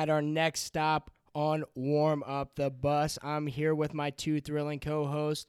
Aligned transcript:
back 0.00 0.08
at 0.08 0.12
our 0.12 0.22
next 0.22 0.60
stop 0.60 1.10
on 1.34 1.64
Warm 1.74 2.22
Up 2.26 2.54
the 2.56 2.70
Bus. 2.70 3.18
I'm 3.22 3.46
here 3.46 3.74
with 3.74 3.94
my 3.94 4.10
two 4.10 4.40
thrilling 4.40 4.80
co 4.80 5.06
hosts, 5.06 5.46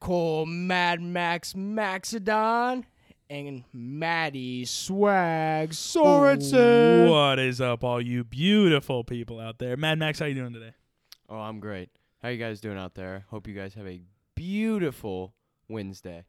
Cole 0.00 0.46
Mad 0.46 1.00
Max 1.00 1.52
Maxidon 1.52 2.84
and 3.28 3.64
Maddie 3.72 4.64
Swag 4.64 5.70
Sorensen. 5.70 7.10
What 7.10 7.38
is 7.38 7.60
up, 7.60 7.84
all 7.84 8.00
you 8.00 8.24
beautiful 8.24 9.04
people 9.04 9.40
out 9.40 9.58
there? 9.58 9.76
Mad 9.76 9.98
Max, 9.98 10.18
how 10.18 10.26
you 10.26 10.34
doing 10.34 10.52
today? 10.52 10.72
Oh, 11.28 11.38
I'm 11.38 11.60
great. 11.60 11.90
How 12.22 12.30
you 12.30 12.38
guys 12.38 12.60
doing 12.60 12.78
out 12.78 12.94
there? 12.94 13.26
Hope 13.28 13.46
you 13.46 13.54
guys 13.54 13.74
have 13.74 13.86
a 13.86 14.00
beautiful 14.34 15.34
Wednesday. 15.68 16.24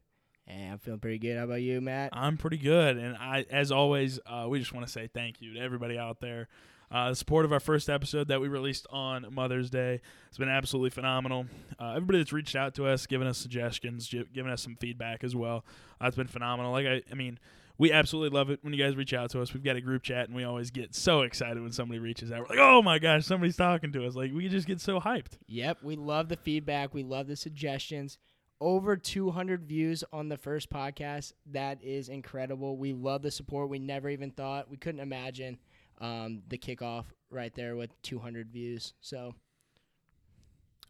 Hey, 0.46 0.66
I'm 0.72 0.78
feeling 0.78 1.00
pretty 1.00 1.18
good. 1.18 1.36
How 1.36 1.44
about 1.44 1.60
you, 1.60 1.80
Matt? 1.80 2.10
I'm 2.14 2.38
pretty 2.38 2.56
good, 2.56 2.96
and 2.96 3.16
I, 3.16 3.44
as 3.50 3.70
always, 3.70 4.18
uh, 4.24 4.46
we 4.48 4.58
just 4.58 4.72
want 4.72 4.86
to 4.86 4.92
say 4.92 5.06
thank 5.12 5.42
you 5.42 5.54
to 5.54 5.60
everybody 5.60 5.98
out 5.98 6.20
there. 6.20 6.48
Uh, 6.90 7.10
the 7.10 7.16
support 7.16 7.44
of 7.44 7.52
our 7.52 7.60
first 7.60 7.90
episode 7.90 8.28
that 8.28 8.40
we 8.40 8.48
released 8.48 8.86
on 8.90 9.26
Mother's 9.30 9.68
Day 9.68 10.00
has 10.30 10.38
been 10.38 10.48
absolutely 10.48 10.90
phenomenal. 10.90 11.46
Uh, 11.78 11.90
everybody 11.90 12.18
that's 12.18 12.32
reached 12.32 12.56
out 12.56 12.74
to 12.76 12.86
us, 12.86 13.06
giving 13.06 13.28
us 13.28 13.36
suggestions, 13.38 14.08
gi- 14.08 14.24
giving 14.32 14.50
us 14.50 14.62
some 14.62 14.74
feedback 14.76 15.22
as 15.22 15.36
well, 15.36 15.64
uh, 16.02 16.06
it's 16.06 16.16
been 16.16 16.26
phenomenal. 16.26 16.72
Like 16.72 16.86
I, 16.86 17.02
I 17.10 17.14
mean, 17.14 17.38
we 17.76 17.92
absolutely 17.92 18.36
love 18.36 18.50
it 18.50 18.58
when 18.62 18.72
you 18.72 18.82
guys 18.82 18.96
reach 18.96 19.12
out 19.12 19.30
to 19.30 19.40
us. 19.42 19.52
We've 19.52 19.62
got 19.62 19.76
a 19.76 19.80
group 19.80 20.02
chat, 20.02 20.26
and 20.28 20.34
we 20.34 20.44
always 20.44 20.70
get 20.70 20.94
so 20.94 21.22
excited 21.22 21.62
when 21.62 21.72
somebody 21.72 21.98
reaches 22.00 22.32
out. 22.32 22.40
We're 22.40 22.56
like, 22.56 22.58
"Oh 22.58 22.82
my 22.82 22.98
gosh, 22.98 23.24
somebody's 23.26 23.56
talking 23.56 23.92
to 23.92 24.06
us!" 24.06 24.16
Like 24.16 24.32
we 24.32 24.48
just 24.48 24.66
get 24.66 24.80
so 24.80 24.98
hyped. 24.98 25.38
Yep, 25.46 25.78
we 25.82 25.94
love 25.94 26.28
the 26.28 26.36
feedback. 26.36 26.94
We 26.94 27.02
love 27.02 27.26
the 27.28 27.36
suggestions. 27.36 28.18
Over 28.60 28.96
200 28.96 29.68
views 29.68 30.02
on 30.12 30.28
the 30.28 30.36
first 30.36 30.68
podcast. 30.70 31.32
That 31.52 31.80
is 31.84 32.08
incredible. 32.08 32.76
We 32.76 32.92
love 32.92 33.22
the 33.22 33.30
support. 33.30 33.68
We 33.68 33.78
never 33.78 34.08
even 34.08 34.32
thought, 34.32 34.68
we 34.68 34.76
couldn't 34.76 35.00
imagine 35.00 35.58
um, 36.00 36.42
the 36.48 36.58
kickoff 36.58 37.04
right 37.30 37.54
there 37.54 37.76
with 37.76 38.00
200 38.02 38.50
views. 38.50 38.94
So, 39.00 39.34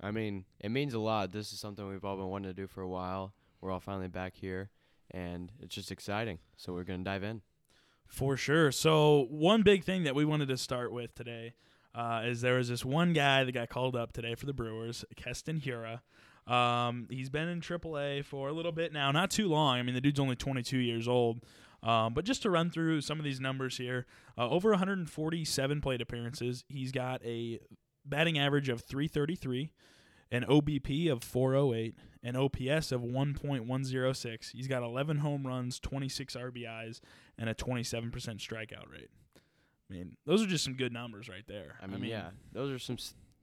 I 0.01 0.11
mean, 0.11 0.45
it 0.61 0.70
means 0.70 0.95
a 0.95 0.98
lot. 0.98 1.33
This 1.33 1.53
is 1.53 1.61
something 1.61 1.87
we've 1.89 2.05
all 2.05 2.17
been 2.17 2.28
wanting 2.28 2.51
to 2.51 2.55
do 2.55 2.67
for 2.67 2.83
a 2.83 2.89
while. 2.89 3.34
We're 3.61 3.70
all 3.70 3.81
finally 3.81 4.09
back 4.09 4.34
here, 4.36 4.70
and 5.11 5.51
it's 5.61 5.75
just 5.75 5.91
exciting. 5.91 6.39
So 6.56 6.73
we're 6.73 6.84
gonna 6.84 7.05
dive 7.05 7.25
in. 7.25 7.42
For 8.06 8.36
sure. 8.36 8.73
So 8.73 9.27
one 9.31 9.62
big 9.62 9.84
thing 9.84 10.05
that 10.05 10.14
we 10.14 10.25
wanted 10.25 10.48
to 10.48 10.56
start 10.56 10.92
with 10.92 11.14
today 11.14 11.55
uh, 11.95 12.23
is 12.25 12.41
there 12.41 12.56
was 12.56 12.69
this 12.69 12.84
one 12.84 13.12
guy 13.12 13.45
that 13.45 13.53
got 13.53 13.69
called 13.69 13.97
up 13.97 14.12
today 14.12 14.34
for 14.34 14.47
the 14.47 14.53
Brewers, 14.53 15.05
Keston 15.17 15.61
Hiura. 15.61 16.01
Um, 16.51 17.06
he's 17.11 17.29
been 17.29 17.48
in 17.48 17.61
AAA 17.61 18.25
for 18.25 18.48
a 18.48 18.53
little 18.53 18.73
bit 18.73 18.92
now, 18.92 19.11
not 19.12 19.31
too 19.31 19.48
long. 19.48 19.79
I 19.79 19.83
mean, 19.83 19.95
the 19.95 20.01
dude's 20.01 20.19
only 20.20 20.36
22 20.36 20.79
years 20.79 21.06
old. 21.06 21.41
Um, 21.83 22.15
but 22.15 22.25
just 22.25 22.43
to 22.43 22.51
run 22.51 22.71
through 22.71 23.03
some 23.03 23.19
of 23.19 23.25
these 23.25 23.41
numbers 23.41 23.77
here, 23.77 24.07
uh, 24.37 24.48
over 24.48 24.71
147 24.71 25.81
plate 25.81 26.01
appearances. 26.01 26.65
He's 26.69 26.93
got 26.93 27.25
a 27.25 27.61
batting 28.05 28.39
average 28.39 28.69
of 28.69 28.83
333, 28.83 29.70
an 30.33 30.45
OBP 30.45 31.11
of 31.11 31.23
408, 31.23 31.95
an 32.23 32.37
OPS 32.37 32.93
of 32.93 33.03
1.106. 33.03 34.51
He's 34.51 34.67
got 34.67 34.83
11 34.83 35.19
home 35.19 35.47
runs, 35.47 35.79
26 35.79 36.35
RBIs, 36.37 37.01
and 37.39 37.48
a 37.48 37.55
27% 37.55 38.11
strikeout 38.13 38.91
rate. 38.91 39.11
I 39.91 39.95
mean, 39.95 40.17
those 40.27 40.42
are 40.42 40.47
just 40.47 40.65
some 40.65 40.75
good 40.75 40.92
numbers 40.92 41.29
right 41.29 41.47
there. 41.47 41.77
I 41.83 41.87
mean, 41.87 42.01
yeah, 42.11 42.31
those 42.53 42.70
are 42.70 42.79
some 42.79 42.98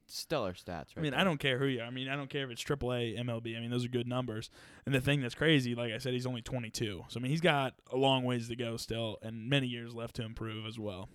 stellar 0.08 0.52
stats. 0.52 0.66
Right 0.66 0.98
I 0.98 1.00
mean, 1.00 1.10
there. 1.12 1.20
I 1.20 1.24
don't 1.24 1.38
care 1.38 1.58
who 1.58 1.66
you 1.66 1.80
are. 1.80 1.84
I 1.86 1.90
mean, 1.90 2.08
I 2.08 2.16
don't 2.16 2.30
care 2.30 2.44
if 2.44 2.50
it's 2.50 2.62
AAA, 2.64 3.18
MLB. 3.18 3.56
I 3.56 3.60
mean, 3.60 3.70
those 3.70 3.84
are 3.84 3.88
good 3.88 4.06
numbers. 4.08 4.50
And 4.84 4.94
the 4.94 5.00
thing 5.00 5.20
that's 5.20 5.34
crazy, 5.34 5.74
like 5.74 5.92
I 5.92 5.98
said, 5.98 6.12
he's 6.12 6.26
only 6.26 6.42
22. 6.42 7.04
So, 7.08 7.18
I 7.18 7.22
mean, 7.22 7.30
he's 7.30 7.40
got 7.40 7.74
a 7.92 7.96
long 7.96 8.24
ways 8.24 8.48
to 8.48 8.56
go 8.56 8.76
still 8.76 9.18
and 9.22 9.48
many 9.48 9.66
years 9.66 9.94
left 9.94 10.16
to 10.16 10.22
improve 10.24 10.64
as 10.66 10.78
well. 10.78 11.08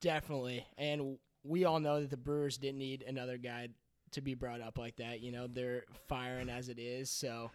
definitely. 0.00 0.66
And 0.78 1.18
we 1.44 1.64
all 1.64 1.80
know 1.80 2.00
that 2.00 2.10
the 2.10 2.16
Brewers 2.16 2.58
didn't 2.58 2.78
need 2.78 3.02
another 3.06 3.38
guy 3.38 3.68
to 4.12 4.20
be 4.20 4.34
brought 4.34 4.60
up 4.60 4.78
like 4.78 4.96
that. 4.96 5.20
You 5.20 5.32
know, 5.32 5.46
they're 5.46 5.84
firing 6.08 6.48
as 6.50 6.68
it 6.68 6.78
is. 6.78 7.10
So, 7.10 7.50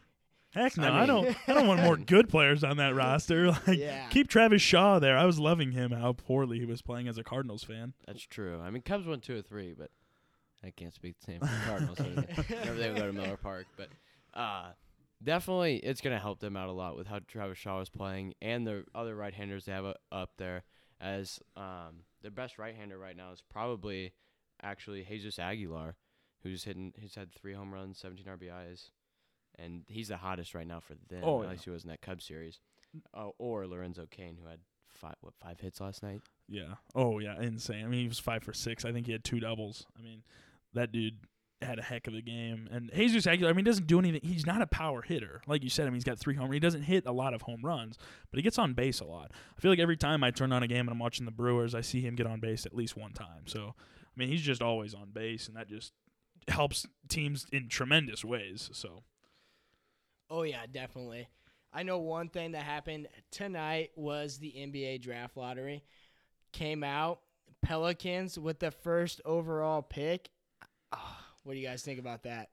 Heck 0.53 0.77
no, 0.77 0.87
I 0.89 1.03
I, 1.03 1.05
don't. 1.05 1.35
I 1.49 1.53
don't 1.53 1.67
want 1.67 1.81
more 1.83 1.97
good 2.05 2.29
players 2.29 2.63
on 2.63 2.77
that 2.77 2.95
roster. 2.95 3.47
Like, 3.67 3.77
Yeah. 3.77 4.07
keep 4.09 4.29
Travis 4.29 4.61
Shaw 4.61 4.99
there. 4.99 5.17
I 5.17 5.25
was 5.25 5.37
loving 5.39 5.71
him. 5.73 5.91
How 5.91 6.13
poorly 6.13 6.59
he 6.59 6.65
was 6.65 6.81
playing 6.81 7.07
as 7.09 7.17
a 7.17 7.23
Cardinals 7.23 7.63
fan. 7.63 7.93
That's 8.07 8.23
true. 8.23 8.61
I 8.63 8.69
mean, 8.69 8.81
Cubs 8.81 9.05
won 9.05 9.19
two 9.19 9.37
or 9.37 9.41
three, 9.41 9.73
but 9.77 9.91
I 10.63 10.71
can't 10.71 10.93
speak 10.93 11.15
the 11.19 11.25
same 11.25 11.39
for 11.39 11.45
the 11.45 11.61
Cardinals. 11.67 11.97
so 11.97 12.03
Whenever 12.55 12.75
they 12.75 12.93
go 12.93 13.07
to 13.07 13.13
Miller 13.13 13.37
Park, 13.37 13.67
but 13.77 13.89
uh, 14.33 14.71
definitely 15.23 15.77
it's 15.77 16.01
gonna 16.01 16.19
help 16.19 16.39
them 16.39 16.57
out 16.57 16.69
a 16.69 16.73
lot 16.73 16.95
with 16.97 17.07
how 17.07 17.19
Travis 17.27 17.57
Shaw 17.57 17.81
is 17.81 17.89
playing 17.89 18.33
and 18.41 18.65
the 18.65 18.83
other 18.93 19.15
right-handers 19.15 19.65
they 19.65 19.71
have 19.71 19.85
uh, 19.85 19.93
up 20.11 20.31
there. 20.37 20.63
As 21.01 21.39
um, 21.57 22.05
their 22.21 22.31
best 22.31 22.57
right-hander 22.57 22.97
right 22.97 23.17
now 23.17 23.31
is 23.31 23.43
probably 23.49 24.13
actually 24.61 25.03
Jesus 25.03 25.37
Aguilar, 25.37 25.95
who's 26.41 26.63
hitting. 26.63 26.93
He's 26.97 27.15
had 27.15 27.33
three 27.33 27.53
home 27.53 27.73
runs, 27.73 27.99
17 27.99 28.25
RBIs, 28.25 28.89
and 29.59 29.83
he's 29.87 30.07
the 30.07 30.17
hottest 30.17 30.55
right 30.55 30.65
now 30.65 30.79
for 30.79 30.93
them. 31.09 31.21
Oh, 31.23 31.41
at 31.41 31.45
yeah. 31.45 31.51
least 31.51 31.65
he 31.65 31.69
was 31.69 31.83
in 31.83 31.89
that 31.89 32.01
Cubs 32.01 32.25
series. 32.25 32.59
Oh, 33.13 33.33
or 33.37 33.67
Lorenzo 33.67 34.07
Cain, 34.09 34.37
who 34.41 34.47
had 34.47 34.59
five 34.97 35.15
what 35.21 35.33
five 35.41 35.59
hits 35.59 35.81
last 35.81 36.03
night. 36.03 36.21
Yeah. 36.47 36.75
Oh 36.93 37.19
yeah, 37.19 37.39
insane. 37.41 37.85
I 37.85 37.87
mean, 37.87 38.01
he 38.01 38.07
was 38.07 38.19
five 38.19 38.43
for 38.43 38.53
six. 38.53 38.85
I 38.85 38.91
think 38.91 39.05
he 39.05 39.11
had 39.11 39.23
two 39.23 39.39
doubles. 39.39 39.85
I 39.97 40.01
mean, 40.01 40.23
that 40.73 40.91
dude 40.91 41.15
had 41.61 41.79
a 41.79 41.81
heck 41.81 42.07
of 42.07 42.13
a 42.13 42.21
game. 42.21 42.67
And 42.71 42.91
Jesus 42.93 43.25
Aguilar, 43.27 43.51
I 43.51 43.53
mean, 43.53 43.65
doesn't 43.65 43.87
do 43.87 43.99
anything. 43.99 44.21
He's 44.23 44.45
not 44.45 44.61
a 44.61 44.67
power 44.67 45.01
hitter, 45.01 45.41
like 45.47 45.63
you 45.63 45.69
said. 45.69 45.83
I 45.83 45.89
mean, 45.89 45.95
he's 45.95 46.03
got 46.03 46.19
three 46.19 46.35
home. 46.35 46.51
He 46.51 46.59
doesn't 46.59 46.83
hit 46.83 47.05
a 47.05 47.11
lot 47.11 47.33
of 47.33 47.43
home 47.43 47.61
runs, 47.63 47.97
but 48.29 48.37
he 48.37 48.43
gets 48.43 48.57
on 48.57 48.73
base 48.73 48.99
a 48.99 49.05
lot. 49.05 49.31
I 49.57 49.61
feel 49.61 49.71
like 49.71 49.79
every 49.79 49.97
time 49.97 50.23
I 50.23 50.31
turn 50.31 50.51
on 50.51 50.63
a 50.63 50.67
game 50.67 50.81
and 50.81 50.89
I'm 50.89 50.99
watching 50.99 51.25
the 51.25 51.31
Brewers, 51.31 51.73
I 51.73 51.81
see 51.81 52.01
him 52.01 52.15
get 52.15 52.27
on 52.27 52.39
base 52.39 52.65
at 52.65 52.75
least 52.75 52.97
one 52.97 53.13
time. 53.13 53.47
So, 53.47 53.73
I 53.77 54.13
mean, 54.15 54.29
he's 54.29 54.41
just 54.41 54.61
always 54.61 54.93
on 54.93 55.11
base, 55.11 55.47
and 55.47 55.55
that 55.55 55.69
just 55.69 55.93
helps 56.47 56.85
teams 57.09 57.47
in 57.51 57.69
tremendous 57.69 58.23
ways. 58.23 58.69
So. 58.73 59.03
oh, 60.29 60.43
yeah, 60.43 60.65
definitely. 60.71 61.29
I 61.75 61.83
know 61.83 61.97
one 61.99 62.29
thing 62.29 62.53
that 62.53 62.63
happened 62.63 63.09
tonight 63.31 63.91
was 63.97 64.37
the 64.37 64.51
NBA 64.51 65.01
draft 65.01 65.35
lottery 65.35 65.83
came 66.53 66.83
out. 66.83 67.19
Pelicans 67.61 68.39
with 68.39 68.59
the 68.59 68.71
first 68.71 69.19
overall 69.25 69.81
pick. 69.81 70.29
Ah, 70.93 71.25
what 71.43 71.53
do 71.53 71.59
you 71.59 71.67
guys 71.67 71.83
think 71.83 71.99
about 71.99 72.23
that? 72.23 72.49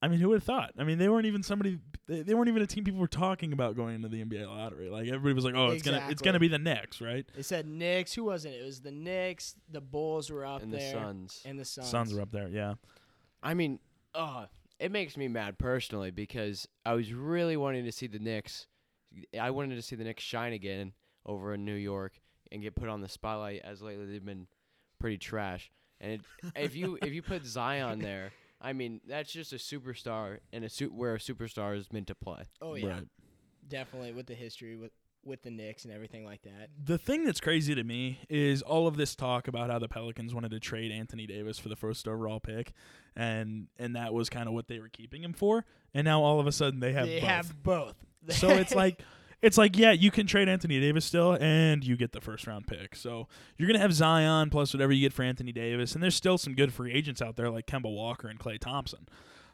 I 0.00 0.08
mean, 0.08 0.18
who 0.20 0.28
would 0.28 0.36
have 0.36 0.44
thought? 0.44 0.72
I 0.78 0.84
mean, 0.84 0.98
they 0.98 1.08
weren't 1.08 1.26
even 1.26 1.42
somebody. 1.42 1.78
They, 2.06 2.22
they 2.22 2.34
weren't 2.34 2.48
even 2.48 2.62
a 2.62 2.66
team 2.66 2.84
people 2.84 3.00
were 3.00 3.06
talking 3.06 3.52
about 3.52 3.74
going 3.76 3.94
into 3.96 4.08
the 4.08 4.24
NBA 4.24 4.46
lottery. 4.46 4.88
Like 4.88 5.08
everybody 5.08 5.34
was 5.34 5.44
like, 5.44 5.54
"Oh, 5.54 5.70
it's 5.70 5.82
gonna, 5.82 6.06
it's 6.10 6.22
gonna 6.22 6.38
be 6.38 6.48
the 6.48 6.58
Knicks, 6.58 7.00
right?" 7.00 7.26
They 7.34 7.42
said 7.42 7.66
Knicks. 7.66 8.12
Who 8.12 8.24
was 8.24 8.44
it? 8.44 8.50
It 8.50 8.64
was 8.64 8.80
the 8.80 8.92
Knicks. 8.92 9.56
The 9.70 9.80
Bulls 9.80 10.30
were 10.30 10.44
up 10.44 10.60
there 10.60 10.64
and 10.64 10.72
the 10.74 10.80
Suns. 10.80 11.42
and 11.44 11.58
the 11.58 11.64
Suns. 11.64 11.88
Suns 11.88 12.14
are 12.14 12.20
up 12.20 12.30
there, 12.32 12.48
yeah. 12.48 12.74
I 13.42 13.54
mean, 13.54 13.78
uh, 14.14 14.46
it 14.78 14.90
makes 14.90 15.16
me 15.16 15.28
mad 15.28 15.58
personally 15.58 16.10
because 16.10 16.66
I 16.84 16.94
was 16.94 17.12
really 17.12 17.56
wanting 17.56 17.84
to 17.84 17.92
see 17.92 18.06
the 18.06 18.18
Knicks. 18.18 18.66
I 19.38 19.50
wanted 19.50 19.76
to 19.76 19.82
see 19.82 19.96
the 19.96 20.04
Knicks 20.04 20.22
shine 20.22 20.52
again 20.52 20.92
over 21.24 21.54
in 21.54 21.64
New 21.64 21.74
York 21.74 22.20
and 22.50 22.62
get 22.62 22.74
put 22.74 22.88
on 22.88 23.00
the 23.00 23.08
spotlight. 23.08 23.62
As 23.64 23.82
lately 23.82 24.06
they've 24.06 24.24
been 24.24 24.46
pretty 24.98 25.18
trash. 25.18 25.70
And 26.00 26.12
it, 26.12 26.20
if 26.56 26.74
you 26.74 26.98
if 27.02 27.12
you 27.12 27.22
put 27.22 27.44
Zion 27.44 28.00
there, 28.00 28.32
I 28.60 28.72
mean 28.72 29.00
that's 29.06 29.32
just 29.32 29.52
a 29.52 29.56
superstar 29.56 30.38
and 30.52 30.64
a 30.64 30.68
suit 30.68 30.92
where 30.92 31.14
a 31.14 31.18
superstar 31.18 31.76
is 31.76 31.92
meant 31.92 32.08
to 32.08 32.14
play. 32.14 32.42
Oh 32.60 32.74
yeah, 32.74 32.86
Right. 32.96 33.08
definitely 33.68 34.12
with 34.12 34.26
the 34.26 34.34
history 34.34 34.76
with 34.76 34.92
with 35.26 35.42
the 35.42 35.50
Knicks 35.50 35.84
and 35.84 35.92
everything 35.92 36.24
like 36.24 36.42
that. 36.42 36.70
The 36.82 36.98
thing 36.98 37.24
that's 37.24 37.40
crazy 37.40 37.74
to 37.74 37.84
me 37.84 38.20
is 38.28 38.62
all 38.62 38.86
of 38.86 38.96
this 38.96 39.14
talk 39.14 39.48
about 39.48 39.70
how 39.70 39.78
the 39.78 39.88
Pelicans 39.88 40.34
wanted 40.34 40.50
to 40.50 40.60
trade 40.60 40.90
Anthony 40.90 41.26
Davis 41.26 41.58
for 41.58 41.68
the 41.68 41.76
first 41.76 42.06
overall 42.08 42.40
pick, 42.40 42.72
and 43.16 43.68
and 43.78 43.96
that 43.96 44.12
was 44.12 44.28
kind 44.28 44.48
of 44.48 44.54
what 44.54 44.68
they 44.68 44.78
were 44.78 44.88
keeping 44.88 45.22
him 45.22 45.32
for. 45.32 45.64
And 45.92 46.04
now 46.04 46.22
all 46.22 46.40
of 46.40 46.46
a 46.46 46.52
sudden 46.52 46.80
they 46.80 46.92
have 46.92 47.06
they 47.06 47.20
both. 47.20 47.28
have 47.28 47.62
both. 47.62 47.94
so 48.30 48.48
it's 48.50 48.74
like 48.76 49.02
it's 49.42 49.58
like 49.58 49.76
yeah, 49.76 49.92
you 49.92 50.10
can 50.10 50.26
trade 50.26 50.48
Anthony 50.48 50.80
Davis 50.80 51.04
still, 51.04 51.36
and 51.40 51.84
you 51.84 51.96
get 51.96 52.12
the 52.12 52.20
first 52.20 52.46
round 52.46 52.66
pick. 52.66 52.96
So 52.96 53.28
you're 53.58 53.66
gonna 53.66 53.78
have 53.78 53.92
Zion 53.92 54.50
plus 54.50 54.72
whatever 54.72 54.92
you 54.92 55.02
get 55.02 55.12
for 55.12 55.22
Anthony 55.22 55.52
Davis, 55.52 55.94
and 55.94 56.02
there's 56.02 56.14
still 56.16 56.38
some 56.38 56.54
good 56.54 56.72
free 56.72 56.92
agents 56.92 57.20
out 57.20 57.36
there 57.36 57.50
like 57.50 57.66
Kemba 57.66 57.94
Walker 57.94 58.28
and 58.28 58.38
Klay 58.38 58.58
Thompson. 58.58 59.06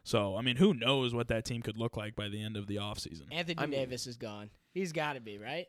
So 0.03 0.37
I 0.37 0.43
mean, 0.43 0.57
who 0.57 0.75
knows 0.75 1.15
what 1.15 1.29
that 1.29 1.45
team 1.45 1.63
could 1.63 1.77
look 1.77 1.97
like 1.97 2.17
by 2.17 2.29
the 2.29 2.43
end 2.43 2.57
of 2.57 2.67
the 2.67 2.77
offseason. 2.77 3.25
Anthony 3.31 3.59
I 3.59 3.67
mean- 3.67 3.79
Davis 3.79 4.07
is 4.07 4.17
gone. 4.17 4.51
He's 4.73 4.93
got 4.93 5.15
to 5.15 5.21
be 5.21 5.39
right. 5.39 5.67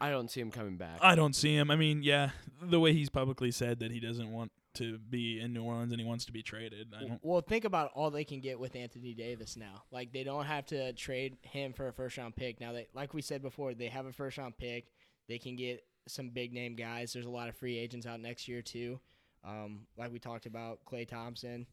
I 0.00 0.10
don't 0.10 0.30
see 0.30 0.40
him 0.40 0.50
coming 0.50 0.78
back. 0.78 0.98
I 1.02 1.14
don't 1.14 1.36
see 1.36 1.54
him. 1.54 1.70
I 1.70 1.76
mean, 1.76 2.02
yeah, 2.02 2.30
the 2.62 2.80
way 2.80 2.94
he's 2.94 3.10
publicly 3.10 3.50
said 3.50 3.80
that 3.80 3.92
he 3.92 4.00
doesn't 4.00 4.32
want 4.32 4.50
to 4.74 4.98
be 4.98 5.38
in 5.38 5.52
New 5.52 5.64
Orleans 5.64 5.92
and 5.92 6.00
he 6.00 6.06
wants 6.06 6.24
to 6.26 6.32
be 6.32 6.42
traded. 6.42 6.94
I 6.96 7.00
don't. 7.02 7.20
Well, 7.22 7.42
think 7.42 7.64
about 7.64 7.90
all 7.94 8.10
they 8.10 8.24
can 8.24 8.40
get 8.40 8.58
with 8.58 8.74
Anthony 8.74 9.12
Davis 9.12 9.56
now. 9.56 9.82
Like 9.90 10.12
they 10.12 10.24
don't 10.24 10.46
have 10.46 10.64
to 10.66 10.92
trade 10.94 11.36
him 11.42 11.72
for 11.72 11.88
a 11.88 11.92
first 11.92 12.16
round 12.16 12.36
pick. 12.36 12.60
Now 12.60 12.72
they 12.72 12.88
like 12.94 13.12
we 13.12 13.22
said 13.22 13.42
before, 13.42 13.74
they 13.74 13.88
have 13.88 14.06
a 14.06 14.12
first 14.12 14.38
round 14.38 14.56
pick. 14.56 14.86
They 15.28 15.38
can 15.38 15.56
get 15.56 15.84
some 16.08 16.30
big 16.30 16.52
name 16.52 16.74
guys. 16.74 17.12
There's 17.12 17.26
a 17.26 17.30
lot 17.30 17.48
of 17.48 17.56
free 17.56 17.78
agents 17.78 18.06
out 18.06 18.20
next 18.20 18.48
year 18.48 18.62
too. 18.62 18.98
Um, 19.44 19.80
like 19.98 20.12
we 20.12 20.18
talked 20.18 20.46
about 20.46 20.80
Klay 20.90 21.06
Thompson. 21.06 21.66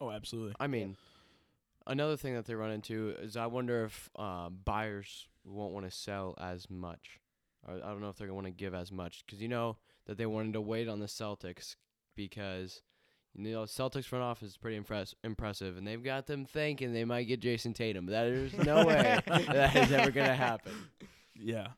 Oh, 0.00 0.10
absolutely. 0.10 0.54
I 0.58 0.66
mean, 0.66 0.96
another 1.86 2.16
thing 2.16 2.34
that 2.34 2.46
they 2.46 2.54
run 2.54 2.70
into 2.70 3.14
is 3.20 3.36
I 3.36 3.46
wonder 3.46 3.84
if 3.84 4.10
uh, 4.16 4.48
buyers 4.48 5.28
won't 5.44 5.72
want 5.72 5.86
to 5.86 5.96
sell 5.96 6.36
as 6.40 6.70
much 6.70 7.20
or 7.66 7.74
I 7.74 7.88
don't 7.88 8.00
know 8.00 8.08
if 8.08 8.16
they're 8.16 8.26
going 8.26 8.42
to 8.42 8.44
want 8.44 8.58
to 8.58 8.64
give 8.64 8.74
as 8.74 8.90
much 8.90 9.24
because 9.24 9.40
you 9.40 9.48
know 9.48 9.76
that 10.06 10.18
they 10.18 10.26
wanted 10.26 10.54
to 10.54 10.60
wait 10.60 10.88
on 10.88 11.00
the 11.00 11.06
Celtics 11.06 11.76
because 12.16 12.82
you 13.34 13.52
know 13.52 13.62
Celtics 13.62 14.04
front 14.04 14.24
office 14.24 14.50
is 14.50 14.56
pretty 14.56 14.76
impress- 14.76 15.14
impressive, 15.24 15.76
and 15.76 15.86
they've 15.86 16.02
got 16.02 16.26
them 16.26 16.44
thinking 16.44 16.92
they 16.92 17.04
might 17.04 17.24
get 17.24 17.40
Jayson 17.40 17.74
Tatum. 17.74 18.06
That 18.06 18.26
is 18.26 18.54
no 18.54 18.84
way 18.86 19.20
that 19.26 19.76
is 19.76 19.92
ever 19.92 20.10
going 20.10 20.28
to 20.28 20.34
happen. 20.34 20.72
Yeah. 21.34 21.68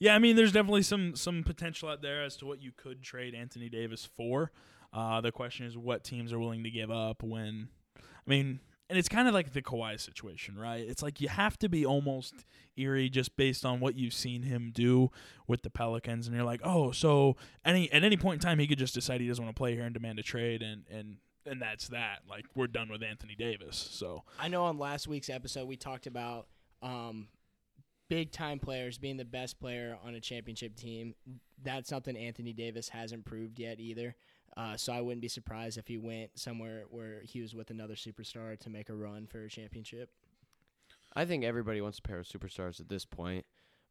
Yeah, 0.00 0.14
I 0.14 0.18
mean, 0.18 0.36
there's 0.36 0.52
definitely 0.52 0.82
some 0.82 1.16
some 1.16 1.44
potential 1.44 1.88
out 1.88 2.02
there 2.02 2.22
as 2.24 2.36
to 2.38 2.46
what 2.46 2.60
you 2.60 2.72
could 2.76 3.02
trade 3.02 3.34
Anthony 3.34 3.68
Davis 3.68 4.04
for. 4.04 4.50
Uh, 4.92 5.20
the 5.20 5.32
question 5.32 5.66
is 5.66 5.76
what 5.76 6.04
teams 6.04 6.32
are 6.32 6.38
willing 6.38 6.62
to 6.64 6.70
give 6.70 6.90
up 6.90 7.22
when. 7.22 7.68
I 7.96 8.30
mean, 8.30 8.60
and 8.88 8.98
it's 8.98 9.08
kind 9.08 9.28
of 9.28 9.34
like 9.34 9.52
the 9.52 9.62
Kawhi 9.62 9.98
situation, 9.98 10.58
right? 10.58 10.84
It's 10.86 11.02
like 11.02 11.20
you 11.20 11.28
have 11.28 11.58
to 11.60 11.68
be 11.68 11.86
almost 11.86 12.34
eerie 12.76 13.08
just 13.08 13.36
based 13.36 13.64
on 13.64 13.80
what 13.80 13.94
you've 13.94 14.14
seen 14.14 14.42
him 14.42 14.70
do 14.74 15.10
with 15.46 15.62
the 15.62 15.70
Pelicans, 15.70 16.26
and 16.26 16.36
you're 16.36 16.44
like, 16.44 16.60
oh, 16.64 16.90
so 16.92 17.36
any 17.64 17.90
at 17.92 18.04
any 18.04 18.16
point 18.16 18.42
in 18.42 18.46
time 18.46 18.58
he 18.58 18.66
could 18.66 18.78
just 18.78 18.94
decide 18.94 19.20
he 19.20 19.28
doesn't 19.28 19.44
want 19.44 19.54
to 19.54 19.58
play 19.58 19.74
here 19.74 19.84
and 19.84 19.94
demand 19.94 20.18
a 20.18 20.22
trade, 20.22 20.62
and 20.62 20.84
and 20.90 21.16
and 21.46 21.60
that's 21.60 21.88
that. 21.88 22.20
Like 22.28 22.44
we're 22.54 22.66
done 22.66 22.88
with 22.90 23.02
Anthony 23.02 23.34
Davis. 23.34 23.76
So 23.76 24.24
I 24.38 24.48
know 24.48 24.64
on 24.64 24.78
last 24.78 25.08
week's 25.08 25.30
episode 25.30 25.66
we 25.66 25.76
talked 25.76 26.06
about 26.06 26.46
um, 26.82 27.28
big 28.08 28.32
time 28.32 28.58
players 28.58 28.98
being 28.98 29.16
the 29.16 29.24
best 29.24 29.58
player 29.58 29.98
on 30.04 30.14
a 30.14 30.20
championship 30.20 30.76
team. 30.76 31.14
That's 31.62 31.88
something 31.88 32.16
Anthony 32.16 32.52
Davis 32.52 32.90
hasn't 32.90 33.24
proved 33.24 33.58
yet 33.58 33.80
either. 33.80 34.14
Uh, 34.56 34.76
so 34.76 34.92
I 34.92 35.00
wouldn't 35.00 35.20
be 35.20 35.28
surprised 35.28 35.78
if 35.78 35.88
he 35.88 35.98
went 35.98 36.30
somewhere 36.38 36.84
where 36.88 37.22
he 37.24 37.40
was 37.40 37.54
with 37.54 37.70
another 37.70 37.94
superstar 37.94 38.58
to 38.60 38.70
make 38.70 38.88
a 38.88 38.94
run 38.94 39.26
for 39.26 39.44
a 39.44 39.48
championship. 39.48 40.10
I 41.16 41.24
think 41.24 41.44
everybody 41.44 41.80
wants 41.80 41.98
a 41.98 42.02
pair 42.02 42.18
of 42.18 42.26
superstars 42.26 42.80
at 42.80 42.88
this 42.88 43.04
point, 43.04 43.46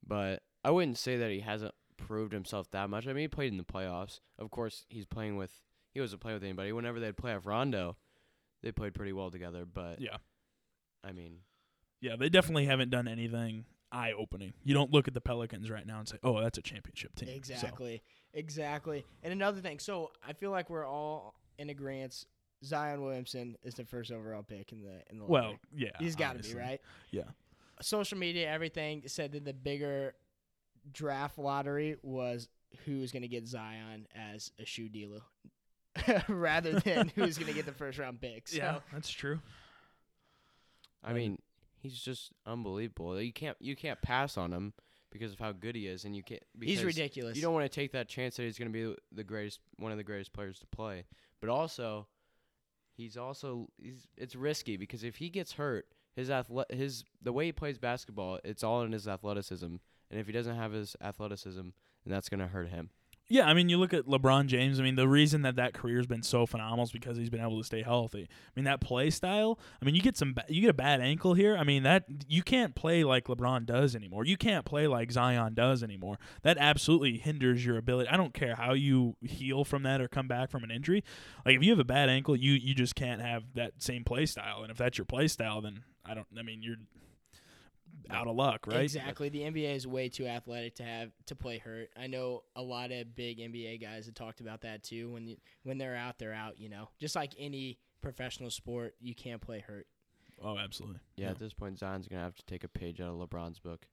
but 0.05 0.41
I 0.63 0.71
wouldn't 0.71 0.97
say 0.97 1.17
that 1.17 1.31
he 1.31 1.41
hasn't 1.41 1.73
proved 1.97 2.33
himself 2.33 2.69
that 2.71 2.89
much. 2.89 3.07
I 3.07 3.13
mean, 3.13 3.23
he 3.23 3.27
played 3.27 3.51
in 3.51 3.57
the 3.57 3.63
playoffs. 3.63 4.19
Of 4.37 4.51
course, 4.51 4.85
he's 4.89 5.05
playing 5.05 5.37
with 5.37 5.51
he 5.93 6.01
wasn't 6.01 6.21
playing 6.21 6.35
with 6.37 6.43
anybody. 6.43 6.71
Whenever 6.71 6.99
they'd 6.99 7.15
play 7.15 7.33
off 7.33 7.45
Rondo, 7.45 7.97
they 8.61 8.71
played 8.71 8.93
pretty 8.93 9.13
well 9.13 9.31
together. 9.31 9.65
But 9.65 10.01
yeah, 10.01 10.17
I 11.03 11.11
mean, 11.11 11.39
yeah, 12.01 12.15
they 12.17 12.29
definitely 12.29 12.65
haven't 12.65 12.89
done 12.89 13.07
anything 13.07 13.65
eye 13.91 14.11
opening. 14.17 14.53
You 14.63 14.73
don't 14.73 14.91
look 14.91 15.07
at 15.07 15.13
the 15.13 15.21
Pelicans 15.21 15.69
right 15.69 15.85
now 15.85 15.99
and 15.99 16.07
say, 16.07 16.17
"Oh, 16.23 16.41
that's 16.41 16.57
a 16.57 16.61
championship 16.61 17.15
team." 17.15 17.29
So, 17.57 17.67
Exactly. 18.33 18.99
Exactly. 18.99 19.05
And 19.23 19.31
another 19.33 19.61
thing, 19.61 19.79
so 19.79 20.11
I 20.27 20.33
feel 20.33 20.51
like 20.51 20.69
we're 20.69 20.87
all 20.87 21.35
in 21.57 21.69
agreement. 21.69 22.25
Zion 22.65 23.01
Williamson 23.03 23.57
is 23.63 23.75
the 23.75 23.83
first 23.85 24.11
overall 24.11 24.41
pick 24.41 24.71
in 24.71 24.81
the 24.81 25.01
in 25.09 25.19
the 25.19 25.25
well, 25.25 25.43
lottery. 25.43 25.59
yeah, 25.75 25.89
he's 25.99 26.15
got 26.15 26.41
to 26.41 26.49
be 26.49 26.57
right. 26.57 26.79
Yeah. 27.11 27.23
Social 27.81 28.17
media, 28.17 28.49
everything 28.49 29.03
said 29.07 29.33
that 29.33 29.43
the 29.45 29.53
bigger 29.53 30.15
draft 30.93 31.37
lottery 31.37 31.97
was 32.03 32.47
who's 32.85 33.11
going 33.11 33.21
to 33.23 33.27
get 33.27 33.47
Zion 33.47 34.07
as 34.15 34.49
a 34.59 34.65
shoe 34.65 34.87
dealer, 34.89 35.19
rather 36.29 36.79
than 36.79 37.11
who's 37.15 37.37
going 37.37 37.49
to 37.49 37.53
get 37.53 37.65
the 37.65 37.71
first 37.73 37.99
round 37.99 38.21
pick. 38.21 38.47
So 38.47 38.57
Yeah, 38.57 38.79
that's 38.93 39.09
true. 39.11 39.39
I 41.03 41.07
Like- 41.07 41.15
mean, 41.17 41.39
he's 41.81 41.99
just 42.01 42.31
unbelievable. 42.45 43.19
You 43.21 43.33
can't 43.33 43.57
you 43.59 43.75
can't 43.75 44.01
pass 44.01 44.37
on 44.37 44.53
him 44.53 44.73
because 45.13 45.31
of 45.31 45.39
how 45.39 45.51
good 45.51 45.75
he 45.75 45.87
is, 45.87 46.03
and 46.03 46.15
you 46.15 46.23
can't. 46.23 46.41
he's 46.59 46.83
ridiculous. 46.83 47.37
You 47.37 47.41
don't 47.43 47.53
want 47.53 47.71
to 47.71 47.73
take 47.73 47.93
that 47.93 48.09
chance 48.09 48.35
that 48.35 48.43
he's 48.43 48.57
going 48.57 48.71
to 48.71 48.73
be 48.73 48.95
the 49.11 49.23
greatest, 49.23 49.59
one 49.77 49.91
of 49.91 49.97
the 49.97 50.03
greatest 50.03 50.33
players 50.33 50.59
to 50.59 50.65
play. 50.67 51.05
But 51.39 51.49
also, 51.49 52.07
he's 52.97 53.15
also 53.15 53.69
he's 53.81 54.07
it's 54.17 54.35
risky 54.35 54.75
because 54.75 55.03
if 55.03 55.17
he 55.17 55.29
gets 55.29 55.53
hurt, 55.53 55.85
his 56.15 56.29
athle- 56.29 56.69
his 56.71 57.03
the 57.21 57.31
way 57.31 57.45
he 57.45 57.51
plays 57.51 57.77
basketball, 57.77 58.39
it's 58.43 58.63
all 58.63 58.81
in 58.81 58.91
his 58.91 59.07
athleticism. 59.07 59.75
And 60.11 60.19
if 60.19 60.27
he 60.27 60.33
doesn't 60.33 60.55
have 60.55 60.73
his 60.73 60.95
athleticism, 61.01 61.61
then 61.61 61.73
that's 62.05 62.29
going 62.29 62.39
to 62.39 62.47
hurt 62.47 62.69
him. 62.69 62.89
Yeah, 63.33 63.47
I 63.47 63.55
mean, 63.55 63.67
you 63.67 63.79
look 63.79 63.95
at 63.95 64.05
LeBron 64.05 64.45
James. 64.45 64.79
I 64.79 64.83
mean, 64.83 64.93
the 64.93 65.07
reason 65.07 65.41
that 65.41 65.55
that 65.55 65.73
career's 65.73 66.05
been 66.05 66.21
so 66.21 66.45
phenomenal 66.45 66.83
is 66.83 66.91
because 66.91 67.17
he's 67.17 67.31
been 67.31 67.41
able 67.41 67.57
to 67.57 67.63
stay 67.63 67.81
healthy. 67.81 68.29
I 68.29 68.51
mean, 68.55 68.65
that 68.65 68.79
play 68.79 69.09
style. 69.09 69.57
I 69.81 69.85
mean, 69.85 69.95
you 69.95 70.03
get 70.03 70.15
some, 70.15 70.35
ba- 70.35 70.45
you 70.49 70.61
get 70.61 70.69
a 70.69 70.73
bad 70.73 71.01
ankle 71.01 71.33
here. 71.33 71.57
I 71.57 71.63
mean, 71.63 71.81
that 71.81 72.05
you 72.27 72.43
can't 72.43 72.75
play 72.75 73.03
like 73.03 73.25
LeBron 73.25 73.65
does 73.65 73.95
anymore. 73.95 74.23
You 74.23 74.37
can't 74.37 74.65
play 74.65 74.85
like 74.85 75.11
Zion 75.11 75.55
does 75.55 75.81
anymore. 75.81 76.19
That 76.43 76.59
absolutely 76.59 77.17
hinders 77.17 77.65
your 77.65 77.79
ability. 77.79 78.07
I 78.07 78.17
don't 78.17 78.35
care 78.35 78.53
how 78.53 78.73
you 78.73 79.15
heal 79.23 79.65
from 79.65 79.81
that 79.81 79.99
or 79.99 80.07
come 80.07 80.27
back 80.27 80.51
from 80.51 80.63
an 80.63 80.69
injury. 80.69 81.03
Like 81.43 81.55
if 81.55 81.63
you 81.63 81.71
have 81.71 81.79
a 81.79 81.83
bad 81.83 82.09
ankle, 82.09 82.35
you 82.35 82.51
you 82.51 82.75
just 82.75 82.93
can't 82.93 83.19
have 83.19 83.45
that 83.55 83.81
same 83.81 84.03
play 84.03 84.27
style. 84.27 84.61
And 84.61 84.69
if 84.69 84.77
that's 84.77 84.99
your 84.99 85.05
play 85.05 85.27
style, 85.27 85.59
then 85.59 85.79
I 86.05 86.13
don't. 86.13 86.27
I 86.37 86.43
mean, 86.43 86.61
you're 86.61 86.77
out 88.13 88.27
of 88.27 88.35
luck, 88.35 88.67
right? 88.67 88.81
Exactly. 88.81 89.29
The 89.29 89.41
NBA 89.41 89.75
is 89.75 89.87
way 89.87 90.09
too 90.09 90.27
athletic 90.27 90.75
to 90.75 90.83
have 90.83 91.11
to 91.27 91.35
play 91.35 91.57
hurt. 91.57 91.89
I 91.97 92.07
know 92.07 92.43
a 92.55 92.61
lot 92.61 92.91
of 92.91 93.15
big 93.15 93.39
NBA 93.39 93.81
guys 93.81 94.05
have 94.05 94.15
talked 94.15 94.39
about 94.41 94.61
that 94.61 94.83
too. 94.83 95.11
When 95.11 95.27
you, 95.27 95.37
when 95.63 95.77
they're 95.77 95.95
out, 95.95 96.19
they're 96.19 96.33
out. 96.33 96.59
You 96.59 96.69
know, 96.69 96.89
just 96.99 97.15
like 97.15 97.33
any 97.37 97.79
professional 98.01 98.49
sport, 98.49 98.95
you 98.99 99.15
can't 99.15 99.41
play 99.41 99.59
hurt. 99.59 99.87
Oh, 100.43 100.57
absolutely. 100.57 100.99
Yeah, 101.15 101.29
at 101.29 101.39
this 101.39 101.53
point, 101.53 101.79
Zion's 101.79 102.07
going 102.07 102.19
to 102.19 102.23
have 102.23 102.35
to 102.35 102.45
take 102.45 102.63
a 102.63 102.67
page 102.67 102.99
out 102.99 103.09
of 103.09 103.15
LeBron's 103.15 103.59
book. 103.59 103.85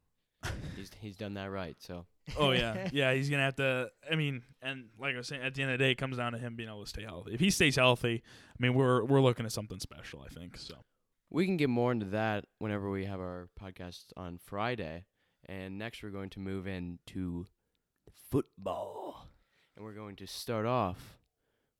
he's 0.77 0.91
he's 1.01 1.17
done 1.17 1.35
that 1.35 1.51
right. 1.51 1.77
So 1.81 2.07
Oh 2.39 2.53
yeah, 2.53 2.89
yeah. 2.93 3.13
He's 3.13 3.29
gonna 3.31 3.43
have 3.43 3.57
to. 3.57 3.91
I 4.11 4.15
mean, 4.15 4.43
and 4.63 4.87
like 4.99 5.15
I 5.15 5.19
was 5.19 5.29
saying, 5.29 5.43
at 5.43 5.55
the 5.55 5.63
end 5.63 5.73
of 5.73 5.79
the 5.79 5.85
day, 5.85 5.91
it 5.93 5.97
comes 5.97 6.17
down 6.17 6.33
to 6.33 6.39
him 6.39 6.57
being 6.57 6.69
able 6.69 6.83
to 6.83 6.89
stay 6.89 7.03
healthy. 7.03 7.35
If 7.35 7.41
he 7.41 7.51
stays 7.51 7.77
healthy, 7.77 8.23
I 8.25 8.57
mean, 8.59 8.75
we're 8.75 9.05
we're 9.05 9.21
looking 9.21 9.47
at 9.47 9.53
something 9.53 9.81
special. 9.81 10.25
I 10.25 10.33
think 10.33 10.57
so. 10.57 10.75
We 11.31 11.47
can 11.47 11.57
get 11.57 11.71
more 11.71 11.93
into 11.93 12.07
that 12.07 12.45
whenever 12.59 12.91
we 12.91 13.05
have 13.05 13.21
our 13.21 13.49
podcast 13.61 14.07
on 14.17 14.39
Friday. 14.39 15.05
And 15.47 15.79
next, 15.79 16.03
we're 16.03 16.11
going 16.11 16.31
to 16.31 16.41
move 16.41 16.67
into 16.67 17.47
football, 18.31 19.29
and 19.75 19.85
we're 19.85 19.95
going 19.95 20.17
to 20.17 20.27
start 20.27 20.67
off 20.67 21.19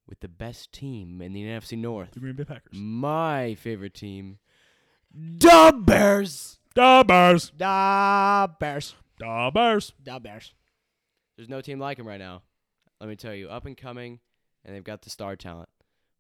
with 0.09 0.21
the 0.21 0.29
best 0.29 0.73
team 0.73 1.21
in 1.21 1.33
the 1.33 1.43
NFC 1.43 1.77
North. 1.77 2.13
The 2.13 2.21
Green 2.21 2.35
Bay 2.35 2.45
Packers. 2.45 2.73
My 2.73 3.55
favorite 3.57 3.95
team, 3.95 4.39
the 5.13 5.75
Bears. 5.85 6.59
Da 6.75 7.03
Bears. 7.03 7.51
Da 7.57 8.47
Bears. 8.47 8.95
Da 9.19 9.51
Bears. 9.51 9.93
Da 10.03 10.19
Bears. 10.19 10.55
There's 11.37 11.49
no 11.49 11.61
team 11.61 11.79
like 11.79 11.99
them 11.99 12.07
right 12.09 12.19
now. 12.19 12.43
Let 13.01 13.09
me 13.09 13.17
tell 13.17 13.35
you, 13.35 13.49
up 13.49 13.67
and 13.67 13.77
coming, 13.77 14.21
and 14.65 14.75
they've 14.75 14.85
got 14.85 15.03
the 15.03 15.11
star 15.11 15.37
talent. 15.37 15.69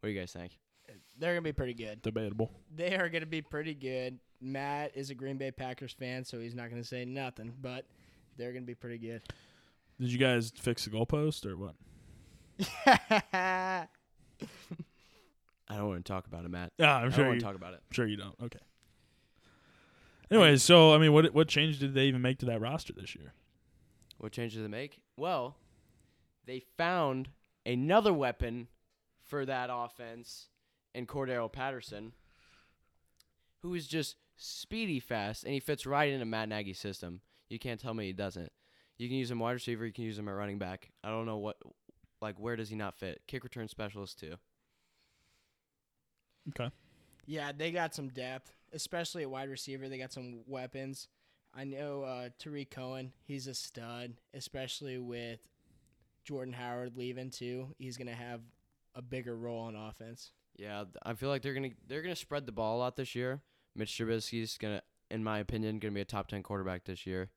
What 0.01 0.09
do 0.09 0.13
you 0.13 0.21
guys 0.21 0.33
think? 0.33 0.59
They're 1.21 1.33
gonna 1.35 1.43
be 1.43 1.53
pretty 1.53 1.75
good. 1.75 2.01
Debatable. 2.03 2.51
They 2.75 2.97
are 2.97 3.09
gonna 3.09 3.27
be 3.27 3.43
pretty 3.43 3.75
good. 3.75 4.19
Matt 4.41 4.93
is 4.97 5.11
a 5.11 5.15
Green 5.15 5.37
Bay 5.37 5.51
Packers 5.51 5.93
fan, 5.93 6.25
so 6.25 6.41
he's 6.41 6.55
not 6.55 6.71
gonna 6.71 6.83
say 6.83 7.05
nothing. 7.05 7.53
But 7.61 7.85
they're 8.37 8.53
gonna 8.53 8.65
be 8.65 8.75
pretty 8.75 8.99
good. 8.99 9.23
Did 10.01 10.11
you 10.11 10.19
guys 10.19 10.51
fix 10.59 10.87
the 10.87 10.91
goalpost 10.91 11.45
or 11.47 11.57
what? 11.59 11.75
I 15.69 15.77
don't 15.77 15.89
want 15.89 16.05
to 16.05 16.13
talk 16.13 16.27
about 16.27 16.45
it, 16.45 16.51
Matt. 16.51 16.73
Yeah, 16.79 16.93
I 16.97 16.97
I'm 16.97 17.03
don't 17.05 17.13
sure. 17.13 17.25
want 17.27 17.35
You, 17.37 17.41
to 17.41 17.47
talk 17.47 17.55
about 17.55 17.75
it. 17.75 17.81
sure 17.93 18.07
you 18.07 18.17
don't. 18.17 18.35
Okay. 18.43 18.59
Anyways, 20.31 20.63
so 20.63 20.95
I 20.95 20.99
mean, 20.99 21.13
what 21.13 21.33
what 21.35 21.49
change 21.49 21.79
did 21.79 21.95
they 21.95 22.05
even 22.07 22.23
make 22.23 22.39
to 22.39 22.47
that 22.47 22.61
roster 22.61 22.93
this 22.93 23.15
year? 23.15 23.35
What 24.19 24.33
change 24.33 24.55
did 24.55 24.65
they 24.65 24.69
make? 24.69 25.01
Well, 25.17 25.57
they 26.47 26.61
found 26.77 27.29
another 27.67 28.13
weapon 28.13 28.69
for 29.23 29.45
that 29.47 29.71
offense 29.73 30.49
in 30.95 31.07
Cordarrelle 31.07 31.53
Patterson, 31.53 32.13
who 33.63 33.75
is 33.75 33.87
just 33.87 34.17
speedy 34.37 35.01
fast, 35.01 35.45
and 35.45 35.53
he 35.53 35.61
fits 35.61 35.87
right 35.87 36.11
into 36.11 36.25
Matt 36.25 36.49
Nagy's 36.49 36.79
system. 36.79 37.21
You 37.49 37.59
can't 37.59 37.81
tell 37.81 37.95
me 37.95 38.07
he 38.07 38.13
doesn't. 38.13 38.51
You 38.99 39.09
can 39.09 39.17
use 39.17 39.31
him 39.31 39.39
wide 39.39 39.53
receiver, 39.53 39.87
you 39.87 39.93
can 39.93 40.05
use 40.05 40.19
him 40.19 40.29
at 40.29 40.35
running 40.35 40.59
back. 40.59 40.91
I 41.03 41.09
don't 41.09 41.27
know 41.27 41.39
what, 41.39 41.57
like, 42.21 42.39
where 42.39 42.57
does 42.57 42.69
he 42.69 42.77
not 42.77 42.95
fit? 42.99 43.23
Kick 43.27 43.45
return 43.45 43.69
specialist, 43.69 44.19
too. 44.19 44.35
Okay. 46.51 46.71
Yeah, 47.27 47.53
they 47.57 47.71
got 47.71 47.95
some 47.95 48.09
depth, 48.09 48.53
especially 48.73 49.23
at 49.23 49.31
wide 49.31 49.49
receiver. 49.49 49.89
They 49.89 49.99
got 49.99 50.13
some 50.13 50.41
weapons. 50.47 51.09
I 51.55 51.65
know 51.65 52.03
uh, 52.03 52.29
Tarik 52.39 52.71
Cohen, 52.71 53.13
he's 53.25 53.47
a 53.47 53.55
stud, 53.55 54.15
especially 54.35 54.99
with 54.99 55.41
Jordan 56.25 56.55
Howard 56.55 56.97
leaving 56.97 57.31
too. 57.31 57.75
He's 57.79 57.97
gonna 57.97 58.15
have 58.15 58.41
a 58.95 59.03
bigger 59.03 59.37
role 59.37 59.61
on 59.61 59.75
offense. 59.75 60.33
Yeah, 60.61 60.85
I 61.03 61.15
feel 61.15 61.31
like 61.31 61.41
they're 61.41 61.55
gonna 61.55 61.71
they're 61.89 62.03
gonna 62.03 62.15
spread 62.15 62.45
the 62.45 62.53
ball 62.53 62.77
a 62.77 62.81
lot 62.81 62.95
this 62.97 63.15
year. 63.15 63.41
Mitch 63.75 63.93
Trubisky's 63.93 64.59
gonna, 64.59 64.83
in 65.11 65.25
my 65.25 65.39
opinion, 65.39 65.79
gonna 65.79 65.95
be 65.95 66.03
a 66.03 66.05
top 66.05 66.29
ten 66.29 66.43
quarterback 66.43 66.85
this 66.85 67.07
year, 67.07 67.31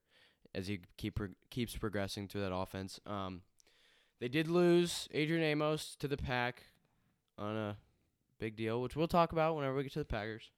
as 0.53 0.67
he 0.67 0.81
keep 0.97 1.17
keeps 1.49 1.77
progressing 1.77 2.27
through 2.27 2.41
that 2.41 2.53
offense. 2.53 2.99
Um, 3.05 3.43
they 4.19 4.27
did 4.27 4.49
lose 4.49 5.07
Adrian 5.13 5.41
Amos 5.41 5.95
to 5.99 6.07
the 6.09 6.17
pack 6.17 6.63
on 7.37 7.55
a 7.55 7.77
big 8.39 8.57
deal, 8.57 8.81
which 8.81 8.97
we'll 8.97 9.07
talk 9.07 9.31
about 9.31 9.55
whenever 9.55 9.75
we 9.75 9.83
get 9.83 9.93
to 9.93 9.99
the 9.99 10.05
Packers. 10.05 10.51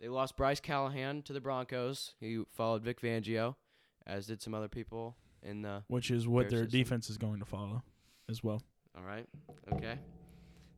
They 0.00 0.08
lost 0.08 0.36
Bryce 0.36 0.60
Callahan 0.60 1.22
to 1.22 1.32
the 1.32 1.40
Broncos. 1.40 2.14
He 2.20 2.42
followed 2.54 2.82
Vic 2.82 3.00
Fangio, 3.00 3.56
as 4.06 4.26
did 4.26 4.40
some 4.42 4.54
other 4.54 4.68
people 4.68 5.16
in 5.42 5.62
the 5.62 5.82
Which 5.88 6.10
is 6.12 6.28
what 6.28 6.50
their 6.50 6.64
system. 6.64 6.78
defense 6.78 7.10
is 7.10 7.18
going 7.18 7.40
to 7.40 7.46
follow, 7.46 7.82
as 8.28 8.44
well. 8.44 8.62
All 8.96 9.02
right. 9.02 9.26
Okay. 9.72 9.98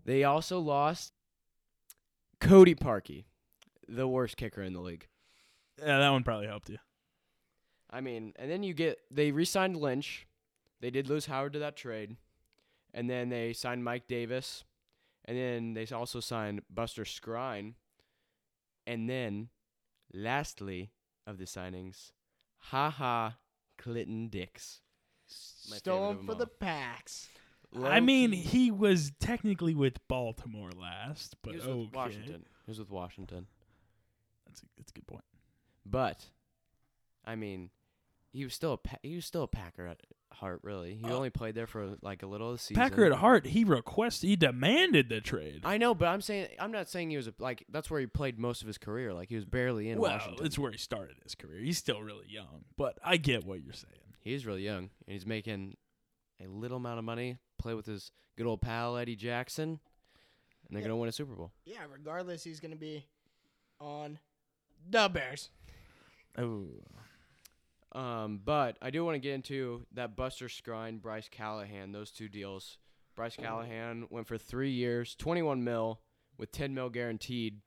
They 0.05 0.25
also 0.25 0.61
lost 0.61 1.13
Cody 2.41 2.75
Parkey, 2.75 3.25
the 3.89 4.07
worst 4.07 4.37
kicker 4.37 4.63
in 4.63 4.73
the 4.73 4.81
league. 4.81 5.07
Yeah, 5.79 5.99
that 5.99 6.11
one 6.11 6.25
probably 6.25 6.47
helped 6.47 6.69
you. 6.71 6.79
I 7.91 8.01
mean, 8.01 8.33
and 8.37 8.51
then 8.51 8.63
you 8.63 8.75
get 8.75 8.99
they 9.11 9.31
re-signed 9.31 9.77
Lynch. 9.77 10.27
They 10.81 10.91
did 10.91 11.09
lose 11.09 11.27
Howard 11.27 11.55
to 11.55 11.59
that 11.61 11.77
trade, 11.77 12.17
and 12.95 13.09
then 13.09 13.29
they 13.29 13.53
signed 13.53 13.83
Mike 13.83 14.07
Davis, 14.07 14.65
and 15.25 15.37
then 15.37 15.75
they 15.75 15.87
also 15.87 16.21
signed 16.21 16.63
Buster 16.71 17.05
Skrine, 17.05 17.75
and 18.87 19.09
then, 19.09 19.49
lastly 20.13 20.93
of 21.27 21.39
the 21.39 21.45
signings, 21.45 22.13
Ha 22.59 22.91
Ha 22.91 23.37
Clinton 23.79 24.29
Dix. 24.29 24.81
My 25.71 25.77
Stole 25.77 26.11
him 26.13 26.27
for 26.27 26.33
all. 26.33 26.39
the 26.39 26.47
packs. 26.47 27.29
I 27.85 28.01
mean, 28.01 28.33
he 28.33 28.71
was 28.71 29.13
technically 29.21 29.75
with 29.75 30.07
Baltimore 30.09 30.71
last, 30.71 31.37
but 31.43 31.53
he 31.53 31.59
was 31.59 31.67
okay. 31.67 31.79
with 31.81 31.93
Washington. 31.93 32.45
He 32.65 32.71
was 32.71 32.79
with 32.79 32.91
Washington. 32.91 33.47
That's 34.47 34.63
a, 34.63 34.65
that's 34.77 34.91
a 34.91 34.95
good 34.95 35.07
point. 35.07 35.25
But, 35.85 36.25
I 37.25 37.37
mean, 37.37 37.71
he 38.33 38.45
was 38.45 38.55
still 38.55 38.75
a 38.75 38.77
pa- 38.79 38.99
he 39.03 39.15
was 39.17 39.27
still 39.27 39.43
a 39.43 39.49
Packer 39.49 39.87
at 39.87 40.01
heart. 40.33 40.61
Really, 40.63 40.95
he 40.95 41.05
Uh, 41.05 41.13
only 41.13 41.31
played 41.31 41.55
there 41.55 41.67
for 41.67 41.97
like 42.03 42.23
a 42.23 42.27
little 42.27 42.51
of 42.51 42.57
the 42.57 42.63
season. 42.63 42.83
Packer 42.83 43.05
at 43.05 43.13
heart, 43.13 43.47
he 43.47 43.65
requested, 43.65 44.29
he 44.29 44.37
demanded 44.37 45.09
the 45.09 45.21
trade. 45.21 45.63
I 45.65 45.79
know, 45.79 45.95
but 45.95 46.09
I'm 46.09 46.21
saying 46.21 46.49
I'm 46.59 46.71
not 46.73 46.89
saying 46.89 47.11
he 47.11 47.17
was 47.17 47.29
a, 47.29 47.35
like 47.39 47.65
that's 47.71 47.91
where 47.91 48.01
he 48.01 48.07
played 48.07 48.39
most 48.39 48.61
of 48.63 48.67
his 48.67 48.79
career. 48.79 49.15
Like 49.15 49.29
he 49.29 49.37
was 49.37 49.45
barely 49.45 49.91
in 49.91 49.99
well, 49.99 50.13
Washington. 50.13 50.47
it's 50.47 50.59
where 50.59 50.71
he 50.71 50.79
started 50.79 51.17
his 51.23 51.35
career. 51.35 51.61
He's 51.61 51.79
still 51.79 52.03
really 52.03 52.27
young, 52.29 52.65
but 52.77 52.99
I 53.05 53.17
get 53.17 53.45
what 53.45 53.63
you're 53.63 53.73
saying. 53.73 53.95
He's 54.21 54.45
really 54.45 54.63
young 54.63 54.91
and 55.07 55.13
he's 55.15 55.27
making 55.27 55.77
a 56.41 56.47
little 56.47 56.77
amount 56.79 56.99
of 56.99 57.05
money. 57.05 57.39
Play 57.59 57.75
with 57.75 57.87
his 57.87 58.11
good 58.37 58.47
old 58.47 58.61
pal 58.61 58.97
Eddie 58.97 59.17
Jackson, 59.17 59.69
and 59.71 59.81
they're 60.71 60.81
Yeah. 60.81 60.89
gonna 60.89 60.97
win 60.97 61.09
a 61.09 61.13
Super 61.13 61.35
Bowl. 61.35 61.53
Yeah, 61.65 61.85
regardless, 61.91 62.45
he's 62.45 62.61
gonna 62.61 62.77
be 62.77 63.07
on 63.81 64.19
the 64.89 65.09
Bears. 65.09 65.51
Oh, 66.37 66.69
Um, 67.93 68.39
but 68.45 68.77
I 68.83 68.91
do 68.91 69.05
want 69.05 69.15
to 69.15 69.19
get 69.19 69.33
into 69.35 69.87
that 69.93 70.15
Buster 70.15 70.47
Skrine, 70.47 71.01
Bryce 71.01 71.29
Callahan, 71.29 71.93
those 71.93 72.11
two 72.13 72.29
deals. 72.29 72.77
Bryce 73.15 73.35
Callahan 73.35 74.07
went 74.11 74.27
for 74.27 74.37
three 74.39 74.71
years, 74.71 75.17
21 75.17 75.65
mil, 75.65 76.03
with 76.37 76.53
10 76.53 76.75
mil 76.75 76.91
guaranteed. 76.91 77.63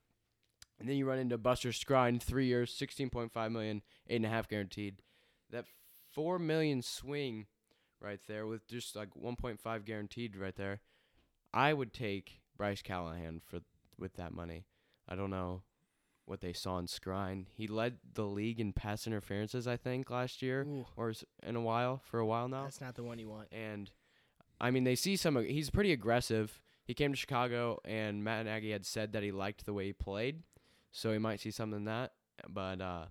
And 0.79 0.87
then 0.87 0.95
you 0.95 1.05
run 1.07 1.17
into 1.19 1.37
Buster 1.37 1.69
Skrine, 1.69 2.21
three 2.21 2.45
years, 2.45 2.71
16.5 2.73 3.51
million, 3.51 3.81
eight 4.07 4.17
and 4.17 4.25
a 4.25 4.29
half 4.29 4.47
guaranteed. 4.47 5.01
That 5.49 5.65
four 6.11 6.37
million 6.39 6.81
swing 6.83 7.47
right 8.01 8.19
there 8.27 8.45
with 8.47 8.67
just 8.67 8.95
like 8.95 9.09
1.5 9.13 9.85
guaranteed 9.85 10.35
right 10.35 10.55
there. 10.55 10.81
I 11.53 11.73
would 11.73 11.93
take 11.93 12.41
Bryce 12.57 12.81
Callahan 12.81 13.41
for 13.45 13.59
with 13.97 14.15
that 14.15 14.33
money. 14.33 14.65
I 15.07 15.15
don't 15.15 15.29
know 15.29 15.63
what 16.25 16.41
they 16.41 16.53
saw 16.53 16.77
in 16.79 16.85
Skrine. 16.85 17.45
He 17.53 17.67
led 17.67 17.97
the 18.13 18.25
league 18.25 18.59
in 18.59 18.73
pass 18.73 19.05
interferences, 19.05 19.67
I 19.67 19.77
think, 19.77 20.09
last 20.09 20.41
year 20.41 20.63
Ooh, 20.63 20.85
or 20.95 21.13
in 21.43 21.55
a 21.55 21.61
while 21.61 22.01
for 22.05 22.19
a 22.19 22.25
while 22.25 22.47
now. 22.47 22.63
that's 22.63 22.81
not 22.81 22.95
the 22.95 23.03
one 23.03 23.19
you 23.19 23.29
want. 23.29 23.49
And 23.51 23.91
I 24.59 24.71
mean, 24.71 24.83
they 24.83 24.95
see 24.95 25.15
some. 25.15 25.43
He's 25.43 25.69
pretty 25.69 25.91
aggressive. 25.91 26.61
He 26.85 26.93
came 26.93 27.11
to 27.11 27.17
Chicago, 27.17 27.79
and 27.85 28.23
Matt 28.23 28.45
Nagy 28.45 28.71
had 28.71 28.85
said 28.85 29.13
that 29.13 29.23
he 29.23 29.31
liked 29.31 29.65
the 29.65 29.73
way 29.73 29.85
he 29.85 29.93
played, 29.93 30.43
so 30.91 31.11
he 31.11 31.19
might 31.19 31.39
see 31.39 31.51
something 31.51 31.77
in 31.79 31.85
that. 31.85 32.13
But 32.49 32.81
uh, 32.81 33.05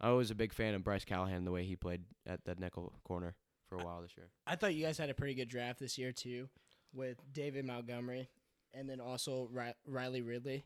I 0.00 0.10
was 0.10 0.30
a 0.30 0.34
big 0.34 0.52
fan 0.52 0.74
of 0.74 0.84
Bryce 0.84 1.04
Callahan 1.04 1.44
the 1.44 1.52
way 1.52 1.64
he 1.64 1.76
played 1.76 2.02
at 2.26 2.44
that 2.44 2.58
nickel 2.58 2.92
corner 3.04 3.34
for 3.76 3.82
a 3.82 3.86
while 3.86 4.02
this 4.02 4.16
year. 4.16 4.28
I 4.46 4.56
thought 4.56 4.74
you 4.74 4.84
guys 4.84 4.98
had 4.98 5.10
a 5.10 5.14
pretty 5.14 5.34
good 5.34 5.48
draft 5.48 5.78
this 5.80 5.98
year 5.98 6.12
too, 6.12 6.48
with 6.92 7.18
David 7.32 7.64
Montgomery 7.64 8.28
and 8.72 8.88
then 8.88 9.00
also 9.00 9.48
Ri- 9.52 9.74
Riley 9.86 10.22
Ridley. 10.22 10.64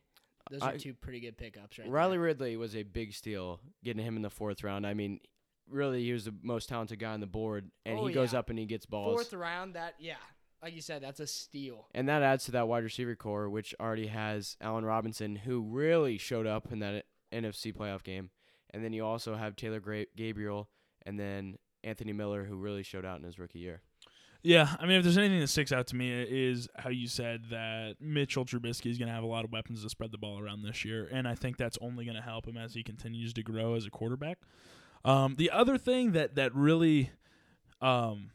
Those 0.50 0.62
are 0.62 0.70
I- 0.70 0.76
two 0.78 0.94
pretty 0.94 1.20
good 1.20 1.36
pickups, 1.36 1.78
right? 1.78 1.88
Riley 1.88 2.18
Ridley 2.18 2.56
was 2.56 2.74
a 2.74 2.82
big 2.82 3.12
steal, 3.14 3.60
getting 3.84 4.04
him 4.04 4.16
in 4.16 4.22
the 4.22 4.30
fourth 4.30 4.64
round. 4.64 4.86
I 4.86 4.94
mean, 4.94 5.20
really, 5.68 6.02
he 6.04 6.12
was 6.12 6.24
the 6.24 6.34
most 6.42 6.68
talented 6.68 6.98
guy 6.98 7.12
on 7.12 7.20
the 7.20 7.26
board, 7.26 7.70
and 7.84 7.98
Oh, 7.98 8.06
he 8.06 8.14
goes 8.14 8.32
up 8.32 8.48
and 8.48 8.58
he 8.58 8.64
gets 8.64 8.86
there. 8.86 8.90
balls. 8.92 9.14
Fourth 9.14 9.32
round. 9.34 9.74
That 9.74 9.94
yeah, 9.98 10.16
like 10.62 10.74
you 10.74 10.80
said, 10.80 11.02
that's 11.02 11.20
a 11.20 11.26
steal. 11.26 11.88
And 11.94 12.08
that 12.08 12.22
adds 12.22 12.44
to 12.46 12.52
that 12.52 12.66
wide 12.66 12.82
receiver 12.84 13.14
core, 13.14 13.50
which 13.50 13.74
already 13.78 14.06
has 14.06 14.56
Allen 14.62 14.86
Robinson, 14.86 15.36
who 15.36 15.60
really 15.60 16.16
showed 16.16 16.46
up 16.46 16.72
in 16.72 16.78
that 16.78 17.04
NFC 17.30 17.72
playoff 17.74 18.02
game. 18.02 18.30
And 18.70 18.82
then 18.82 18.92
you 18.94 19.04
also 19.04 19.34
have 19.36 19.54
Taylor 19.56 19.80
Gabriel 20.16 20.70
and 21.04 21.18
then 21.20 21.58
Anthony 21.84 22.12
Miller, 22.12 22.44
who 22.44 22.56
really 22.56 22.82
showed 22.82 23.04
out 23.04 23.18
in 23.18 23.24
his 23.24 23.38
rookie 23.38 23.60
year. 23.60 23.82
Yeah, 24.42 24.76
I 24.78 24.86
mean, 24.86 24.98
if 24.98 25.02
there's 25.02 25.18
anything 25.18 25.40
that 25.40 25.48
sticks 25.48 25.72
out 25.72 25.88
to 25.88 25.96
me 25.96 26.12
is 26.12 26.68
how 26.76 26.90
you 26.90 27.08
said 27.08 27.46
that 27.50 27.96
Mitchell 28.00 28.44
Trubisky 28.44 28.88
is 28.88 28.96
going 28.96 29.08
to 29.08 29.14
have 29.14 29.24
a 29.24 29.26
lot 29.26 29.44
of 29.44 29.50
weapons 29.50 29.82
to 29.82 29.88
spread 29.88 30.12
the 30.12 30.18
ball 30.18 30.38
around 30.38 30.62
this 30.62 30.84
year, 30.84 31.08
and 31.10 31.26
I 31.26 31.34
think 31.34 31.56
that's 31.56 31.76
only 31.80 32.04
going 32.04 32.16
to 32.16 32.22
help 32.22 32.46
him 32.46 32.56
as 32.56 32.74
he 32.74 32.84
continues 32.84 33.32
to 33.34 33.42
grow 33.42 33.74
as 33.74 33.84
a 33.84 33.90
quarterback. 33.90 34.38
Um, 35.04 35.34
the 35.36 35.50
other 35.50 35.76
thing 35.76 36.12
that 36.12 36.36
that 36.36 36.54
really, 36.54 37.10
um, 37.80 38.30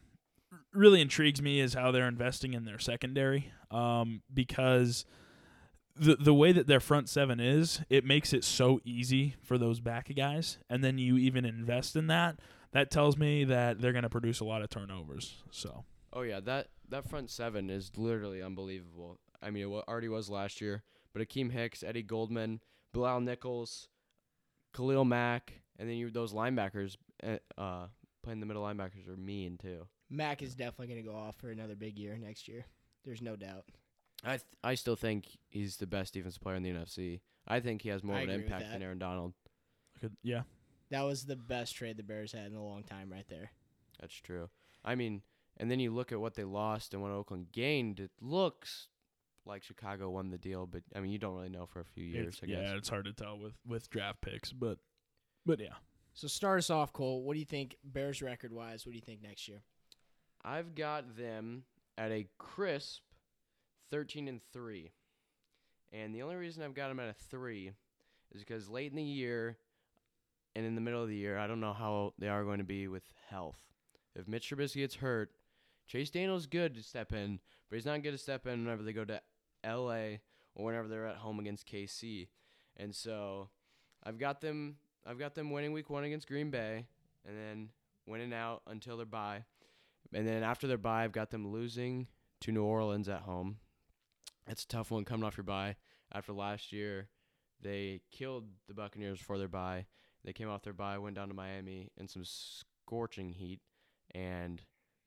really 0.74 1.00
intrigues 1.00 1.40
me 1.40 1.58
is 1.60 1.72
how 1.72 1.90
they're 1.90 2.08
investing 2.08 2.52
in 2.52 2.66
their 2.66 2.78
secondary, 2.78 3.50
um, 3.70 4.20
because 4.32 5.06
the 5.96 6.16
the 6.16 6.34
way 6.34 6.52
that 6.52 6.66
their 6.66 6.80
front 6.80 7.08
seven 7.08 7.40
is, 7.40 7.80
it 7.88 8.04
makes 8.04 8.34
it 8.34 8.44
so 8.44 8.78
easy 8.84 9.36
for 9.42 9.56
those 9.56 9.80
back 9.80 10.10
guys, 10.14 10.58
and 10.68 10.84
then 10.84 10.98
you 10.98 11.16
even 11.16 11.46
invest 11.46 11.96
in 11.96 12.08
that. 12.08 12.38
That 12.74 12.90
tells 12.90 13.16
me 13.16 13.44
that 13.44 13.80
they're 13.80 13.92
going 13.92 14.02
to 14.02 14.10
produce 14.10 14.40
a 14.40 14.44
lot 14.44 14.60
of 14.60 14.68
turnovers. 14.68 15.42
So. 15.50 15.84
Oh 16.12 16.22
yeah, 16.22 16.40
that 16.40 16.68
that 16.90 17.08
front 17.08 17.30
seven 17.30 17.70
is 17.70 17.92
literally 17.96 18.42
unbelievable. 18.42 19.18
I 19.40 19.50
mean, 19.50 19.64
it 19.64 19.84
already 19.88 20.08
was 20.08 20.28
last 20.28 20.60
year, 20.60 20.82
but 21.12 21.22
Akiem 21.22 21.52
Hicks, 21.52 21.82
Eddie 21.82 22.02
Goldman, 22.02 22.60
Bilal 22.92 23.20
Nichols, 23.20 23.88
Khalil 24.74 25.04
Mack, 25.04 25.62
and 25.78 25.88
then 25.88 25.96
you 25.96 26.10
those 26.10 26.32
linebackers, 26.32 26.96
uh, 27.22 27.38
uh, 27.56 27.86
playing 28.22 28.40
the 28.40 28.46
middle 28.46 28.62
linebackers 28.62 29.08
are 29.08 29.16
mean 29.16 29.56
too. 29.56 29.86
Mack 30.10 30.42
is 30.42 30.54
definitely 30.54 30.88
going 30.88 31.02
to 31.02 31.08
go 31.08 31.16
off 31.16 31.36
for 31.36 31.50
another 31.50 31.74
big 31.74 31.98
year 31.98 32.18
next 32.18 32.48
year. 32.48 32.64
There's 33.04 33.22
no 33.22 33.36
doubt. 33.36 33.64
I 34.24 34.30
th- 34.30 34.42
I 34.62 34.74
still 34.74 34.96
think 34.96 35.26
he's 35.48 35.76
the 35.76 35.86
best 35.86 36.14
defensive 36.14 36.42
player 36.42 36.56
in 36.56 36.62
the 36.62 36.70
NFC. 36.70 37.20
I 37.46 37.60
think 37.60 37.82
he 37.82 37.90
has 37.90 38.02
more 38.02 38.16
I 38.16 38.22
of 38.22 38.28
an 38.28 38.34
impact 38.34 38.70
than. 38.70 38.82
Aaron 38.82 38.98
Donald. 38.98 39.34
Could, 40.00 40.16
yeah. 40.22 40.42
That 40.90 41.02
was 41.02 41.24
the 41.24 41.36
best 41.36 41.74
trade 41.76 41.96
the 41.96 42.02
Bears 42.02 42.32
had 42.32 42.46
in 42.46 42.54
a 42.56 42.64
long 42.64 42.82
time, 42.82 43.10
right 43.10 43.26
there. 43.28 43.50
That's 44.00 44.14
true. 44.14 44.48
I 44.84 44.94
mean, 44.94 45.22
and 45.56 45.70
then 45.70 45.80
you 45.80 45.92
look 45.92 46.12
at 46.12 46.20
what 46.20 46.34
they 46.34 46.44
lost 46.44 46.92
and 46.94 47.02
what 47.02 47.10
Oakland 47.10 47.46
gained. 47.52 48.00
It 48.00 48.10
looks 48.20 48.88
like 49.46 49.62
Chicago 49.62 50.10
won 50.10 50.30
the 50.30 50.38
deal, 50.38 50.66
but 50.66 50.82
I 50.94 51.00
mean, 51.00 51.10
you 51.12 51.18
don't 51.18 51.34
really 51.36 51.48
know 51.48 51.66
for 51.66 51.80
a 51.80 51.84
few 51.84 52.04
years. 52.04 52.34
It's- 52.36 52.40
I 52.42 52.46
guess. 52.46 52.70
yeah, 52.70 52.76
it's 52.76 52.88
hard 52.88 53.04
to 53.06 53.12
tell 53.12 53.38
with 53.38 53.54
with 53.66 53.88
draft 53.90 54.20
picks, 54.20 54.52
but 54.52 54.78
but 55.46 55.60
yeah. 55.60 55.74
So 56.14 56.28
start 56.28 56.58
us 56.58 56.70
off, 56.70 56.92
Cole. 56.92 57.22
What 57.22 57.32
do 57.34 57.40
you 57.40 57.44
think 57.46 57.76
Bears 57.82 58.22
record 58.22 58.52
wise? 58.52 58.86
What 58.86 58.92
do 58.92 58.96
you 58.96 59.02
think 59.04 59.20
next 59.22 59.48
year? 59.48 59.62
I've 60.44 60.74
got 60.74 61.16
them 61.16 61.64
at 61.98 62.12
a 62.12 62.28
crisp 62.38 63.02
13 63.90 64.28
and 64.28 64.40
3. 64.52 64.92
And 65.92 66.14
the 66.14 66.22
only 66.22 66.36
reason 66.36 66.62
I've 66.62 66.74
got 66.74 66.88
them 66.88 67.00
at 67.00 67.08
a 67.08 67.14
3 67.14 67.72
is 68.32 68.40
because 68.44 68.68
late 68.68 68.90
in 68.90 68.96
the 68.96 69.02
year 69.02 69.58
and 70.56 70.64
in 70.64 70.74
the 70.74 70.80
middle 70.80 71.02
of 71.02 71.08
the 71.08 71.16
year, 71.16 71.38
I 71.38 71.46
don't 71.46 71.60
know 71.60 71.72
how 71.72 72.14
they 72.18 72.28
are 72.28 72.44
going 72.44 72.58
to 72.58 72.64
be 72.64 72.88
with 72.88 73.04
health. 73.28 73.58
If 74.14 74.28
Mitch 74.28 74.50
Trubisky 74.50 74.76
gets 74.76 74.96
hurt, 74.96 75.32
Chase 75.86 76.10
Daniel's 76.10 76.46
good 76.46 76.74
to 76.74 76.82
step 76.82 77.12
in, 77.12 77.40
but 77.68 77.76
he's 77.76 77.86
not 77.86 78.02
good 78.02 78.12
to 78.12 78.18
step 78.18 78.46
in 78.46 78.64
whenever 78.64 78.82
they 78.82 78.92
go 78.92 79.04
to 79.04 79.20
LA 79.64 80.18
or 80.54 80.64
whenever 80.64 80.88
they're 80.88 81.06
at 81.06 81.16
home 81.16 81.40
against 81.40 81.66
KC. 81.66 82.28
And 82.76 82.94
so 82.94 83.48
I've 84.02 84.18
got 84.18 84.40
them 84.40 84.76
I've 85.06 85.18
got 85.18 85.34
them 85.34 85.50
winning 85.50 85.72
week 85.72 85.90
1 85.90 86.04
against 86.04 86.26
Green 86.26 86.50
Bay 86.50 86.86
and 87.26 87.36
then 87.36 87.68
winning 88.06 88.32
out 88.32 88.62
until 88.66 88.96
their 88.96 89.06
bye. 89.06 89.44
And 90.12 90.26
then 90.26 90.42
after 90.42 90.66
their 90.66 90.78
bye, 90.78 91.04
I've 91.04 91.12
got 91.12 91.30
them 91.30 91.48
losing 91.48 92.06
to 92.40 92.52
New 92.52 92.62
Orleans 92.62 93.08
at 93.08 93.22
home. 93.22 93.58
It's 94.46 94.64
a 94.64 94.68
tough 94.68 94.90
one 94.90 95.04
coming 95.04 95.24
off 95.24 95.36
your 95.36 95.44
bye. 95.44 95.76
After 96.12 96.32
last 96.32 96.72
year, 96.72 97.08
they 97.60 98.00
killed 98.10 98.44
the 98.68 98.74
Buccaneers 98.74 99.20
for 99.20 99.38
their 99.38 99.48
bye. 99.48 99.86
They 100.24 100.32
came 100.32 100.48
off 100.48 100.62
their 100.62 100.72
bye, 100.72 100.98
went 100.98 101.16
down 101.16 101.28
to 101.28 101.34
Miami 101.34 101.90
in 101.96 102.08
some 102.08 102.22
scorching 102.24 103.30
heat, 103.32 103.60
and 104.14 104.62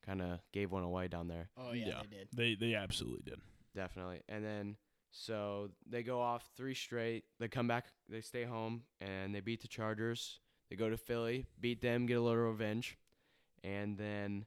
kind 0.06 0.22
of 0.22 0.40
gave 0.52 0.70
one 0.70 0.84
away 0.84 1.08
down 1.08 1.28
there. 1.28 1.50
Oh 1.56 1.72
yeah, 1.72 1.86
Yeah. 1.86 2.02
they 2.02 2.16
did. 2.16 2.28
They 2.32 2.54
they 2.54 2.74
absolutely 2.74 3.22
did. 3.30 3.40
Definitely. 3.74 4.22
And 4.28 4.44
then 4.44 4.76
so 5.10 5.70
they 5.88 6.02
go 6.02 6.20
off 6.20 6.48
three 6.56 6.74
straight. 6.74 7.24
They 7.38 7.48
come 7.48 7.66
back, 7.68 7.86
they 8.08 8.20
stay 8.20 8.44
home, 8.44 8.82
and 9.00 9.34
they 9.34 9.40
beat 9.40 9.62
the 9.62 9.68
Chargers. 9.68 10.40
They 10.70 10.76
go 10.76 10.90
to 10.90 10.96
Philly, 10.98 11.46
beat 11.60 11.80
them, 11.80 12.06
get 12.06 12.14
a 12.18 12.20
little 12.20 12.42
revenge. 12.42 12.98
And 13.64 13.96
then 13.96 14.44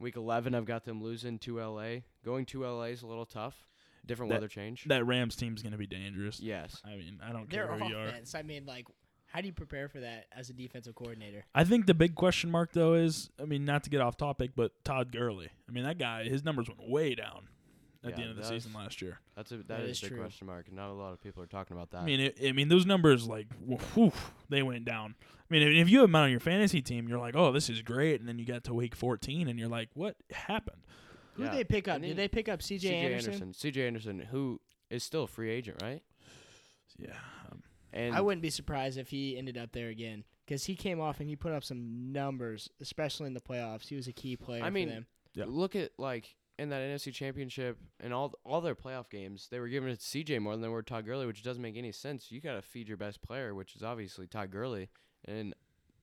week 0.00 0.16
11, 0.16 0.54
I've 0.54 0.64
got 0.64 0.84
them 0.84 1.02
losing 1.02 1.38
to 1.40 1.60
LA. 1.60 2.00
Going 2.24 2.46
to 2.46 2.64
LA 2.64 2.86
is 2.86 3.02
a 3.02 3.06
little 3.06 3.24
tough. 3.26 3.66
Different 4.04 4.30
That- 4.30 4.36
weather 4.36 4.48
change. 4.48 4.84
That 4.86 5.06
Rams 5.06 5.36
team's 5.36 5.62
going 5.62 5.70
to 5.72 5.78
be 5.78 5.86
dangerous. 5.86 6.40
yes. 6.40 6.82
I 6.84 6.96
mean, 6.96 7.20
I 7.22 7.30
don't 7.32 7.48
care 7.48 7.68
Their 7.68 7.78
who 7.78 7.88
you 7.88 7.96
are. 7.96 8.08
offense. 8.08 8.34
I 8.34 8.42
mean, 8.42 8.66
like, 8.66 8.86
how 9.32 9.40
do 9.40 9.46
you 9.46 9.52
prepare 9.52 9.88
for 9.88 10.00
that 10.00 10.26
as 10.36 10.50
a 10.50 10.52
defensive 10.52 10.94
coordinator? 10.94 11.44
I 11.54 11.64
think 11.64 11.86
the 11.86 11.94
big 11.94 12.14
question 12.14 12.50
mark 12.50 12.72
though 12.72 12.94
is, 12.94 13.30
I 13.40 13.44
mean, 13.44 13.64
not 13.64 13.84
to 13.84 13.90
get 13.90 14.00
off 14.00 14.16
topic, 14.16 14.50
but 14.54 14.72
Todd 14.84 15.10
Gurley. 15.12 15.48
I 15.68 15.72
mean, 15.72 15.84
that 15.84 15.98
guy, 15.98 16.24
his 16.24 16.44
numbers 16.44 16.68
went 16.68 16.88
way 16.90 17.14
down. 17.14 17.48
at 18.04 18.10
Yeah, 18.10 18.16
the 18.16 18.22
end 18.22 18.30
of 18.32 18.36
the 18.36 18.44
season 18.44 18.72
last 18.74 19.00
year. 19.00 19.20
That's 19.36 19.50
a 19.52 19.56
that 19.58 19.68
That 19.68 19.80
is, 19.80 19.98
is 19.98 19.98
a 19.98 20.06
big 20.06 20.08
true. 20.10 20.18
question 20.20 20.46
mark. 20.46 20.66
and 20.66 20.76
Not 20.76 20.90
a 20.90 20.92
lot 20.92 21.12
of 21.12 21.22
people 21.22 21.42
are 21.42 21.46
talking 21.46 21.76
about 21.76 21.90
that. 21.92 21.98
I 22.02 22.04
mean, 22.04 22.20
it, 22.20 22.38
I 22.44 22.52
mean, 22.52 22.68
those 22.68 22.84
numbers 22.84 23.26
like, 23.26 23.46
whew, 23.94 24.12
they 24.48 24.62
went 24.62 24.84
down. 24.84 25.14
I 25.20 25.54
mean, 25.54 25.62
if 25.76 25.88
you 25.88 26.00
have 26.00 26.08
him 26.08 26.16
on 26.16 26.30
your 26.30 26.40
fantasy 26.40 26.82
team, 26.82 27.08
you're 27.08 27.18
like, 27.18 27.36
oh, 27.36 27.52
this 27.52 27.68
is 27.70 27.80
great, 27.82 28.20
and 28.20 28.28
then 28.28 28.38
you 28.38 28.44
get 28.44 28.64
to 28.64 28.74
week 28.74 28.94
14, 28.96 29.48
and 29.48 29.58
you're 29.58 29.68
like, 29.68 29.88
what 29.94 30.16
happened? 30.30 30.82
Who 31.34 31.44
Yeah. 31.44 31.50
did 31.50 31.58
they 31.58 31.64
pick 31.64 31.88
up? 31.88 31.96
And 31.96 32.04
Did 32.04 32.16
they 32.16 32.28
pick 32.28 32.48
up 32.48 32.60
C.J. 32.62 32.88
CJ 32.88 33.14
Anderson? 33.16 33.52
CJ 33.52 33.86
Anderson, 33.86 34.18
who 34.30 34.60
is 34.90 35.02
still 35.04 35.22
a 35.24 35.26
free 35.26 35.50
agent, 35.50 35.80
right? 35.82 36.02
Yeah, 36.98 37.12
And 37.92 38.14
I 38.14 38.20
wouldn't 38.20 38.42
be 38.42 38.50
surprised 38.50 38.98
if 38.98 39.10
he 39.10 39.36
ended 39.36 39.58
up 39.58 39.72
there 39.72 39.88
again 39.88 40.24
because 40.46 40.64
he 40.64 40.74
came 40.74 41.00
off 41.00 41.20
and 41.20 41.28
he 41.28 41.36
put 41.36 41.52
up 41.52 41.64
some 41.64 42.12
numbers, 42.12 42.70
especially 42.80 43.26
in 43.26 43.34
the 43.34 43.40
playoffs. 43.40 43.88
He 43.88 43.96
was 43.96 44.08
a 44.08 44.12
key 44.12 44.36
player 44.36 44.62
I 44.62 44.70
mean, 44.70 44.88
for 44.88 44.94
them. 44.94 45.06
Yeah. 45.34 45.44
look 45.48 45.76
at 45.76 45.92
like 45.98 46.36
in 46.58 46.68
that 46.70 46.80
NFC 46.80 47.12
Championship 47.12 47.78
and 48.00 48.12
all 48.12 48.34
all 48.44 48.60
their 48.60 48.74
playoff 48.74 49.10
games, 49.10 49.48
they 49.50 49.58
were 49.58 49.68
giving 49.68 49.90
it 49.90 50.00
to 50.00 50.04
CJ 50.04 50.40
more 50.40 50.52
than 50.52 50.62
they 50.62 50.68
were 50.68 50.82
Todd 50.82 51.04
Gurley, 51.06 51.26
which 51.26 51.42
doesn't 51.42 51.62
make 51.62 51.76
any 51.76 51.92
sense. 51.92 52.30
You 52.30 52.40
got 52.40 52.54
to 52.54 52.62
feed 52.62 52.88
your 52.88 52.96
best 52.96 53.22
player, 53.22 53.54
which 53.54 53.76
is 53.76 53.82
obviously 53.82 54.26
Todd 54.26 54.50
Gurley, 54.50 54.88
and 55.26 55.54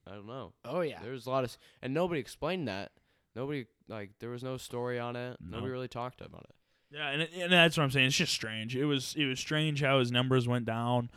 I 0.07 0.15
don't 0.15 0.27
know. 0.27 0.53
Oh 0.65 0.81
yeah, 0.81 0.99
There's 1.01 1.25
a 1.25 1.29
lot 1.29 1.43
of 1.43 1.57
and 1.81 1.93
nobody 1.93 2.19
explained 2.19 2.67
that. 2.67 2.91
Nobody 3.35 3.65
like 3.87 4.11
there 4.19 4.29
was 4.29 4.43
no 4.43 4.57
story 4.57 4.99
on 4.99 5.15
it. 5.15 5.37
No. 5.39 5.57
Nobody 5.57 5.71
really 5.71 5.87
talked 5.87 6.21
about 6.21 6.45
it. 6.49 6.55
yeah, 6.91 7.09
and, 7.09 7.21
it- 7.21 7.31
and 7.35 7.51
that's 7.51 7.77
what 7.77 7.83
I'm 7.83 7.91
saying. 7.91 8.07
It's 8.07 8.15
just 8.17 8.33
strange. 8.33 8.75
It 8.75 8.85
was 8.85 9.15
it 9.17 9.25
was 9.25 9.39
strange 9.39 9.81
how 9.81 9.99
his 9.99 10.11
numbers 10.11 10.47
went 10.47 10.65
down 10.65 11.09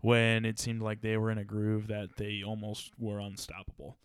when 0.00 0.44
it 0.44 0.58
seemed 0.58 0.82
like 0.82 1.00
they 1.00 1.16
were 1.16 1.30
in 1.30 1.38
a 1.38 1.44
groove 1.44 1.88
that 1.88 2.16
they 2.16 2.42
almost 2.44 2.92
were 2.98 3.18
unstoppable. 3.18 3.96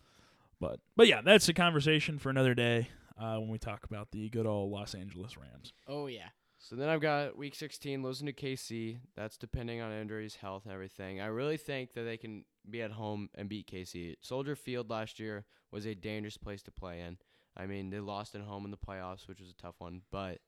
But 0.60 0.80
but 0.96 1.06
yeah, 1.06 1.20
that's 1.22 1.48
a 1.48 1.54
conversation 1.54 2.18
for 2.18 2.30
another 2.30 2.54
day 2.54 2.88
uh, 3.20 3.36
when 3.36 3.48
we 3.48 3.58
talk 3.58 3.84
about 3.84 4.10
the 4.10 4.28
good 4.28 4.46
old 4.46 4.70
Los 4.70 4.94
Angeles 4.94 5.36
Rams. 5.36 5.72
oh 5.88 6.06
yeah. 6.06 6.28
So 6.58 6.76
then 6.76 6.88
I've 6.88 7.02
got 7.02 7.36
week 7.36 7.54
16 7.54 8.02
losing 8.02 8.26
to 8.26 8.32
KC. 8.32 8.96
That's 9.14 9.36
depending 9.36 9.82
on 9.82 9.92
injuries, 9.92 10.36
health, 10.36 10.62
and 10.64 10.72
everything. 10.72 11.20
I 11.20 11.26
really 11.26 11.58
think 11.58 11.92
that 11.92 12.04
they 12.04 12.16
can 12.16 12.46
be 12.70 12.80
at 12.80 12.92
home 12.92 13.28
and 13.34 13.50
beat 13.50 13.70
KC. 13.70 14.14
Soldier 14.22 14.56
Field 14.56 14.88
last 14.88 15.20
year 15.20 15.44
was 15.70 15.84
a 15.84 15.94
dangerous 15.94 16.38
place 16.38 16.62
to 16.62 16.70
play 16.70 17.00
in. 17.00 17.18
I 17.54 17.66
mean, 17.66 17.90
they 17.90 18.00
lost 18.00 18.34
at 18.34 18.40
home 18.40 18.64
in 18.64 18.70
the 18.70 18.78
playoffs, 18.78 19.28
which 19.28 19.40
was 19.40 19.50
a 19.50 19.62
tough 19.62 19.74
one, 19.76 20.02
but 20.10 20.38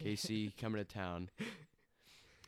KC 0.00 0.56
coming 0.60 0.78
to 0.78 0.84
town 0.84 1.28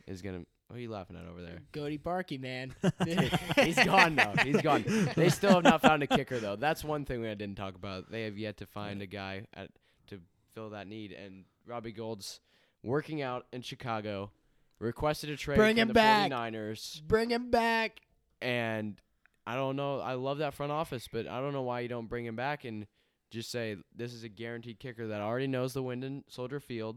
is 0.07 0.23
going 0.23 0.41
to. 0.43 0.47
What 0.69 0.77
are 0.77 0.81
you 0.81 0.91
laughing 0.91 1.17
at 1.17 1.29
over 1.31 1.41
there? 1.43 1.61
Goody 1.73 1.97
Barky 1.97 2.39
man. 2.39 2.75
He's 3.57 3.77
gone 3.85 4.17
now. 4.17 4.33
He's 4.43 4.61
gone. 4.63 4.85
They 5.15 5.29
still 5.29 5.55
have 5.55 5.63
not 5.65 5.81
found 5.81 6.03
a 6.03 6.07
kicker 6.09 6.41
though. 6.41 6.57
That's 6.57 6.83
one 6.83 7.05
thing 7.05 7.21
we 7.21 7.29
didn't 7.29 7.55
talk 7.57 7.77
about. 7.77 8.11
They 8.11 8.25
have 8.25 8.37
yet 8.37 8.57
to 8.59 8.67
find 8.67 9.01
a 9.01 9.07
guy 9.07 9.47
at 9.55 9.71
to 10.09 10.21
fill 10.55 10.71
that 10.71 10.89
need. 10.89 11.13
And 11.13 11.45
Robbie 11.67 11.93
Gould's 11.93 12.41
working 12.83 13.23
out 13.23 13.47
in 13.53 13.63
Chicago, 13.63 14.33
requested 14.81 15.31
a 15.31 15.37
trade 15.37 15.57
Bring 15.57 15.75
from 15.77 15.83
him 15.83 15.89
the 15.89 15.95
back. 15.95 16.31
49ers, 16.33 17.03
Bring 17.03 17.31
him 17.31 17.51
back. 17.51 18.01
and 18.43 19.01
I 19.47 19.55
don't 19.55 19.77
know. 19.77 20.01
I 20.01 20.15
love 20.15 20.39
that 20.39 20.55
front 20.55 20.73
office, 20.73 21.09
but 21.11 21.29
I 21.29 21.41
don't 21.41 21.53
know 21.53 21.63
why 21.63 21.81
you 21.81 21.89
don't 21.89 22.09
bring 22.09 22.27
him 22.27 22.35
back 22.35 22.65
and 22.65 22.87
just 23.31 23.51
say 23.53 23.77
this 23.95 24.13
is 24.13 24.25
a 24.25 24.29
guaranteed 24.29 24.81
kicker 24.81 25.07
that 25.09 25.21
already 25.21 25.47
knows 25.47 25.73
the 25.75 25.83
wind 25.85 26.03
in 26.03 26.25
Soldier 26.29 26.59
Field, 26.59 26.97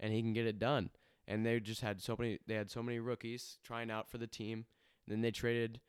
and 0.00 0.12
he 0.12 0.20
can 0.20 0.32
get 0.32 0.46
it 0.46 0.58
done. 0.58 0.90
And 1.28 1.44
they 1.44 1.60
just 1.60 1.82
had 1.82 2.02
so 2.02 2.16
many. 2.18 2.38
They 2.46 2.54
had 2.54 2.70
so 2.70 2.82
many 2.82 2.98
rookies 2.98 3.58
trying 3.62 3.90
out 3.90 4.10
for 4.10 4.18
the 4.18 4.26
team. 4.26 4.64
And 5.06 5.14
then 5.14 5.20
they 5.20 5.30
traded 5.30 5.80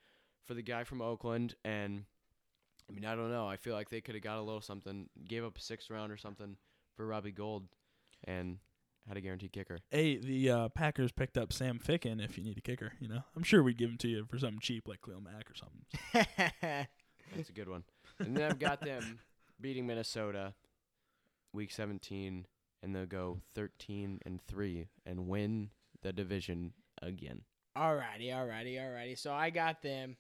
for 0.45 0.53
the 0.53 0.61
guy 0.61 0.83
from 0.83 1.01
Oakland, 1.01 1.55
and 1.63 2.05
I 2.89 2.93
mean 2.93 3.05
I 3.05 3.15
don't 3.15 3.31
know. 3.31 3.47
I 3.47 3.55
feel 3.55 3.75
like 3.75 3.89
they 3.89 4.01
could 4.01 4.15
have 4.15 4.23
got 4.23 4.37
a 4.37 4.41
little 4.41 4.61
something. 4.61 5.07
Gave 5.27 5.45
up 5.45 5.57
a 5.57 5.61
sixth 5.61 5.89
round 5.89 6.11
or 6.11 6.17
something 6.17 6.57
for 6.95 7.05
Robbie 7.05 7.31
Gould, 7.31 7.67
and 8.23 8.57
had 9.07 9.15
a 9.15 9.21
guaranteed 9.21 9.51
kicker. 9.51 9.79
Hey, 9.91 10.17
the 10.17 10.49
uh, 10.49 10.69
Packers 10.69 11.11
picked 11.11 11.37
up 11.37 11.53
Sam 11.53 11.79
Ficken 11.79 12.23
if 12.23 12.37
you 12.37 12.43
need 12.43 12.57
a 12.57 12.61
kicker. 12.61 12.93
You 12.99 13.07
know, 13.07 13.21
I'm 13.35 13.43
sure 13.43 13.61
we'd 13.61 13.77
give 13.77 13.91
him 13.91 13.97
to 13.99 14.07
you 14.07 14.25
for 14.25 14.39
something 14.39 14.59
cheap 14.59 14.87
like 14.87 15.01
Khalil 15.01 15.21
Mack 15.21 15.49
or 15.49 15.55
something. 15.55 16.55
That's 17.35 17.49
a 17.49 17.53
good 17.53 17.69
one. 17.69 17.83
And 18.19 18.35
then 18.35 18.49
I've 18.49 18.59
got 18.59 18.81
them 18.81 19.19
beating 19.61 19.85
Minnesota 19.85 20.53
week 21.53 21.71
17 21.71 22.45
and 22.81 22.95
they'll 22.95 23.05
go 23.05 23.41
13 23.55 24.19
and 24.25 24.41
3 24.47 24.87
and 25.05 25.27
win 25.27 25.69
the 26.01 26.13
division 26.13 26.73
again. 27.01 27.41
alrighty, 27.77 28.27
alrighty, 28.29 28.75
alrighty. 28.77 29.17
So 29.17 29.31
I 29.33 29.49
got 29.49 29.81
them. 29.81 30.17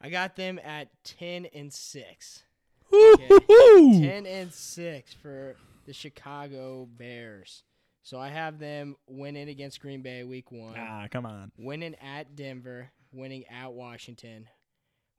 I 0.00 0.10
got 0.10 0.34
them 0.36 0.58
at 0.64 0.88
ten 1.04 1.46
and 1.54 1.72
six. 1.72 2.42
Woo-hoo-hoo! 2.90 4.00
Ten 4.02 4.26
and 4.26 4.52
six 4.52 5.12
for 5.14 5.56
the 5.86 5.92
Chicago 5.92 6.86
Bears. 6.90 7.62
So 8.02 8.18
I 8.18 8.28
have 8.28 8.58
them 8.58 8.96
winning 9.06 9.48
against 9.48 9.80
Green 9.80 10.02
Bay 10.02 10.24
week 10.24 10.50
one. 10.50 10.74
Ah, 10.76 11.06
come 11.10 11.24
on. 11.24 11.52
winning 11.56 11.94
at 12.02 12.34
Denver, 12.34 12.90
winning 13.12 13.44
at 13.46 13.72
Washington, 13.72 14.48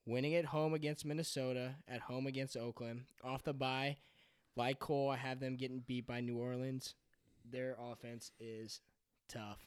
winning 0.06 0.36
at 0.36 0.46
home 0.46 0.74
against 0.74 1.06
Minnesota, 1.06 1.76
at 1.88 2.02
home 2.02 2.28
against 2.28 2.58
Oakland. 2.58 3.04
Off 3.24 3.44
the 3.44 3.54
bye, 3.54 3.98
like 4.56 4.80
Cole, 4.80 5.10
I 5.10 5.18
have 5.18 5.40
them 5.40 5.56
getting 5.56 5.84
beat 5.86 6.08
by 6.08 6.22
New 6.22 6.38
Orleans. 6.38 6.96
Their 7.50 7.76
offense 7.80 8.32
is 8.40 8.82
tough, 9.28 9.60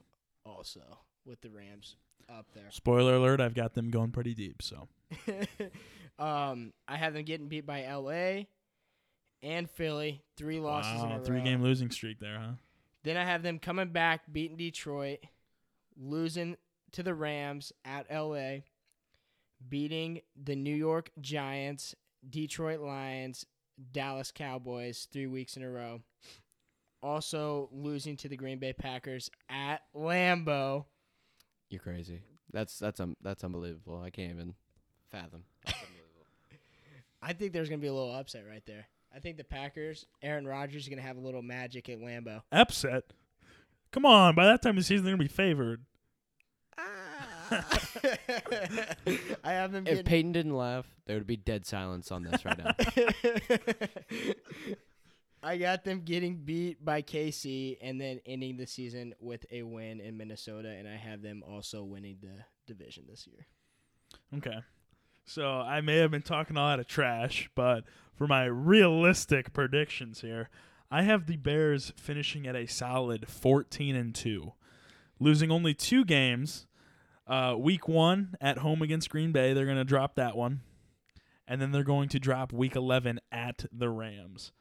also 0.44 0.98
with 1.24 1.40
the 1.40 1.50
Rams 1.50 1.96
up 2.28 2.46
there. 2.54 2.70
Spoiler 2.70 3.14
alert: 3.14 3.40
I've 3.40 3.54
got 3.54 3.74
them 3.74 3.90
going 3.90 4.10
pretty 4.10 4.34
deep. 4.34 4.62
So 4.62 4.88
um, 6.18 6.72
I 6.88 6.96
have 6.96 7.14
them 7.14 7.24
getting 7.24 7.48
beat 7.48 7.66
by 7.66 7.84
L.A. 7.84 8.48
and 9.42 9.70
Philly, 9.70 10.22
three 10.36 10.60
losses 10.60 11.02
in 11.02 11.10
wow, 11.10 11.20
a 11.20 11.24
three 11.24 11.38
row. 11.38 11.44
game 11.44 11.62
losing 11.62 11.90
streak 11.90 12.18
there, 12.20 12.38
huh? 12.38 12.52
Then 13.02 13.16
I 13.16 13.24
have 13.24 13.42
them 13.42 13.58
coming 13.58 13.90
back, 13.90 14.22
beating 14.32 14.56
Detroit, 14.56 15.18
losing 15.96 16.56
to 16.92 17.02
the 17.02 17.14
Rams 17.14 17.72
at 17.84 18.06
LA, 18.10 18.62
beating 19.68 20.22
the 20.42 20.56
New 20.56 20.74
York 20.74 21.10
Giants, 21.20 21.94
Detroit 22.28 22.80
Lions, 22.80 23.46
Dallas 23.92 24.32
Cowboys 24.32 25.06
three 25.12 25.26
weeks 25.26 25.56
in 25.56 25.62
a 25.62 25.70
row. 25.70 26.00
Also 27.02 27.68
losing 27.72 28.16
to 28.18 28.28
the 28.28 28.36
Green 28.36 28.58
Bay 28.58 28.72
Packers 28.72 29.30
at 29.48 29.82
Lambeau. 29.94 30.86
You're 31.68 31.80
crazy. 31.80 32.22
That's 32.52 32.78
that's 32.78 33.00
um 33.00 33.16
that's 33.22 33.44
unbelievable. 33.44 34.00
I 34.00 34.10
can't 34.10 34.32
even 34.32 34.54
fathom. 35.10 35.44
That's 35.64 35.78
unbelievable. 35.78 36.26
I 37.22 37.32
think 37.32 37.52
there's 37.52 37.68
going 37.68 37.80
to 37.80 37.82
be 37.82 37.88
a 37.88 37.94
little 37.94 38.14
upset 38.14 38.44
right 38.48 38.62
there. 38.66 38.86
I 39.14 39.20
think 39.20 39.36
the 39.36 39.44
Packers, 39.44 40.04
Aaron 40.22 40.46
Rodgers 40.46 40.82
is 40.82 40.88
going 40.88 41.00
to 41.00 41.06
have 41.06 41.16
a 41.16 41.20
little 41.20 41.42
magic 41.42 41.88
at 41.88 42.00
Lambeau. 42.00 42.42
Upset. 42.52 43.12
Come 43.92 44.04
on, 44.04 44.34
by 44.34 44.44
that 44.46 44.62
time 44.62 44.70
of 44.70 44.76
the 44.76 44.82
season 44.82 45.04
they're 45.04 45.14
gonna 45.14 45.24
be 45.24 45.28
favored. 45.28 45.82
I 49.44 49.52
have 49.52 49.72
them 49.72 49.86
If 49.86 49.90
getting 49.90 50.04
Peyton 50.04 50.32
didn't 50.32 50.56
laugh, 50.56 50.86
there 51.06 51.16
would 51.16 51.26
be 51.26 51.36
dead 51.36 51.66
silence 51.66 52.10
on 52.10 52.22
this 52.22 52.44
right 52.44 52.58
now. 52.58 52.72
I 55.42 55.58
got 55.58 55.84
them 55.84 56.00
getting 56.00 56.38
beat 56.38 56.84
by 56.84 57.02
KC 57.02 57.78
and 57.80 58.00
then 58.00 58.20
ending 58.26 58.56
the 58.56 58.66
season 58.66 59.14
with 59.20 59.46
a 59.52 59.62
win 59.62 60.00
in 60.00 60.16
Minnesota, 60.16 60.70
and 60.70 60.88
I 60.88 60.96
have 60.96 61.22
them 61.22 61.44
also 61.48 61.84
winning 61.84 62.18
the 62.20 62.44
division 62.66 63.04
this 63.08 63.26
year. 63.26 63.46
Okay. 64.38 64.58
So 65.24 65.60
I 65.60 65.80
may 65.80 65.98
have 65.98 66.10
been 66.10 66.22
talking 66.22 66.56
a 66.56 66.60
lot 66.60 66.80
of 66.80 66.86
trash, 66.86 67.50
but 67.54 67.84
for 68.14 68.26
my 68.26 68.44
realistic 68.44 69.52
predictions 69.52 70.20
here, 70.20 70.48
I 70.90 71.02
have 71.02 71.26
the 71.26 71.36
Bears 71.36 71.92
finishing 71.96 72.46
at 72.46 72.54
a 72.54 72.66
solid 72.66 73.28
14 73.28 73.96
and 73.96 74.14
2, 74.14 74.52
losing 75.18 75.50
only 75.50 75.74
two 75.74 76.04
games. 76.04 76.66
Uh, 77.26 77.56
week 77.58 77.88
one 77.88 78.36
at 78.40 78.58
home 78.58 78.82
against 78.82 79.10
Green 79.10 79.32
Bay, 79.32 79.52
they're 79.52 79.64
going 79.64 79.76
to 79.76 79.84
drop 79.84 80.14
that 80.14 80.36
one. 80.36 80.60
And 81.48 81.60
then 81.60 81.72
they're 81.72 81.84
going 81.84 82.08
to 82.10 82.18
drop 82.18 82.52
week 82.52 82.76
11 82.76 83.20
at 83.30 83.66
the 83.72 83.88
Rams. 83.88 84.52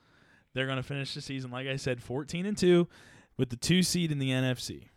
They're 0.53 0.65
going 0.65 0.77
to 0.77 0.83
finish 0.83 1.13
the 1.13 1.21
season, 1.21 1.51
like 1.51 1.67
I 1.67 1.75
said, 1.75 2.01
14 2.01 2.45
and 2.45 2.57
2 2.57 2.87
with 3.37 3.49
the 3.49 3.55
two 3.55 3.83
seed 3.83 4.11
in 4.11 4.19
the 4.19 4.29
NFC. 4.29 4.87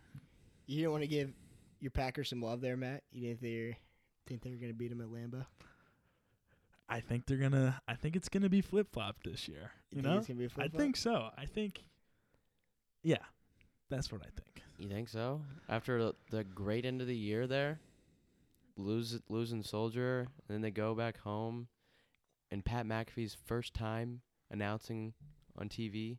You 0.65 0.77
didn't 0.77 0.91
want 0.91 1.03
to 1.03 1.07
give 1.07 1.31
your 1.79 1.91
Packers 1.91 2.29
some 2.29 2.41
love 2.41 2.61
there, 2.61 2.77
Matt. 2.77 3.03
You 3.11 3.21
didn't 3.21 3.41
think 3.41 3.51
they 3.51 3.77
think 4.27 4.41
they 4.43 4.49
were 4.51 4.57
going 4.57 4.71
to 4.71 4.77
beat 4.77 4.89
them 4.89 5.01
at 5.01 5.07
Lambeau. 5.07 5.45
I 6.89 7.01
think 7.01 7.27
they're 7.27 7.37
gonna. 7.37 7.79
I 7.87 7.93
think 7.93 8.15
it's 8.15 8.29
gonna 8.29 8.49
be 8.49 8.61
flip 8.61 8.91
flop 8.91 9.17
this 9.23 9.47
year. 9.47 9.71
You, 9.91 10.01
think 10.01 10.05
know, 10.07 10.17
it's 10.17 10.27
gonna 10.27 10.39
be 10.39 10.45
a 10.45 10.49
I 10.57 10.67
think 10.69 10.97
so. 10.97 11.29
I 11.37 11.45
think, 11.45 11.83
yeah, 13.03 13.17
that's 13.91 14.11
what 14.11 14.21
I 14.21 14.29
think. 14.29 14.63
You 14.79 14.87
think 14.87 15.09
so? 15.09 15.41
After 15.67 16.01
the- 16.03 16.15
the 16.29 16.43
great 16.43 16.85
end 16.85 17.01
of 17.01 17.07
the 17.07 17.15
year 17.15 17.45
there, 17.47 17.79
lose 18.77 19.19
losing 19.27 19.61
Soldier, 19.61 20.21
and 20.21 20.47
then 20.55 20.61
they 20.61 20.71
go 20.71 20.95
back 20.95 21.17
home, 21.19 21.67
and 22.49 22.63
Pat 22.63 22.85
McAfee's 22.85 23.35
first 23.45 23.73
time 23.73 24.21
announcing 24.49 25.13
on 25.57 25.67
TV. 25.67 26.17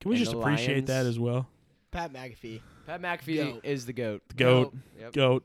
Can 0.00 0.10
we 0.10 0.18
just 0.18 0.32
the 0.32 0.38
appreciate 0.38 0.86
that 0.86 1.06
as 1.06 1.18
well? 1.18 1.48
Pat 1.90 2.12
McAfee. 2.12 2.60
Pat 2.86 3.00
McAfee 3.00 3.36
Goat. 3.54 3.60
is 3.64 3.86
the 3.86 3.92
goat. 3.94 4.22
The 4.28 4.34
goat, 4.34 4.74
Yep. 5.00 5.12
goat. 5.14 5.44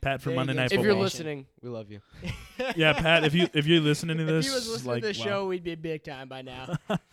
Pat 0.00 0.20
from 0.20 0.30
There 0.30 0.34
you 0.34 0.36
Monday 0.38 0.52
go. 0.52 0.56
Night 0.56 0.64
If 0.66 0.72
If 0.72 0.78
Football. 0.78 0.94
you're 0.94 1.02
listening, 1.02 1.46
we 1.62 1.68
love 1.68 1.90
you. 1.90 2.00
yeah, 2.76 2.92
Pat. 2.92 3.24
If 3.24 3.34
you 3.34 3.48
if 3.54 3.66
you're 3.66 3.80
listening 3.80 4.16
to 4.18 4.22
if 4.24 4.28
this, 4.28 4.48
he 4.48 4.54
was 4.54 4.68
listening 4.68 4.90
like, 4.94 5.02
to 5.02 5.12
the 5.12 5.18
wow. 5.20 5.24
show, 5.24 5.46
we'd 5.46 5.64
be 5.64 5.74
big 5.76 6.02
time 6.02 6.28
by 6.28 6.42
now. 6.42 6.76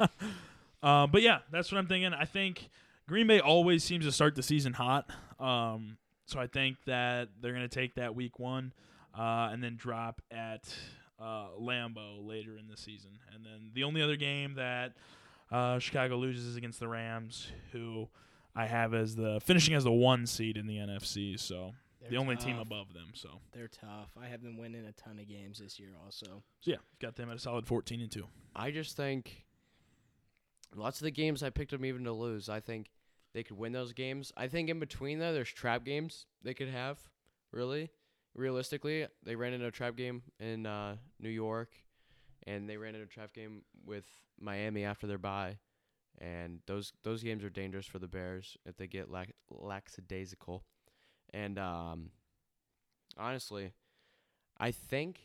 uh, 0.84 1.08
but 1.08 1.22
yeah, 1.22 1.40
that's 1.52 1.72
what 1.72 1.78
I'm 1.78 1.88
thinking. 1.88 2.14
I 2.14 2.26
think 2.26 2.70
Green 3.08 3.28
Bay 3.28 3.40
always 3.40 3.84
seems 3.84 4.06
to 4.06 4.12
start 4.12 4.36
the 4.36 4.44
season 4.44 4.74
hot. 4.74 5.10
Um, 5.40 5.98
so 6.26 6.40
I 6.40 6.48
think 6.48 6.78
that 6.86 7.30
they're 7.42 7.52
going 7.54 7.68
to 7.68 7.74
take 7.74 7.96
that 7.96 8.16
week 8.16 8.40
one 8.40 8.74
uh, 9.18 9.50
and 9.52 9.62
then 9.64 9.76
drop 9.76 10.22
at 10.32 10.74
uh, 11.20 11.48
Lambeau 11.60 12.26
later 12.26 12.58
in 12.58 12.68
the 12.68 12.78
season. 12.78 13.12
And 13.34 13.46
then 13.46 13.72
the 13.74 13.84
only 13.84 14.02
other 14.02 14.16
game 14.16 14.56
that 14.56 14.94
uh, 15.52 15.80
Chicago 15.80 16.18
loses 16.18 16.46
is 16.46 16.56
against 16.56 16.80
the 16.80 16.88
Rams, 16.88 17.52
who 17.72 18.08
I 18.56 18.66
have 18.66 18.94
as 18.94 19.16
the 19.16 19.40
finishing 19.44 19.74
as 19.74 19.84
the 19.84 19.92
one 19.92 20.26
seed 20.26 20.58
in 20.58 20.66
the 20.66 20.78
NFC. 20.78 21.38
So 21.40 21.74
They're 22.02 22.12
the 22.12 22.18
only 22.18 22.38
team 22.38 22.58
above 22.58 22.94
them. 22.94 23.10
So, 23.14 23.42
They're 23.52 23.68
tough. 23.68 24.10
I 24.22 24.28
have 24.28 24.42
them 24.42 24.58
winning 24.58 24.86
a 24.86 24.92
ton 24.94 25.20
of 25.20 25.28
games 25.28 25.60
this 25.60 25.80
year. 25.80 25.90
Also, 26.04 26.26
so 26.62 26.72
yeah, 26.72 26.78
got 27.02 27.16
them 27.16 27.30
at 27.30 27.36
a 27.36 27.40
solid 27.40 27.68
14 27.68 28.02
and 28.02 28.12
two. 28.12 28.28
I 28.56 28.72
just 28.72 28.96
think 28.96 29.43
lots 30.76 31.00
of 31.00 31.06
the 31.06 31.12
games 31.12 31.44
I 31.44 31.50
picked 31.50 31.72
them 31.72 31.86
even 31.86 32.04
to 32.06 32.14
lose. 32.14 32.50
I 32.50 32.60
think 32.60 32.90
they 33.34 33.44
could 33.44 33.58
win 33.58 33.72
those 33.72 33.94
games. 33.94 34.32
I 34.38 34.48
think 34.48 34.70
in 34.70 34.80
between 34.80 35.20
though, 35.20 35.34
there's 35.34 35.52
trap 35.52 35.84
games 35.84 36.26
they 36.44 36.54
could 36.54 36.70
have. 36.70 37.00
Really, 37.52 37.92
realistically, 38.34 39.08
they 39.24 39.36
ran 39.36 39.54
into 39.54 39.68
a 39.68 39.72
trap 39.72 39.96
game 39.96 40.24
in 40.40 40.66
uh, 40.66 40.96
New 41.20 41.30
York, 41.30 41.76
and 42.48 42.68
they 42.68 42.78
ran 42.78 42.96
into 42.96 43.06
a 43.06 43.10
trap 43.10 43.34
game 43.34 43.62
with 43.86 44.06
Miami 44.40 44.84
after 44.84 45.06
their 45.08 45.18
bye. 45.20 45.58
And 46.20 46.60
those 46.68 46.94
those 47.04 47.24
games 47.24 47.44
are 47.44 47.50
dangerous 47.50 47.86
for 47.86 48.00
the 48.00 48.08
Bears 48.08 48.58
if 48.66 48.78
they 48.78 48.88
get 48.88 49.12
lack, 49.12 49.34
lackadaisical. 49.50 50.64
And 51.34 51.58
um, 51.58 52.10
honestly, 53.18 53.74
I 54.58 54.72
think 54.72 55.22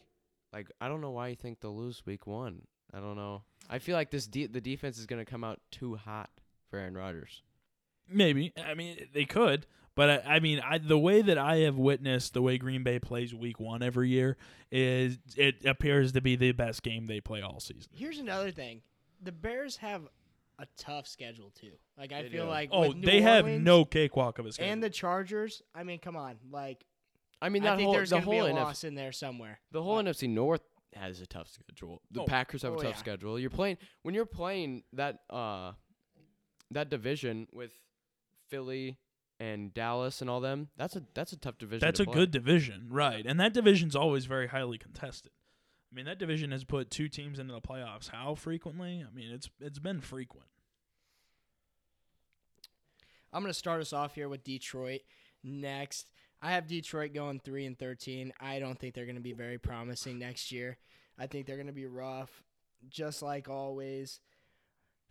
like 0.52 0.70
I 0.80 0.88
don't 0.88 1.00
know 1.00 1.10
why 1.10 1.28
you 1.28 1.36
think 1.36 1.60
they'll 1.60 1.76
lose 1.76 2.04
week 2.06 2.26
one. 2.26 2.62
I 2.92 3.00
don't 3.00 3.16
know. 3.16 3.42
I 3.70 3.78
feel 3.78 3.96
like 3.96 4.10
this 4.10 4.26
de- 4.26 4.46
the 4.46 4.60
defense 4.60 4.98
is 4.98 5.06
going 5.06 5.24
to 5.24 5.30
come 5.30 5.44
out 5.44 5.60
too 5.70 5.96
hot 5.96 6.30
for 6.70 6.78
Aaron 6.78 6.96
Rodgers. 6.96 7.42
Maybe. 8.10 8.52
I 8.64 8.74
mean, 8.74 8.96
they 9.12 9.26
could, 9.26 9.66
but 9.94 10.24
I, 10.26 10.36
I 10.36 10.40
mean, 10.40 10.60
I, 10.60 10.78
the 10.78 10.98
way 10.98 11.20
that 11.20 11.36
I 11.36 11.56
have 11.58 11.76
witnessed 11.76 12.32
the 12.32 12.40
way 12.40 12.56
Green 12.56 12.82
Bay 12.82 12.98
plays 12.98 13.34
Week 13.34 13.60
One 13.60 13.82
every 13.82 14.08
year 14.08 14.38
is 14.72 15.18
it 15.36 15.64
appears 15.66 16.12
to 16.12 16.22
be 16.22 16.34
the 16.36 16.52
best 16.52 16.82
game 16.82 17.06
they 17.06 17.20
play 17.20 17.42
all 17.42 17.60
season. 17.60 17.90
here's 17.94 18.18
another 18.18 18.50
thing: 18.50 18.80
the 19.22 19.32
Bears 19.32 19.76
have 19.76 20.02
a 20.58 20.66
tough 20.78 21.06
schedule 21.06 21.50
too. 21.50 21.72
Like 21.98 22.12
I 22.14 22.22
They 22.22 22.30
feel 22.30 22.44
do. 22.44 22.50
like 22.50 22.70
Oh, 22.72 22.88
with 22.88 22.96
New 22.96 23.06
they 23.06 23.20
have 23.20 23.44
Orleans 23.44 23.64
no 23.64 23.84
cakewalk 23.84 24.38
of 24.38 24.46
a 24.46 24.52
schedule. 24.52 24.72
and 24.72 24.82
the 24.82 24.90
Chargers. 24.90 25.60
I 25.74 25.82
mean, 25.84 25.98
come 25.98 26.16
on, 26.16 26.36
like 26.50 26.84
I 27.42 27.50
mean, 27.50 27.64
I 27.66 27.76
think 27.76 27.84
whole 27.84 27.92
there's 27.92 28.10
the 28.10 28.16
gonna 28.16 28.24
whole 28.24 28.32
be 28.46 28.50
a 28.50 28.54
NF 28.54 28.54
loss 28.54 28.84
in 28.84 28.94
there 28.94 29.12
somewhere. 29.12 29.60
the 29.70 29.82
whole 29.82 29.96
What? 29.96 30.06
NFC 30.06 30.28
North 30.30 30.62
has 30.94 31.20
a 31.20 31.26
tough 31.26 31.48
schedule. 31.48 32.02
The 32.10 32.22
Oh. 32.22 32.24
Packers 32.26 32.62
have 32.62 32.72
a 32.72 32.76
Oh, 32.76 32.80
tough 32.82 32.92
yeah. 32.94 32.96
schedule. 32.98 33.38
You're 33.38 33.50
playing 33.50 33.78
when 34.02 34.14
you're 34.14 34.26
playing 34.26 34.84
that 34.94 35.20
uh 35.30 35.72
that 36.70 36.88
division 36.90 37.46
with 37.52 37.72
Philly 38.48 38.98
and 39.40 39.72
Dallas 39.72 40.20
and 40.20 40.28
all 40.30 40.40
them. 40.40 40.68
That's 40.76 40.96
a 40.96 41.02
that's 41.14 41.32
a 41.32 41.36
tough 41.36 41.58
division. 41.58 41.80
That's 41.86 41.98
to 41.98 42.02
a 42.02 42.06
play. 42.06 42.14
good 42.14 42.30
division, 42.30 42.88
right? 42.90 43.24
And 43.26 43.38
that 43.40 43.52
division's 43.54 43.94
always 43.96 44.26
very 44.26 44.48
highly 44.48 44.78
contested. 44.78 45.32
I 45.90 45.94
mean, 45.94 46.04
that 46.04 46.18
division 46.18 46.50
has 46.50 46.64
put 46.64 46.90
two 46.90 47.08
teams 47.08 47.38
into 47.38 47.54
the 47.54 47.60
playoffs. 47.62 48.08
How 48.10 48.34
frequently? 48.34 49.04
I 49.06 49.14
mean, 49.14 49.30
it's 49.30 49.48
it's 49.60 49.78
been 49.78 50.00
frequent. 50.00 50.46
I'm 53.32 53.42
gonna 53.42 53.54
start 53.54 53.80
us 53.80 53.92
off 53.92 54.14
here 54.14 54.28
with 54.28 54.42
Detroit 54.44 55.00
next. 55.44 56.10
I 56.40 56.52
have 56.52 56.68
Detroit 56.68 57.14
going 57.14 57.40
three 57.40 57.66
and 57.66 57.78
thirteen. 57.78 58.32
I 58.40 58.58
don't 58.58 58.78
think 58.78 58.94
they're 58.94 59.06
gonna 59.06 59.20
be 59.20 59.32
very 59.32 59.58
promising 59.58 60.18
next 60.18 60.52
year. 60.52 60.78
I 61.18 61.26
think 61.26 61.46
they're 61.46 61.56
gonna 61.56 61.72
be 61.72 61.86
rough, 61.86 62.44
just 62.88 63.22
like 63.22 63.48
always. 63.48 64.20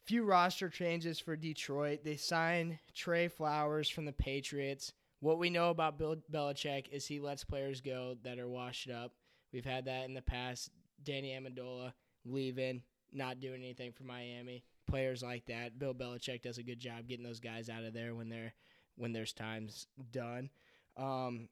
Few 0.06 0.24
roster 0.24 0.70
changes 0.70 1.20
for 1.20 1.36
Detroit. 1.36 2.00
They 2.06 2.16
sign 2.16 2.80
Trey 2.96 3.28
Flowers 3.28 3.90
from 3.90 4.06
the 4.06 4.13
Patriots. 4.13 4.94
What 5.20 5.38
we 5.38 5.50
know 5.50 5.70
about 5.70 5.98
Bill 5.98 6.16
Belichick 6.32 6.88
is 6.92 7.06
he 7.06 7.20
lets 7.20 7.44
players 7.44 7.82
go 7.82 8.16
that 8.24 8.40
are 8.40 8.48
washed 8.48 8.90
up. 8.90 9.12
We've 9.52 9.66
had 9.66 9.86
that 9.86 10.06
in 10.06 10.13
the 10.13 10.22
past. 10.22 10.70
Danny 11.04 11.32
Amendola 11.32 11.92
leaving, 12.24 12.84
not 13.12 13.42
doing 13.42 13.62
anything 13.62 13.92
for 13.92 14.04
Miami. 14.04 14.63
Players 14.88 15.24
like 15.24 15.46
that. 15.48 15.78
Bill 15.78 15.94
Belichick 15.94 16.42
does 16.42 16.58
a 16.58 16.63
good 16.63 16.80
job 16.80 17.08
getting 17.08 17.26
those 17.26 17.42
guys 17.42 17.68
out 17.68 17.84
of 17.84 17.94
there 17.94 18.16
when 18.16 18.30
they're 18.30 18.54
when 18.96 19.12
there's 19.12 19.34
times 19.34 19.88
done. 20.12 20.50
Um, 20.98 21.50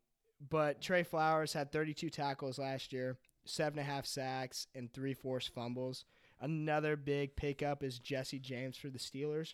but 0.49 0.81
Trey 0.81 1.03
Flowers 1.03 1.53
had 1.53 1.71
32 1.71 2.09
tackles 2.09 2.59
last 2.59 2.91
year, 2.91 3.17
seven 3.45 3.79
and 3.79 3.87
a 3.87 3.91
half 3.91 4.05
sacks, 4.05 4.67
and 4.75 4.91
three 4.91 5.13
forced 5.13 5.53
fumbles. 5.53 6.05
Another 6.41 6.95
big 6.95 7.35
pickup 7.35 7.83
is 7.83 7.99
Jesse 7.99 8.39
James 8.39 8.77
for 8.77 8.89
the 8.89 8.99
Steelers. 8.99 9.53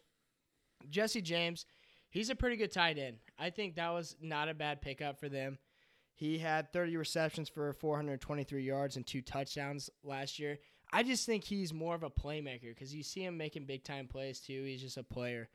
Jesse 0.89 1.21
James, 1.21 1.65
he's 2.09 2.29
a 2.29 2.35
pretty 2.35 2.55
good 2.55 2.71
tight 2.71 2.97
end. 2.97 3.17
I 3.37 3.51
think 3.51 3.75
that 3.75 3.93
was 3.93 4.15
not 4.21 4.49
a 4.49 4.53
bad 4.53 4.81
pickup 4.81 5.19
for 5.19 5.29
them. 5.29 5.59
He 6.15 6.39
had 6.39 6.73
30 6.73 6.97
receptions 6.97 7.49
for 7.49 7.71
423 7.73 8.63
yards 8.63 8.95
and 8.95 9.05
two 9.05 9.21
touchdowns 9.21 9.89
last 10.03 10.39
year. 10.39 10.59
I 10.91 11.03
just 11.03 11.25
think 11.25 11.43
he's 11.43 11.73
more 11.73 11.95
of 11.95 12.03
a 12.03 12.09
playmaker 12.09 12.69
because 12.69 12.93
you 12.93 13.03
see 13.03 13.23
him 13.23 13.37
making 13.37 13.65
big 13.65 13.83
time 13.83 14.07
plays 14.07 14.39
too. 14.39 14.63
He's 14.63 14.81
just 14.81 14.97
a 14.97 15.03
player. 15.03 15.49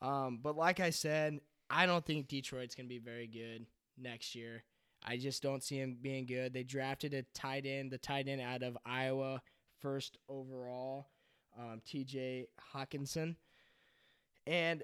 Um, 0.00 0.40
but 0.42 0.56
like 0.56 0.80
I 0.80 0.90
said, 0.90 1.40
I 1.68 1.86
don't 1.86 2.06
think 2.06 2.28
Detroit's 2.28 2.74
going 2.74 2.86
to 2.86 2.94
be 2.94 2.98
very 2.98 3.26
good 3.26 3.66
next 4.00 4.34
year. 4.34 4.64
I 5.06 5.16
just 5.16 5.42
don't 5.42 5.62
see 5.62 5.76
him 5.76 5.96
being 6.00 6.26
good. 6.26 6.52
They 6.52 6.64
drafted 6.64 7.14
a 7.14 7.22
tight 7.34 7.66
end, 7.66 7.90
the 7.90 7.98
tight 7.98 8.28
end 8.28 8.40
out 8.40 8.62
of 8.62 8.76
Iowa, 8.84 9.40
first 9.80 10.18
overall, 10.28 11.06
um, 11.58 11.80
T.J. 11.86 12.48
Hockenson, 12.74 13.36
and 14.46 14.82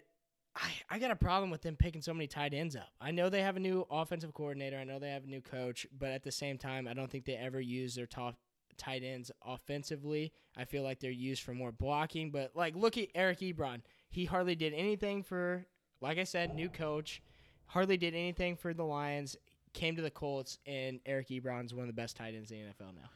I 0.54 0.70
I 0.88 0.98
got 0.98 1.10
a 1.10 1.16
problem 1.16 1.50
with 1.50 1.62
them 1.62 1.76
picking 1.76 2.02
so 2.02 2.14
many 2.14 2.26
tight 2.26 2.54
ends 2.54 2.76
up. 2.76 2.90
I 3.00 3.10
know 3.10 3.28
they 3.28 3.42
have 3.42 3.56
a 3.56 3.60
new 3.60 3.86
offensive 3.90 4.34
coordinator. 4.34 4.78
I 4.78 4.84
know 4.84 4.98
they 4.98 5.10
have 5.10 5.24
a 5.24 5.28
new 5.28 5.40
coach, 5.40 5.86
but 5.98 6.10
at 6.10 6.22
the 6.22 6.32
same 6.32 6.58
time, 6.58 6.86
I 6.86 6.94
don't 6.94 7.10
think 7.10 7.24
they 7.24 7.34
ever 7.34 7.60
use 7.60 7.94
their 7.94 8.06
top 8.06 8.36
tight 8.76 9.02
ends 9.02 9.30
offensively. 9.44 10.32
I 10.56 10.64
feel 10.64 10.82
like 10.82 11.00
they're 11.00 11.10
used 11.10 11.42
for 11.42 11.54
more 11.54 11.72
blocking. 11.72 12.30
But 12.30 12.52
like, 12.54 12.76
look 12.76 12.98
at 12.98 13.08
Eric 13.14 13.40
Ebron. 13.40 13.82
He 14.10 14.24
hardly 14.24 14.54
did 14.54 14.72
anything 14.74 15.22
for, 15.22 15.66
like 16.00 16.18
I 16.18 16.24
said, 16.24 16.54
new 16.54 16.68
coach. 16.68 17.22
Hardly 17.66 17.96
did 17.96 18.14
anything 18.14 18.56
for 18.56 18.72
the 18.74 18.84
Lions. 18.84 19.36
Came 19.72 19.96
to 19.96 20.02
the 20.02 20.10
Colts, 20.10 20.58
and 20.66 21.00
Eric 21.04 21.28
Ebron's 21.28 21.74
one 21.74 21.82
of 21.82 21.88
the 21.88 22.00
best 22.00 22.16
tight 22.16 22.34
ends 22.34 22.50
in 22.52 22.58
the 22.58 22.64
NFL 22.64 22.94
now. 22.94 23.08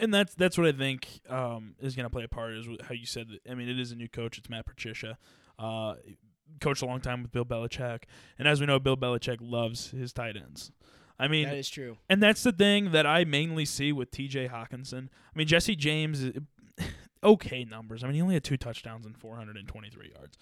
and 0.00 0.12
that's 0.12 0.34
that's 0.34 0.58
what 0.58 0.66
I 0.66 0.72
think 0.72 1.20
um, 1.28 1.74
is 1.80 1.94
going 1.94 2.04
to 2.04 2.10
play 2.10 2.24
a 2.24 2.28
part. 2.28 2.54
Is 2.54 2.66
how 2.82 2.94
you 2.94 3.06
said. 3.06 3.28
That, 3.28 3.50
I 3.50 3.54
mean, 3.54 3.68
it 3.68 3.78
is 3.78 3.92
a 3.92 3.96
new 3.96 4.08
coach. 4.08 4.38
It's 4.38 4.50
Matt 4.50 4.66
Patricia, 4.66 5.18
uh, 5.58 5.94
coached 6.60 6.82
a 6.82 6.86
long 6.86 7.00
time 7.00 7.22
with 7.22 7.30
Bill 7.30 7.44
Belichick, 7.44 8.04
and 8.38 8.48
as 8.48 8.60
we 8.60 8.66
know, 8.66 8.80
Bill 8.80 8.96
Belichick 8.96 9.38
loves 9.40 9.90
his 9.90 10.12
tight 10.12 10.36
ends. 10.36 10.72
I 11.20 11.28
mean, 11.28 11.46
that 11.48 11.56
is 11.56 11.68
true. 11.68 11.96
and 12.08 12.22
that's 12.22 12.42
the 12.44 12.52
thing 12.52 12.92
that 12.92 13.06
I 13.06 13.24
mainly 13.24 13.64
see 13.64 13.92
with 13.92 14.10
T.J. 14.10 14.48
Hockenson. 14.48 15.08
I 15.34 15.38
mean, 15.38 15.46
Jesse 15.48 15.74
James, 15.76 16.24
okay 17.24 17.64
numbers. 17.64 18.04
I 18.04 18.06
mean, 18.06 18.14
he 18.14 18.22
only 18.22 18.34
had 18.34 18.44
two 18.44 18.56
touchdowns 18.56 19.04
and 19.06 19.16
423 19.16 20.12
yards. 20.16 20.38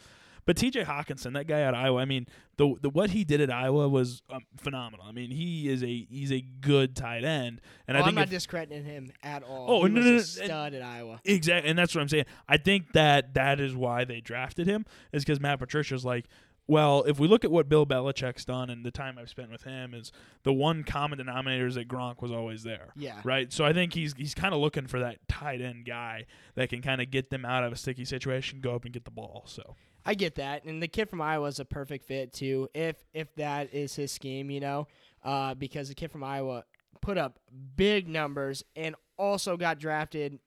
But 0.46 0.56
T.J. 0.56 0.84
Hockenson, 0.84 1.34
that 1.34 1.46
guy 1.46 1.60
at 1.60 1.74
Iowa, 1.74 2.00
I 2.00 2.04
mean, 2.04 2.26
the 2.56 2.74
the 2.80 2.88
what 2.88 3.10
he 3.10 3.24
did 3.24 3.40
at 3.40 3.50
Iowa 3.52 3.88
was 3.88 4.22
um, 4.30 4.44
phenomenal. 4.56 5.04
I 5.06 5.12
mean, 5.12 5.30
he 5.30 5.68
is 5.68 5.82
a 5.82 6.06
he's 6.08 6.32
a 6.32 6.40
good 6.40 6.94
tight 6.96 7.24
end, 7.24 7.60
and 7.88 7.96
oh, 7.96 8.00
I 8.00 8.02
think 8.04 8.10
I'm 8.10 8.14
not 8.14 8.24
if- 8.24 8.30
discrediting 8.30 8.84
him 8.84 9.10
at 9.22 9.42
all. 9.42 9.66
Oh, 9.68 9.84
he 9.86 9.92
no, 9.92 10.00
no, 10.00 10.08
a 10.08 10.12
no, 10.12 10.18
stud 10.20 10.74
at 10.74 10.82
Iowa. 10.82 11.20
Exactly, 11.24 11.68
and 11.68 11.78
that's 11.78 11.94
what 11.94 12.00
I'm 12.00 12.08
saying. 12.08 12.26
I 12.48 12.56
think 12.56 12.92
that 12.92 13.34
that 13.34 13.60
is 13.60 13.74
why 13.74 14.04
they 14.04 14.20
drafted 14.20 14.66
him, 14.66 14.86
is 15.12 15.24
because 15.24 15.40
Matt 15.40 15.58
Patricia's 15.58 16.04
like, 16.04 16.26
well, 16.68 17.02
if 17.04 17.18
we 17.18 17.26
look 17.28 17.44
at 17.44 17.50
what 17.50 17.68
Bill 17.68 17.84
Belichick's 17.86 18.44
done 18.44 18.70
and 18.70 18.84
the 18.84 18.90
time 18.90 19.18
I've 19.20 19.28
spent 19.28 19.50
with 19.50 19.62
him, 19.64 19.94
is 19.94 20.10
the 20.44 20.52
one 20.52 20.84
common 20.84 21.18
denominator 21.18 21.66
is 21.66 21.74
that 21.74 21.88
Gronk 21.88 22.22
was 22.22 22.30
always 22.32 22.62
there, 22.62 22.88
Yeah. 22.96 23.20
right? 23.24 23.52
So 23.52 23.64
I 23.64 23.72
think 23.72 23.94
he's 23.94 24.14
he's 24.16 24.34
kind 24.34 24.54
of 24.54 24.60
looking 24.60 24.86
for 24.86 25.00
that 25.00 25.26
tight 25.28 25.60
end 25.60 25.84
guy 25.86 26.26
that 26.54 26.68
can 26.68 26.82
kind 26.82 27.00
of 27.00 27.10
get 27.10 27.30
them 27.30 27.44
out 27.44 27.64
of 27.64 27.72
a 27.72 27.76
sticky 27.76 28.04
situation, 28.04 28.60
go 28.60 28.76
up 28.76 28.84
and 28.84 28.94
get 28.94 29.04
the 29.04 29.10
ball. 29.10 29.42
So 29.46 29.74
I 30.06 30.14
get 30.14 30.36
that, 30.36 30.64
and 30.64 30.80
the 30.80 30.88
kid 30.88 31.10
from 31.10 31.20
Iowa 31.20 31.48
is 31.48 31.58
a 31.58 31.64
perfect 31.64 32.06
fit 32.06 32.32
too. 32.32 32.68
If 32.74 32.96
if 33.12 33.34
that 33.34 33.74
is 33.74 33.94
his 33.96 34.12
scheme, 34.12 34.50
you 34.50 34.60
know, 34.60 34.86
uh, 35.24 35.54
because 35.54 35.88
the 35.88 35.94
kid 35.94 36.12
from 36.12 36.22
Iowa 36.22 36.64
put 37.02 37.18
up 37.18 37.40
big 37.76 38.08
numbers 38.08 38.62
and 38.76 38.94
also 39.18 39.56
got 39.56 39.78
drafted 39.78 40.38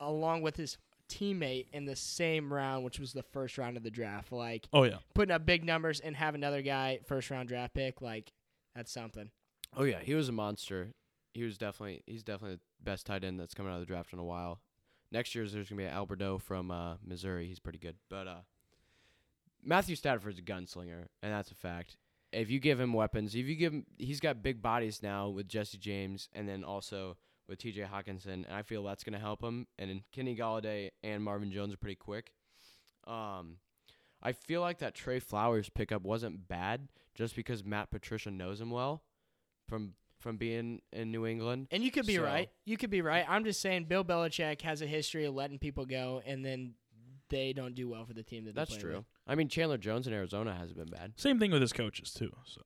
along 0.00 0.42
with 0.42 0.56
his 0.56 0.78
teammate 1.08 1.66
in 1.72 1.84
the 1.86 1.96
same 1.96 2.52
round, 2.52 2.84
which 2.84 2.98
was 2.98 3.12
the 3.12 3.22
first 3.22 3.56
round 3.56 3.76
of 3.76 3.82
the 3.82 3.90
draft. 3.90 4.32
Like 4.32 4.68
oh 4.72 4.82
yeah, 4.82 4.98
putting 5.14 5.32
up 5.32 5.46
big 5.46 5.64
numbers 5.64 6.00
and 6.00 6.16
have 6.16 6.34
another 6.34 6.60
guy 6.60 6.98
first 7.06 7.30
round 7.30 7.48
draft 7.48 7.74
pick, 7.74 8.02
like 8.02 8.32
that's 8.74 8.92
something. 8.92 9.30
Oh 9.76 9.84
yeah, 9.84 10.00
he 10.00 10.14
was 10.14 10.28
a 10.28 10.32
monster. 10.32 10.92
He 11.34 11.44
was 11.44 11.56
definitely 11.56 12.02
he's 12.06 12.24
definitely 12.24 12.56
the 12.56 12.62
best 12.84 13.06
tight 13.06 13.22
end 13.22 13.38
that's 13.38 13.54
coming 13.54 13.70
out 13.70 13.76
of 13.76 13.80
the 13.80 13.86
draft 13.86 14.12
in 14.12 14.18
a 14.18 14.24
while. 14.24 14.60
Next 15.12 15.34
year's 15.34 15.52
there's 15.52 15.68
gonna 15.68 15.82
be 15.82 15.86
Alberto 15.86 16.38
from 16.38 16.70
uh, 16.70 16.96
Missouri. 17.04 17.46
He's 17.46 17.60
pretty 17.60 17.78
good, 17.78 17.96
but 18.10 18.26
uh, 18.26 18.40
Matthew 19.64 19.96
Stafford's 19.96 20.38
a 20.38 20.42
gunslinger, 20.42 21.06
and 21.22 21.32
that's 21.32 21.50
a 21.50 21.54
fact. 21.54 21.96
If 22.32 22.50
you 22.50 22.60
give 22.60 22.78
him 22.78 22.92
weapons, 22.92 23.34
if 23.34 23.46
you 23.46 23.54
give 23.56 23.72
him, 23.72 23.86
he's 23.96 24.20
got 24.20 24.42
big 24.42 24.60
bodies 24.60 25.02
now 25.02 25.28
with 25.28 25.48
Jesse 25.48 25.78
James, 25.78 26.28
and 26.34 26.48
then 26.48 26.62
also 26.64 27.16
with 27.48 27.58
T.J. 27.58 27.82
Hockenson, 27.90 28.26
and 28.26 28.46
I 28.52 28.60
feel 28.62 28.82
that's 28.84 29.02
gonna 29.04 29.18
help 29.18 29.42
him. 29.42 29.66
And 29.78 30.02
Kenny 30.12 30.36
Golladay 30.36 30.90
and 31.02 31.24
Marvin 31.24 31.50
Jones 31.50 31.72
are 31.72 31.78
pretty 31.78 31.94
quick. 31.96 32.32
Um, 33.06 33.56
I 34.22 34.32
feel 34.32 34.60
like 34.60 34.78
that 34.80 34.94
Trey 34.94 35.18
Flowers 35.20 35.70
pickup 35.70 36.02
wasn't 36.02 36.46
bad 36.48 36.88
just 37.14 37.34
because 37.34 37.64
Matt 37.64 37.90
Patricia 37.90 38.30
knows 38.30 38.60
him 38.60 38.70
well 38.70 39.02
from 39.68 39.94
from 40.20 40.36
being 40.36 40.82
in 40.92 41.12
New 41.12 41.24
England. 41.24 41.68
And 41.70 41.82
you 41.84 41.92
could 41.92 42.04
be 42.04 42.16
So- 42.16 42.24
right. 42.24 42.50
You 42.64 42.76
could 42.76 42.90
be 42.90 43.02
right. 43.02 43.24
I'm 43.28 43.44
just 43.44 43.60
saying 43.60 43.84
Bill 43.84 44.04
Belichick 44.04 44.60
has 44.62 44.82
a 44.82 44.86
history 44.86 45.24
of 45.24 45.34
letting 45.34 45.60
people 45.60 45.86
go 45.86 46.20
and 46.26 46.44
then 46.44 46.74
they 47.30 47.52
don't 47.52 47.74
do 47.74 47.88
well 47.88 48.04
for 48.04 48.14
the 48.14 48.22
team 48.22 48.44
that 48.44 48.54
they 48.54 48.60
That's 48.60 48.70
play 48.72 48.80
true. 48.80 48.96
with. 48.98 49.04
I 49.26 49.34
mean, 49.34 49.48
Chandler 49.48 49.78
Jones 49.78 50.06
in 50.06 50.12
Arizona 50.12 50.54
hasn't 50.54 50.78
been 50.78 50.88
bad. 50.88 51.12
Same 51.16 51.38
thing 51.38 51.50
with 51.50 51.60
his 51.60 51.72
coaches 51.72 52.12
too. 52.12 52.30
So 52.44 52.62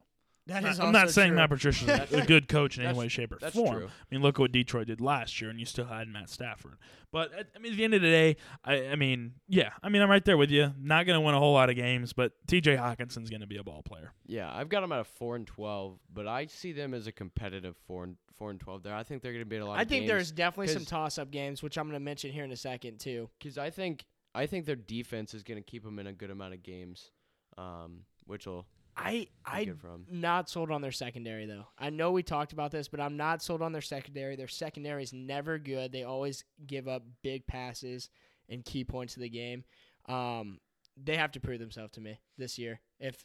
That 0.47 0.65
I- 0.65 0.71
is 0.71 0.81
I'm 0.81 0.93
not 0.93 1.03
also 1.03 1.13
saying 1.13 1.31
true. 1.31 1.37
Matt 1.37 1.51
Patricia's 1.51 1.89
a- 1.89 2.09
a 2.23 2.27
good 2.27 2.49
coach 2.49 2.77
in 2.77 2.83
any 2.83 2.89
that's- 2.89 2.99
way, 2.99 3.09
shape, 3.09 3.33
or 3.33 3.39
That's 3.41 3.55
form. 3.55 3.77
true. 3.77 3.87
I 3.89 4.15
mean, 4.15 4.23
look 4.23 4.39
what 4.39 4.51
Detroit 4.53 4.87
did 4.89 5.01
last 5.01 5.41
year, 5.41 5.51
and 5.51 5.59
you 5.61 5.67
still 5.67 5.85
had 5.87 6.09
Matt 6.09 6.29
Stafford. 6.31 6.75
But 7.13 7.33
at, 7.35 7.49
I 7.55 7.59
mean, 7.59 7.73
at 7.73 7.79
the 7.79 7.85
end 7.85 7.95
of 7.95 8.01
the 8.03 8.09
day, 8.09 8.37
I, 8.65 8.89
I 8.89 8.97
mean, 8.97 9.35
yeah, 9.47 9.71
I 9.83 9.89
mean, 9.89 10.01
I'm 10.03 10.09
right 10.11 10.25
there 10.25 10.37
with 10.39 10.51
you. 10.51 10.73
Not 10.81 11.05
going 11.07 11.15
to 11.17 11.21
win 11.21 11.35
a 11.35 11.39
whole 11.39 11.53
lot 11.53 11.69
of 11.71 11.77
games, 11.77 12.13
but 12.13 12.33
T.J. 12.47 12.77
Hockenson's 12.77 13.29
going 13.31 13.43
to 13.43 13.47
be 13.47 13.59
a 13.59 13.63
ball 13.63 13.83
player. 13.83 14.13
Yeah, 14.27 14.51
I've 14.53 14.69
got 14.71 14.81
them 14.81 14.93
at 14.93 15.01
a 15.01 15.05
four 15.05 15.37
and 15.37 15.47
twelve, 15.47 15.99
but 16.13 16.27
I 16.27 16.47
see 16.47 16.73
them 16.73 16.95
as 16.95 17.07
a 17.07 17.13
competitive 17.13 17.77
four 17.87 18.05
and 18.05 18.17
four 18.33 18.51
and 18.51 18.59
twelve. 18.59 18.83
There, 18.83 18.95
I 18.95 19.03
think 19.03 19.21
they're 19.23 19.33
going 19.33 19.45
to 19.45 19.49
be 19.49 19.57
in 19.57 19.63
a 19.63 19.67
lot. 19.67 19.79
I 19.79 19.83
of 19.83 19.89
think 19.89 20.03
games. 20.03 20.09
there's 20.11 20.33
definitely 20.33 20.69
some 20.69 20.83
'cause- 20.83 20.89
toss-up 20.89 21.31
games, 21.31 21.63
which 21.63 21.77
I'm 21.77 21.85
going 21.87 22.01
to 22.01 22.05
mention 22.05 22.33
here 22.33 22.45
in 22.45 22.51
a 22.53 22.57
second 22.57 22.99
too. 22.99 23.29
because 23.39 23.59
I 23.59 23.69
think 23.71 24.07
I 24.35 24.47
think 24.47 24.67
their 24.67 24.77
defense 24.77 25.35
is 25.35 25.43
going 25.43 25.63
to 25.63 25.71
keep 25.71 25.85
them 25.85 25.99
in 25.99 26.07
a 26.07 26.13
good 26.13 26.31
amount 26.31 26.55
of 26.55 26.63
games, 26.63 27.11
um, 27.59 28.05
which 28.27 28.47
will 28.47 28.67
I 28.97 29.29
I 29.45 29.65
good 29.65 29.81
for 29.81 29.93
'em. 29.93 30.07
not 30.11 30.49
sold 30.51 30.71
on 30.71 30.83
their 30.83 30.93
secondary 30.93 31.47
though. 31.47 31.67
I 31.79 31.91
know 31.91 32.13
we 32.13 32.23
talked 32.23 32.53
about 32.53 32.71
this, 32.71 32.89
but 32.89 33.01
I'm 33.01 33.17
not 33.17 33.43
sold 33.43 33.63
on 33.63 33.73
their 33.73 33.81
secondary. 33.83 34.37
Their 34.37 34.49
secondary 34.49 35.03
is 35.03 35.13
never 35.13 35.59
good. 35.59 35.93
They 35.93 36.05
always 36.05 36.45
give 36.67 36.89
up 36.89 37.03
big 37.23 37.47
passes 37.47 38.11
and 38.49 38.65
key 38.65 38.85
points 38.85 39.17
of 39.17 39.23
the 39.23 39.29
game. 39.31 39.65
Um, 40.07 40.61
they 40.97 41.17
have 41.17 41.33
to 41.33 41.41
prove 41.41 41.59
themselves 41.59 41.93
to 41.93 42.01
me 42.01 42.19
this 42.37 42.59
year 42.59 42.81
if 43.01 43.25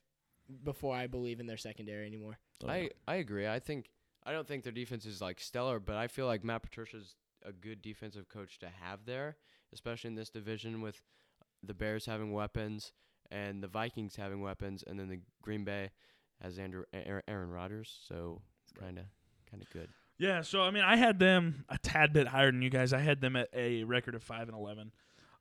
before 0.64 0.96
I 0.96 1.08
believe 1.08 1.40
in 1.42 1.48
their 1.48 1.58
secondary 1.58 2.06
anymore. 2.08 2.40
I 2.66 2.90
I 3.08 3.16
agree. 3.16 3.48
I 3.48 3.60
think 3.60 3.90
I 4.24 4.32
don't 4.32 4.48
think 4.48 4.64
their 4.64 4.72
defense 4.74 5.06
is 5.06 5.22
like 5.22 5.40
stellar, 5.40 5.80
but 5.80 5.96
I 5.96 6.08
feel 6.08 6.28
like 6.28 6.44
Matt 6.44 6.64
Patricia's 6.64 7.16
a 7.44 7.52
good 7.52 7.82
defensive 7.82 8.28
coach 8.30 8.58
to 8.60 8.70
have 8.70 9.06
there, 9.06 9.38
especially 9.74 10.10
in 10.10 10.16
this 10.16 10.30
division 10.30 10.82
with 10.82 11.02
the 11.64 11.74
Bears 11.74 12.06
having 12.06 12.34
weapons 12.34 12.92
and 13.32 13.62
the 13.62 13.68
Vikings 13.68 14.16
having 14.16 14.42
weapons, 14.42 14.84
and 14.86 15.00
then 15.00 15.10
the 15.10 15.20
Green 15.42 15.64
Bay 15.64 15.92
has 16.42 16.58
Andrew 16.60 16.84
Aaron, 16.94 17.24
Aaron 17.28 17.50
Rodgers, 17.50 18.00
so 18.08 18.42
it's 18.64 18.72
kind 18.80 18.98
of 18.98 19.06
kind 19.50 19.62
of 19.62 19.70
good. 19.70 19.90
Yeah, 20.20 20.42
so 20.42 20.62
I 20.62 20.72
mean, 20.72 20.84
I 20.84 20.96
had 20.96 21.20
them 21.20 21.66
a 21.70 21.78
tad 21.78 22.14
bit 22.14 22.28
higher 22.28 22.52
than 22.52 22.62
you 22.62 22.70
guys. 22.70 22.94
I 22.94 23.00
had 23.00 23.22
them 23.22 23.36
at 23.36 23.50
a 23.54 23.84
record 23.84 24.16
of 24.16 24.24
five 24.24 24.48
and 24.48 24.58
eleven. 24.58 24.92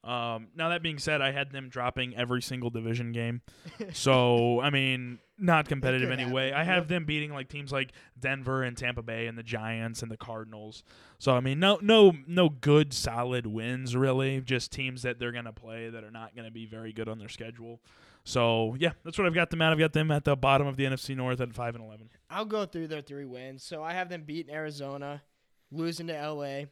Um, 0.07 0.49
now 0.55 0.69
that 0.69 0.83
being 0.83 0.99
said, 0.99 1.21
I 1.21 1.33
had 1.33 1.51
them 1.51 1.69
dropping 1.69 2.15
every 2.17 2.41
single 2.41 2.71
division 2.71 3.13
game. 3.13 3.43
So 3.93 4.61
I 4.61 4.71
mean, 4.71 5.19
not 5.39 5.69
competitive 5.69 6.11
anyway. 6.11 6.47
happen. 6.51 6.61
I 6.61 6.65
have 6.65 6.85
Yep. 6.85 6.89
them 6.89 7.05
beating 7.07 7.33
like 7.33 7.49
teams 7.49 7.73
like 7.73 7.93
Denver 8.19 8.63
and 8.63 8.77
Tampa 8.77 9.03
Bay 9.03 9.27
and 9.27 9.37
the 9.37 9.43
Giants 9.43 10.03
and 10.03 10.11
the 10.11 10.17
Cardinals. 10.17 10.83
So 11.19 11.33
I 11.37 11.41
mean, 11.41 11.59
no, 11.59 11.79
no, 11.83 12.13
no 12.27 12.49
good 12.49 12.93
solid 12.95 13.47
wins 13.47 13.97
really. 13.97 14.41
Just 14.41 14.71
teams 14.73 15.03
that 15.03 15.19
they're 15.19 15.33
gonna 15.33 15.53
play 15.53 15.89
that 15.91 16.05
are 16.05 16.11
not 16.11 16.37
gonna 16.37 16.51
be 16.51 16.67
very 16.67 16.93
good 16.93 17.09
on 17.09 17.19
their 17.19 17.29
schedule. 17.29 17.81
So 18.25 18.77
yeah, 18.79 18.93
that's 19.05 19.19
what 19.19 19.27
I've 19.27 19.35
got 19.35 19.51
them 19.51 19.63
at. 19.63 19.73
I've 19.73 19.79
got 19.79 19.93
them 19.93 20.11
at 20.11 20.25
the 20.25 20.37
bottom 20.37 20.67
of 20.67 20.77
the 20.77 20.85
NFC 20.85 21.17
North 21.17 21.41
at 21.41 21.53
five 21.53 21.75
and 21.75 21.85
eleven. 21.85 22.11
I'll 22.31 22.45
go 22.45 22.65
through 22.67 22.89
their 22.89 23.03
three 23.03 23.25
wins. 23.25 23.63
So 23.63 23.83
I 23.83 23.93
have 23.93 24.09
them 24.09 24.23
beating 24.25 24.55
Arizona, 24.55 25.23
losing 25.71 26.07
to 26.09 26.13
LA 26.15 26.65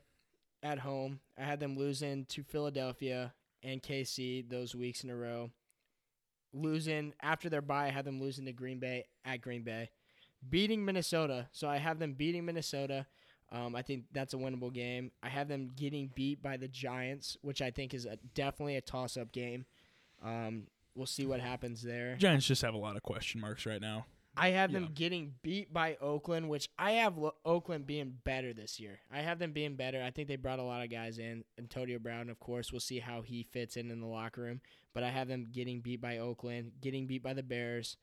at 0.65 0.81
home. 0.81 1.21
I 1.39 1.45
had 1.45 1.61
them 1.61 1.77
losing 1.77 2.25
to 2.31 2.43
Philadelphia 2.43 3.35
and 3.63 3.83
KC 3.83 4.49
those 4.49 4.75
weeks 4.75 5.05
in 5.05 5.11
a 5.11 5.17
row. 5.17 5.51
Losing 6.53 7.13
after 7.23 7.49
their 7.49 7.63
bye, 7.63 7.87
I 7.87 7.91
had 7.91 8.05
them 8.05 8.21
losing 8.21 8.47
to 8.47 8.53
Green 8.53 8.79
Bay 8.81 9.05
at 9.25 9.41
Green 9.43 9.63
Bay. 9.63 9.91
Beating 10.49 10.85
Minnesota. 10.85 11.49
So 11.53 11.69
I 11.69 11.77
have 11.77 11.99
them 11.99 12.15
beating 12.15 12.45
Minnesota. 12.45 13.07
Um, 13.53 13.77
I 13.77 13.83
think 13.83 14.05
that's 14.13 14.35
a 14.35 14.37
winnable 14.37 14.73
game. 14.73 15.13
I 15.23 15.29
have 15.29 15.49
them 15.49 15.71
getting 15.77 16.11
beat 16.15 16.43
by 16.43 16.57
the 16.57 16.69
Giants, 16.69 17.37
which 17.43 17.61
I 17.61 17.71
think 17.71 17.95
is 17.95 18.07
a, 18.07 18.19
definitely 18.35 18.77
a 18.77 18.81
toss 18.81 19.17
up 19.17 19.33
game. 19.33 19.67
Um, 20.25 20.67
we'll 20.95 21.07
see 21.07 21.27
what 21.27 21.41
happens 21.41 21.83
there. 21.83 22.17
Giants 22.17 22.47
just 22.47 22.63
have 22.63 22.75
a 22.75 22.79
lot 22.79 22.97
of 22.97 23.03
question 23.03 23.41
marks 23.41 23.67
right 23.67 23.81
now. 23.81 24.07
I 24.37 24.49
have 24.51 24.73
them 24.73 24.85
Yeah. 24.85 24.91
getting 24.95 25.35
beat 25.43 25.73
by 25.73 25.95
Oakland, 25.97 26.49
which 26.49 26.69
I 26.79 26.93
have 26.93 27.17
Lo- 27.17 27.37
Oakland 27.45 27.87
being 27.87 28.19
better 28.25 28.53
this 28.53 28.81
year. 28.81 29.01
I 29.11 29.21
have 29.21 29.39
them 29.39 29.53
being 29.53 29.77
better. 29.77 30.03
I 30.03 30.11
think 30.11 30.27
they 30.29 30.37
brought 30.37 30.59
a 30.59 30.65
lot 30.65 30.83
of 30.83 30.91
guys 30.91 31.19
in. 31.19 31.45
Antonio 31.57 31.99
Brown, 32.01 32.29
of 32.29 32.41
course, 32.41 32.73
we'll 32.73 32.81
see 32.81 32.99
how 32.99 33.23
he 33.23 33.45
fits 33.45 33.77
in 33.77 33.91
in 33.91 34.01
the 34.01 34.07
locker 34.07 34.43
room. 34.43 34.61
But 34.93 35.05
I 35.05 35.11
have 35.11 35.29
them 35.29 35.47
getting 35.53 35.81
beat 35.81 36.01
by 36.01 36.19
Oakland, 36.19 36.73
getting 36.81 37.07
beat 37.07 37.23
by 37.23 37.33
the 37.33 37.43
Bears, 37.45 37.97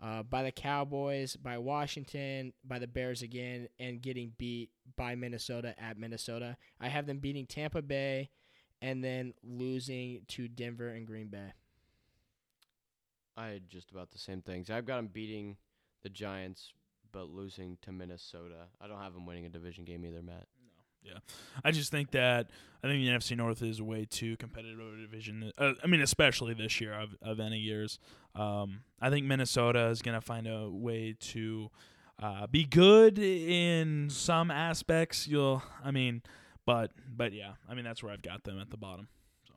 uh, 0.00 0.22
by 0.22 0.42
the 0.44 0.52
Cowboys, 0.52 1.34
by 1.36 1.58
Washington, 1.58 2.52
by 2.64 2.78
the 2.78 2.86
Bears 2.88 3.22
again, 3.22 3.68
and 3.78 4.00
getting 4.00 4.34
beat 4.38 4.70
by 4.96 5.14
Minnesota 5.16 5.74
at 5.80 5.98
Minnesota. 5.98 6.56
I 6.80 6.88
have 6.88 7.06
them 7.06 7.18
beating 7.18 7.46
Tampa 7.46 7.82
Bay, 7.82 8.30
and 8.80 9.02
then 9.02 9.34
losing 9.42 10.24
to 10.28 10.46
Denver 10.48 10.88
and 10.90 11.06
Green 11.06 11.28
Bay. 11.28 11.52
I 13.36 13.48
had 13.48 13.68
just 13.70 13.90
about 13.90 14.10
the 14.10 14.18
same 14.18 14.42
things. 14.42 14.70
I've 14.70 14.84
got 14.86 14.96
them 14.96 15.06
beating 15.08 15.56
the 16.02 16.08
Giants, 16.08 16.72
but 17.12 17.28
losing 17.28 17.78
to 17.82 17.92
Minnesota. 17.92 18.66
I 18.80 18.88
don't 18.88 19.00
have 19.00 19.14
them 19.14 19.26
winning 19.26 19.46
a 19.46 19.48
division 19.48 19.84
game 19.84 20.04
either, 20.04 20.22
Matt. 20.22 20.46
Yeah. 21.04 21.18
I 21.64 21.72
just 21.72 21.90
think 21.90 22.12
that 22.12 22.50
I 22.82 22.88
think 22.88 23.04
the 23.04 23.10
NFC 23.10 23.36
North 23.36 23.62
is 23.62 23.82
way 23.82 24.06
too 24.08 24.36
competitive 24.36 24.78
of 24.78 24.94
a 24.94 24.96
division. 25.00 25.52
Uh, 25.58 25.72
I 25.82 25.86
mean, 25.86 26.00
especially 26.00 26.54
this 26.54 26.80
year 26.80 26.92
of, 26.92 27.16
of 27.22 27.40
any 27.40 27.58
years. 27.58 27.98
Um, 28.34 28.80
I 29.00 29.10
think 29.10 29.26
Minnesota 29.26 29.88
is 29.88 30.00
going 30.00 30.14
to 30.14 30.20
find 30.20 30.46
a 30.46 30.70
way 30.70 31.16
to 31.18 31.70
uh, 32.20 32.46
be 32.46 32.64
good 32.64 33.18
in 33.18 34.10
some 34.10 34.50
aspects. 34.50 35.26
You'll, 35.26 35.62
I 35.84 35.90
mean, 35.90 36.22
but 36.64 36.92
but 37.08 37.32
yeah, 37.32 37.52
I 37.68 37.74
mean 37.74 37.84
that's 37.84 38.02
where 38.02 38.12
I've 38.12 38.22
got 38.22 38.44
them 38.44 38.60
at 38.60 38.70
the 38.70 38.76
bottom. 38.76 39.08
So. 39.46 39.54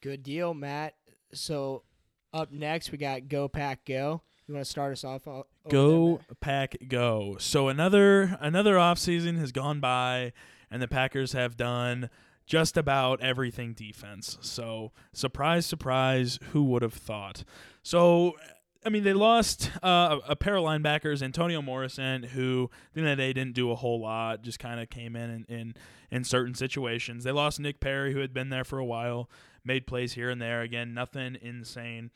Good 0.00 0.22
deal, 0.22 0.54
Matt. 0.54 0.94
So 1.32 1.84
up 2.32 2.52
next 2.52 2.90
we 2.90 2.98
got 2.98 3.28
Go 3.28 3.48
Pack 3.48 3.84
Go. 3.84 4.22
You 4.50 4.54
want 4.54 4.66
to 4.66 4.70
start 4.70 4.90
us 4.90 5.04
off? 5.04 5.26
there, 5.26 5.44
Go 5.68 6.22
Matt? 6.28 6.40
pack 6.40 6.76
go. 6.88 7.36
So 7.38 7.68
another 7.68 8.36
another 8.40 8.74
offseason 8.74 9.38
has 9.38 9.52
gone 9.52 9.78
by 9.78 10.32
and 10.68 10.82
the 10.82 10.88
Packers 10.88 11.34
have 11.34 11.56
done 11.56 12.10
just 12.46 12.76
about 12.76 13.20
everything 13.20 13.74
defense. 13.74 14.38
So 14.40 14.90
surprise 15.12 15.66
surprise, 15.66 16.40
who 16.50 16.64
would 16.64 16.82
have 16.82 16.94
thought? 16.94 17.44
So 17.84 18.34
I 18.84 18.88
mean, 18.88 19.04
they 19.04 19.12
lost 19.12 19.70
uh, 19.84 20.18
a 20.26 20.34
pair 20.34 20.56
of 20.56 20.64
linebackers, 20.64 21.22
Antonio 21.22 21.62
Morrison, 21.62 22.24
who 22.24 22.70
at 22.88 22.94
the 22.94 23.00
end 23.02 23.10
of 23.10 23.18
the 23.18 23.22
day 23.22 23.32
didn't 23.32 23.54
do 23.54 23.70
a 23.70 23.76
whole 23.76 24.00
lot, 24.00 24.42
just 24.42 24.58
kind 24.58 24.80
of 24.80 24.90
came 24.90 25.14
in, 25.14 25.30
in 25.30 25.44
in 25.48 25.74
in 26.10 26.24
certain 26.24 26.56
situations. 26.56 27.22
They 27.22 27.30
lost 27.30 27.60
Nick 27.60 27.78
Perry, 27.78 28.12
who 28.12 28.18
had 28.18 28.34
been 28.34 28.48
there 28.48 28.64
for 28.64 28.80
a 28.80 28.84
while, 28.84 29.30
made 29.64 29.86
plays 29.86 30.14
here 30.14 30.28
and 30.28 30.42
there. 30.42 30.62
Again, 30.62 30.92
nothing 30.92 31.36
insane. 31.40 32.10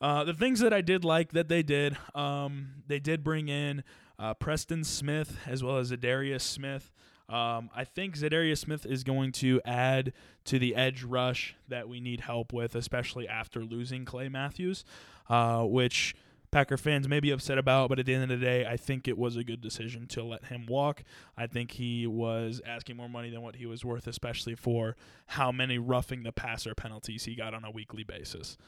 Uh, 0.00 0.24
the 0.24 0.34
things 0.34 0.60
that 0.60 0.72
I 0.72 0.80
did 0.80 1.04
like 1.04 1.32
that 1.32 1.48
they 1.48 1.62
did, 1.62 1.96
um, 2.14 2.68
they 2.86 2.98
did 2.98 3.22
bring 3.22 3.48
in 3.48 3.84
uh, 4.18 4.34
Preston 4.34 4.84
Smith 4.84 5.38
as 5.46 5.62
well 5.62 5.76
as 5.78 5.92
Za'Darius 5.92 6.40
Smith. 6.40 6.90
Um, 7.28 7.70
I 7.76 7.84
think 7.84 8.16
Za'Darius 8.16 8.58
Smith 8.58 8.86
is 8.86 9.04
going 9.04 9.32
to 9.32 9.60
add 9.64 10.12
to 10.46 10.58
the 10.58 10.74
edge 10.74 11.04
rush 11.04 11.54
that 11.68 11.88
we 11.88 12.00
need 12.00 12.22
help 12.22 12.52
with, 12.52 12.74
especially 12.74 13.28
after 13.28 13.62
losing 13.62 14.04
Clay 14.04 14.28
Matthews, 14.28 14.84
uh, 15.28 15.62
which 15.62 16.14
Packer 16.50 16.76
fans 16.76 17.06
may 17.06 17.20
be 17.20 17.30
upset 17.30 17.58
about, 17.58 17.88
but 17.88 18.00
at 18.00 18.06
the 18.06 18.14
end 18.14 18.24
of 18.24 18.40
the 18.40 18.44
day, 18.44 18.66
I 18.66 18.76
think 18.76 19.06
it 19.06 19.16
was 19.16 19.36
a 19.36 19.44
good 19.44 19.60
decision 19.60 20.08
to 20.08 20.24
let 20.24 20.46
him 20.46 20.66
walk. 20.66 21.04
I 21.36 21.46
think 21.46 21.72
he 21.72 22.08
was 22.08 22.60
asking 22.66 22.96
more 22.96 23.08
money 23.08 23.30
than 23.30 23.42
what 23.42 23.56
he 23.56 23.66
was 23.66 23.84
worth, 23.84 24.08
especially 24.08 24.56
for 24.56 24.96
how 25.26 25.52
many 25.52 25.78
roughing 25.78 26.24
the 26.24 26.32
passer 26.32 26.74
penalties 26.74 27.24
he 27.24 27.36
got 27.36 27.54
on 27.54 27.64
a 27.64 27.70
weekly 27.70 28.02
basis. 28.02 28.58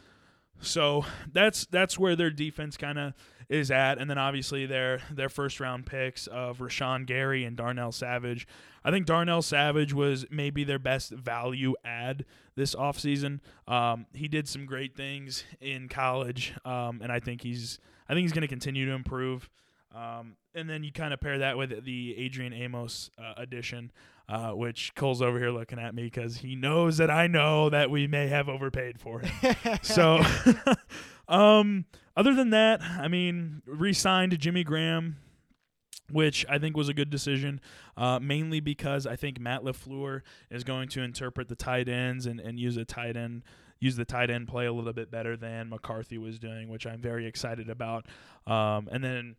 So 0.61 1.05
that's 1.33 1.67
that's 1.67 1.99
where 1.99 2.15
their 2.15 2.31
defense 2.31 2.77
kind 2.77 2.99
of 2.99 3.15
is 3.49 3.71
at, 3.71 3.99
and 3.99 4.09
then 4.09 4.19
obviously 4.19 4.67
their 4.67 5.01
their 5.11 5.29
first 5.29 5.61
round 5.61 5.87
picks 5.87 6.27
of 6.27 6.59
Rashan 6.59 7.07
Gary 7.07 7.45
and 7.45 7.57
Darnell 7.57 7.93
Savage. 7.93 8.47
I 8.85 8.91
think 8.91 9.07
Darnell 9.07 9.43
Savage 9.43 9.93
was 9.93 10.25
maybe 10.31 10.65
their 10.65 10.79
best 10.79 11.11
value 11.11 11.75
add 11.85 12.25
this 12.55 12.75
offseason. 12.75 13.41
Um, 13.69 14.07
he 14.13 14.29
did 14.29 14.49
some 14.49 14.67
great 14.67 14.97
things 14.97 15.45
in 15.61 15.89
college, 15.89 16.55
um, 16.65 17.01
and 17.03 17.13
I 17.13 17.21
think 17.21 17.43
he's 17.43 17.79
I 18.09 18.15
think 18.15 18.25
he's 18.25 18.33
going 18.33 18.43
to 18.43 18.49
continue 18.49 18.87
to 18.87 18.93
improve. 18.93 19.51
Um, 19.95 20.37
and 20.55 20.71
then 20.71 20.85
you 20.85 20.93
kind 20.93 21.13
of 21.13 21.21
pair 21.21 21.39
that 21.39 21.59
with 21.59 21.85
the 21.85 22.17
Adrian 22.17 22.53
Amos 22.55 23.11
uh, 23.19 23.35
addition, 23.37 23.93
uh, 24.33 24.53
which 24.53 24.95
Cole's 24.95 25.21
over 25.21 25.39
here 25.39 25.51
looking 25.51 25.79
at 25.79 25.95
me 25.95 26.05
because 26.05 26.39
he 26.39 26.57
knows 26.57 26.97
that 26.97 27.11
I 27.11 27.27
know 27.27 27.69
that 27.69 27.91
we 27.91 28.07
may 28.07 28.29
have 28.29 28.49
overpaid 28.49 28.99
for 28.99 29.21
him. 29.21 29.55
so, 29.83 30.23
um, 31.29 31.85
other 32.17 32.35
than 32.35 32.49
that, 32.49 32.81
I 32.81 33.09
mean, 33.09 33.61
re-signed 33.67 34.39
Jimmy 34.39 34.65
Graham, 34.65 35.19
which 36.11 36.47
I 36.49 36.59
think 36.59 36.79
was 36.79 36.89
a 36.89 36.95
good 36.95 37.11
decision, 37.11 37.61
uh, 37.99 38.21
mainly 38.21 38.61
because 38.61 39.07
I 39.07 39.17
think 39.17 39.39
Matt 39.39 39.65
Lafleur 39.65 40.23
is 40.51 40.65
going 40.65 40.89
to 40.91 41.03
interpret 41.03 41.49
the 41.49 41.55
tight 41.55 41.91
ends 41.91 42.25
and, 42.25 42.41
and 42.41 42.59
use 42.59 42.79
a 42.79 42.87
tight 42.87 43.19
end 43.19 43.43
use 43.81 43.97
the 43.97 44.05
tight 44.05 44.31
end 44.31 44.47
play 44.47 44.65
a 44.65 44.73
little 44.73 44.93
bit 44.93 45.11
better 45.11 45.37
than 45.37 45.69
McCarthy 45.69 46.17
was 46.17 46.39
doing, 46.39 46.69
which 46.69 46.87
I'm 46.87 47.01
very 47.01 47.27
excited 47.27 47.69
about. 47.69 48.07
Um, 48.47 48.89
and 48.93 49.03
then 49.03 49.35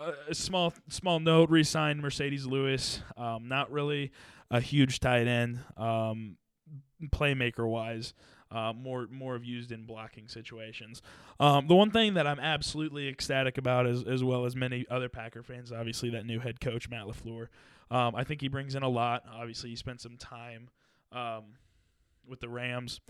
a, 0.00 0.34
small 0.34 0.72
small 0.88 1.20
note: 1.20 1.50
re-signed 1.50 2.02
Marcedes 2.02 2.46
Lewis. 2.46 3.02
Um, 3.16 3.48
not 3.48 3.70
really 3.70 4.12
a 4.50 4.60
huge 4.60 5.00
tight 5.00 5.26
end, 5.26 5.60
um, 5.76 6.36
playmaker 7.06 7.68
wise. 7.68 8.14
Uh, 8.50 8.72
more 8.72 9.06
more 9.10 9.34
of 9.34 9.44
used 9.44 9.72
in 9.72 9.84
blocking 9.84 10.26
situations. 10.26 11.02
Um, 11.38 11.66
the 11.66 11.74
one 11.74 11.90
thing 11.90 12.14
that 12.14 12.26
I'm 12.26 12.40
absolutely 12.40 13.08
ecstatic 13.08 13.58
about, 13.58 13.86
as 13.86 14.04
as 14.04 14.24
well 14.24 14.46
as 14.46 14.56
many 14.56 14.86
other 14.90 15.08
Packer 15.08 15.42
fans, 15.42 15.70
obviously 15.70 16.10
that 16.10 16.24
new 16.24 16.40
head 16.40 16.60
coach 16.60 16.88
Matt 16.88 17.04
LaFleur. 17.06 17.48
Um, 17.90 18.14
I 18.14 18.24
think 18.24 18.40
he 18.40 18.48
brings 18.48 18.74
in 18.74 18.82
a 18.82 18.88
lot. 18.88 19.24
Obviously, 19.30 19.70
he 19.70 19.76
spent 19.76 20.00
some 20.00 20.16
time 20.16 20.70
um, 21.12 21.44
with 22.26 22.40
the 22.40 22.48
Rams, 22.48 23.00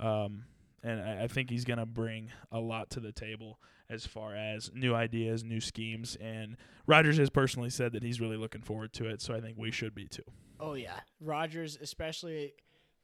um, 0.00 0.44
and 0.82 1.00
I, 1.00 1.24
I 1.24 1.26
think 1.28 1.50
he's 1.50 1.64
going 1.64 1.78
to 1.78 1.86
bring 1.86 2.30
a 2.50 2.58
lot 2.58 2.90
to 2.90 3.00
the 3.00 3.12
table 3.12 3.58
as 3.90 4.06
far 4.06 4.34
as 4.34 4.70
new 4.74 4.94
ideas, 4.94 5.44
new 5.44 5.60
schemes. 5.60 6.16
And 6.20 6.56
Rodgers 6.86 7.18
has 7.18 7.30
personally 7.30 7.70
said 7.70 7.92
that 7.92 8.02
he's 8.02 8.20
really 8.20 8.36
looking 8.36 8.62
forward 8.62 8.92
to 8.94 9.06
it. 9.06 9.22
So 9.22 9.34
I 9.34 9.40
think 9.40 9.56
we 9.58 9.70
should 9.70 9.94
be 9.94 10.06
too. 10.06 10.24
Oh 10.60 10.74
yeah, 10.74 11.00
Rodgers, 11.20 11.78
especially 11.80 12.52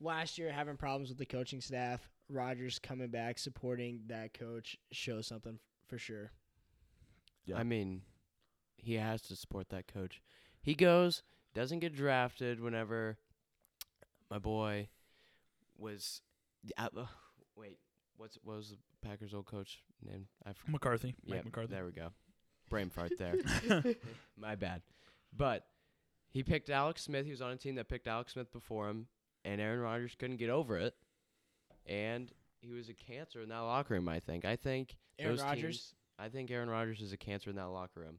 last 0.01 0.39
year 0.39 0.51
having 0.51 0.77
problems 0.77 1.09
with 1.09 1.19
the 1.19 1.27
coaching 1.27 1.61
staff. 1.61 2.09
Rodgers 2.29 2.79
coming 2.79 3.09
back, 3.09 3.39
supporting 3.39 4.01
that 4.07 4.33
coach 4.33 4.77
shows 4.93 5.27
something 5.27 5.59
for 5.87 5.99
sure. 5.99 6.33
Yeah. 7.47 7.59
I 7.59 7.65
mean, 7.65 8.03
he 8.79 8.95
has 8.95 9.23
to 9.23 9.37
support 9.37 9.69
that 9.71 9.87
coach. 9.87 10.23
He 10.63 10.75
goes, 10.75 11.23
doesn't 11.55 11.81
get 11.81 11.95
drafted 11.95 12.61
whenever 12.61 13.19
my 14.31 14.39
boy 14.39 14.89
was. 15.77 16.23
Uh, 16.79 16.89
uh, 16.97 17.05
wait, 17.57 17.79
what's 18.17 18.39
what 18.43 18.57
was 18.57 18.71
the 18.71 18.79
Packers' 19.07 19.35
old 19.35 19.47
coach 19.47 19.83
name? 20.05 20.27
I 20.45 20.53
forgot. 20.53 20.73
McCarthy, 20.73 21.15
Mike 21.27 21.37
Yeah, 21.39 21.43
McCarthy. 21.45 21.75
there 21.75 21.85
we 21.85 21.93
go. 21.93 22.09
Brain 22.71 22.91
fart 22.91 23.13
there. 23.19 23.37
My 24.37 24.55
bad. 24.55 24.83
But 25.37 25.67
he 26.31 26.43
picked 26.43 26.71
Alex 26.71 27.03
Smith. 27.03 27.25
He 27.25 27.31
was 27.31 27.43
on 27.43 27.53
a 27.53 27.57
team 27.57 27.75
that 27.77 27.89
picked 27.89 28.07
Alex 28.07 28.33
Smith 28.33 28.53
before 28.53 28.89
him, 28.89 29.07
and 29.45 29.61
Aaron 29.61 29.81
Rodgers 29.81 30.15
couldn't 30.19 30.37
get 30.37 30.51
over 30.51 30.79
it. 30.79 30.95
And 31.87 32.33
he 32.61 32.73
was 32.73 32.89
a 32.89 32.95
cancer 32.95 33.43
in 33.43 33.49
that 33.51 33.59
locker 33.59 33.95
room. 33.95 34.09
I 34.09 34.21
think. 34.21 34.45
I 34.45 34.57
think 34.57 34.97
Aaron 35.19 35.37
Rodgers. 35.39 35.95
I 36.19 36.29
think 36.29 36.51
Aaron 36.51 36.71
Rodgers 36.71 37.01
is 37.01 37.13
a 37.13 37.17
cancer 37.17 37.51
in 37.51 37.57
that 37.57 37.69
locker 37.69 38.01
room. 38.01 38.19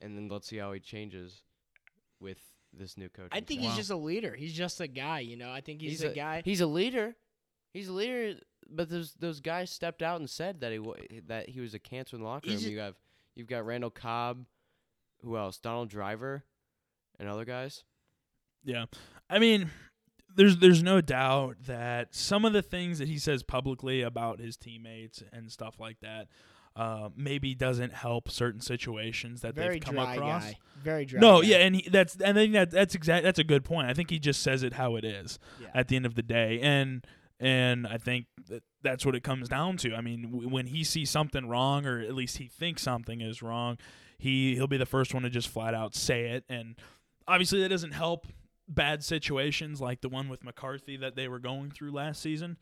And 0.00 0.16
then 0.16 0.28
let's 0.28 0.48
see 0.48 0.56
how 0.56 0.72
he 0.72 0.80
changes 0.80 1.42
with 2.20 2.38
this 2.72 2.96
new 2.96 3.08
coach. 3.08 3.28
I 3.32 3.40
think 3.40 3.60
Wow. 3.62 3.68
he's 3.68 3.76
just 3.76 3.90
a 3.90 3.96
leader. 3.96 4.34
He's 4.34 4.52
just 4.52 4.80
a 4.80 4.86
guy, 4.88 5.20
you 5.20 5.36
know. 5.36 5.50
I 5.50 5.60
think 5.60 5.80
he's, 5.80 6.02
a, 6.02 6.10
guy. 6.10 6.42
He's 6.44 6.60
a 6.60 6.66
leader. 6.66 7.14
He's 7.72 7.88
a 7.88 7.92
leader. 7.92 8.40
But 8.70 8.88
those 8.88 9.14
those 9.14 9.40
guys 9.40 9.70
stepped 9.70 10.02
out 10.02 10.20
and 10.20 10.30
said 10.30 10.60
that 10.60 10.72
he 10.72 10.78
wa- 10.78 10.94
that 11.26 11.48
he 11.48 11.60
was 11.60 11.74
a 11.74 11.78
cancer 11.78 12.16
in 12.16 12.22
the 12.22 12.28
locker 12.28 12.48
room. 12.48 12.56
He's 12.58 12.68
you 12.68 12.78
have 12.78 12.94
you've 13.34 13.48
got 13.48 13.66
Randall 13.66 13.90
Cobb, 13.90 14.44
who 15.22 15.36
else? 15.36 15.58
Donald 15.58 15.88
Driver, 15.88 16.44
and 17.18 17.28
other 17.28 17.44
guys. 17.44 17.84
Yeah. 18.64 18.84
I 19.28 19.38
mean, 19.38 19.70
there's 20.36 20.58
there's 20.58 20.82
no 20.82 21.00
doubt 21.00 21.56
that 21.66 22.14
some 22.14 22.44
of 22.44 22.52
the 22.52 22.62
things 22.62 22.98
that 23.00 23.08
he 23.08 23.18
says 23.18 23.42
publicly 23.42 24.02
about 24.02 24.38
his 24.38 24.56
teammates 24.56 25.22
and 25.32 25.50
stuff 25.50 25.80
like 25.80 25.98
that 26.00 26.28
uh, 26.76 27.08
maybe 27.16 27.54
doesn't 27.54 27.92
help 27.92 28.30
certain 28.30 28.60
situations 28.60 29.40
that 29.40 29.54
very 29.56 29.74
they've 29.74 29.82
come 29.82 29.94
dry 29.96 30.14
across. 30.14 30.44
guy. 30.44 30.58
Very 30.84 31.04
dry. 31.04 31.20
No, 31.20 31.42
guy. 31.42 31.48
yeah, 31.48 31.56
and 31.56 31.74
he, 31.76 31.88
that's 31.88 32.14
and 32.16 32.38
I 32.38 32.42
think 32.42 32.52
that 32.52 32.70
that's 32.70 32.94
exact 32.94 33.24
that's 33.24 33.38
a 33.40 33.44
good 33.44 33.64
point. 33.64 33.88
I 33.88 33.94
think 33.94 34.10
he 34.10 34.18
just 34.20 34.42
says 34.42 34.62
it 34.62 34.74
how 34.74 34.94
it 34.96 35.04
is 35.04 35.38
Yeah. 35.60 35.68
at 35.74 35.88
the 35.88 35.96
end 35.96 36.06
of 36.06 36.14
the 36.14 36.22
day, 36.22 36.60
and 36.60 37.04
and 37.40 37.86
I 37.86 37.96
think 37.98 38.26
that 38.48 38.62
that's 38.82 39.04
what 39.04 39.14
it 39.14 39.24
comes 39.24 39.48
down 39.48 39.78
to. 39.78 39.94
I 39.94 40.02
mean, 40.02 40.30
w- 40.30 40.48
when 40.48 40.66
he 40.66 40.84
sees 40.84 41.10
something 41.10 41.48
wrong, 41.48 41.86
or 41.86 42.00
at 42.00 42.14
least 42.14 42.36
he 42.36 42.46
thinks 42.46 42.82
something 42.82 43.20
is 43.20 43.42
wrong, 43.42 43.78
he 44.18 44.54
he'll 44.54 44.66
be 44.66 44.76
the 44.76 44.86
first 44.86 45.14
one 45.14 45.22
to 45.24 45.30
just 45.30 45.48
flat 45.48 45.74
out 45.74 45.94
say 45.94 46.26
it, 46.26 46.44
and 46.48 46.76
obviously 47.26 47.60
that 47.62 47.70
doesn't 47.70 47.92
help 47.92 48.26
bad 48.68 49.02
situations 49.02 49.80
like 49.80 50.00
the 50.00 50.08
one 50.08 50.28
with 50.28 50.44
McCarthy 50.44 50.96
that 50.98 51.16
they 51.16 51.26
were 51.26 51.38
going 51.40 51.70
through 51.70 51.90
last 51.90 52.20
season. 52.20 52.56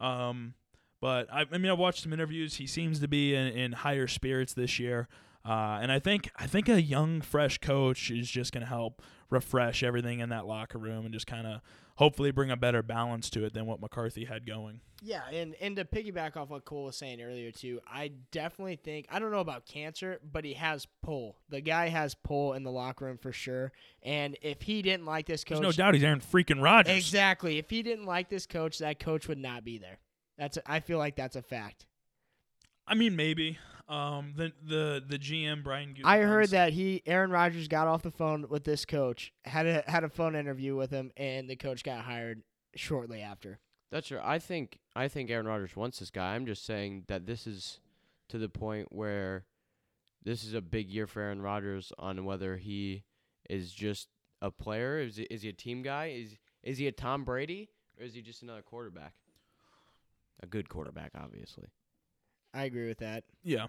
Um, 0.00 0.54
but 1.00 1.26
I, 1.32 1.44
I 1.50 1.58
mean, 1.58 1.70
I've 1.70 1.78
watched 1.78 2.02
some 2.02 2.12
interviews. 2.12 2.56
He 2.56 2.66
seems 2.66 3.00
to 3.00 3.08
be 3.08 3.34
in, 3.34 3.48
in 3.48 3.72
higher 3.72 4.06
spirits 4.06 4.52
this 4.54 4.78
year, 4.78 5.08
uh, 5.48 5.78
and 5.80 5.90
I 5.90 5.98
think 5.98 6.30
I 6.36 6.46
think 6.46 6.68
a 6.68 6.82
young, 6.82 7.22
fresh 7.22 7.56
coach 7.58 8.10
is 8.10 8.28
just 8.30 8.52
going 8.52 8.62
to 8.62 8.68
help 8.68 9.00
refresh 9.30 9.82
everything 9.82 10.20
in 10.20 10.28
that 10.28 10.46
locker 10.46 10.78
room 10.78 11.04
and 11.04 11.12
just 11.12 11.26
kind 11.26 11.46
of 11.46 11.60
hopefully 11.96 12.30
bring 12.30 12.50
a 12.50 12.56
better 12.56 12.82
balance 12.82 13.28
to 13.30 13.44
it 13.44 13.52
than 13.54 13.66
what 13.66 13.80
McCarthy 13.80 14.24
had 14.26 14.46
going. 14.46 14.80
Yeah, 15.02 15.22
and 15.32 15.54
and 15.60 15.76
to 15.76 15.84
piggyback 15.84 16.36
off 16.36 16.50
what 16.50 16.64
Cole 16.64 16.84
was 16.84 16.96
saying 16.96 17.22
earlier 17.22 17.50
too, 17.50 17.80
I 17.90 18.12
definitely 18.30 18.76
think 18.76 19.06
I 19.10 19.18
don't 19.18 19.30
know 19.30 19.40
about 19.40 19.64
cancer, 19.64 20.20
but 20.32 20.44
he 20.44 20.52
has 20.54 20.86
pull. 21.02 21.38
The 21.48 21.60
guy 21.62 21.88
has 21.88 22.14
pull 22.14 22.52
in 22.52 22.62
the 22.62 22.70
locker 22.70 23.06
room 23.06 23.16
for 23.16 23.32
sure. 23.32 23.72
And 24.02 24.36
if 24.42 24.62
he 24.62 24.82
didn't 24.82 25.06
like 25.06 25.26
this 25.26 25.44
coach, 25.44 25.60
There's 25.60 25.78
no 25.78 25.82
doubt 25.82 25.94
he's 25.94 26.04
Aaron 26.04 26.20
freaking 26.20 26.62
Rodgers. 26.62 26.94
exactly. 26.96 27.58
If 27.58 27.70
he 27.70 27.82
didn't 27.82 28.06
like 28.06 28.28
this 28.28 28.46
coach, 28.46 28.78
that 28.80 28.98
coach 28.98 29.28
would 29.28 29.38
not 29.38 29.64
be 29.64 29.78
there. 29.78 29.98
That's 30.36 30.56
a, 30.58 30.70
I 30.70 30.80
feel 30.80 30.98
like 30.98 31.16
that's 31.16 31.36
a 31.36 31.42
fact. 31.42 31.86
I 32.88 32.94
mean, 32.94 33.16
maybe 33.16 33.58
um, 33.88 34.34
the 34.36 34.52
the 34.66 35.02
the 35.06 35.18
GM 35.18 35.62
Brian. 35.62 35.94
I 36.04 36.18
heard 36.18 36.50
that 36.50 36.72
he 36.72 37.02
Aaron 37.06 37.30
Rodgers 37.30 37.68
got 37.68 37.86
off 37.86 38.02
the 38.02 38.10
phone 38.10 38.46
with 38.48 38.64
this 38.64 38.84
coach, 38.84 39.32
had 39.44 39.66
a 39.66 39.84
had 39.86 40.04
a 40.04 40.08
phone 40.08 40.34
interview 40.34 40.76
with 40.76 40.90
him, 40.90 41.10
and 41.16 41.48
the 41.48 41.56
coach 41.56 41.84
got 41.84 42.04
hired 42.04 42.42
shortly 42.74 43.22
after. 43.22 43.58
That's 43.90 44.08
true. 44.08 44.20
I 44.22 44.38
think 44.38 44.78
I 44.94 45.08
think 45.08 45.30
Aaron 45.30 45.46
Rodgers 45.46 45.74
wants 45.76 45.98
this 45.98 46.10
guy. 46.10 46.34
I'm 46.34 46.46
just 46.46 46.66
saying 46.66 47.04
that 47.08 47.26
this 47.26 47.46
is 47.46 47.80
to 48.28 48.38
the 48.38 48.48
point 48.48 48.88
where 48.90 49.46
this 50.22 50.44
is 50.44 50.52
a 50.52 50.60
big 50.60 50.90
year 50.90 51.06
for 51.06 51.22
Aaron 51.22 51.40
Rodgers 51.40 51.92
on 51.98 52.24
whether 52.24 52.56
he 52.56 53.04
is 53.48 53.72
just 53.72 54.08
a 54.42 54.50
player. 54.50 54.98
Is 54.98 55.16
he, 55.16 55.22
is 55.24 55.42
he 55.42 55.48
a 55.48 55.54
team 55.54 55.82
guy? 55.82 56.06
Is 56.14 56.36
is 56.62 56.78
he 56.78 56.86
a 56.86 56.92
Tom 56.92 57.24
Brady 57.24 57.70
or 57.98 58.04
is 58.04 58.14
he 58.14 58.20
just 58.20 58.42
another 58.42 58.62
quarterback? 58.62 59.14
A 60.42 60.46
good 60.46 60.68
quarterback, 60.68 61.12
obviously. 61.18 61.68
I 62.54 62.64
agree 62.64 62.88
with 62.88 62.98
that. 62.98 63.24
Yeah. 63.42 63.66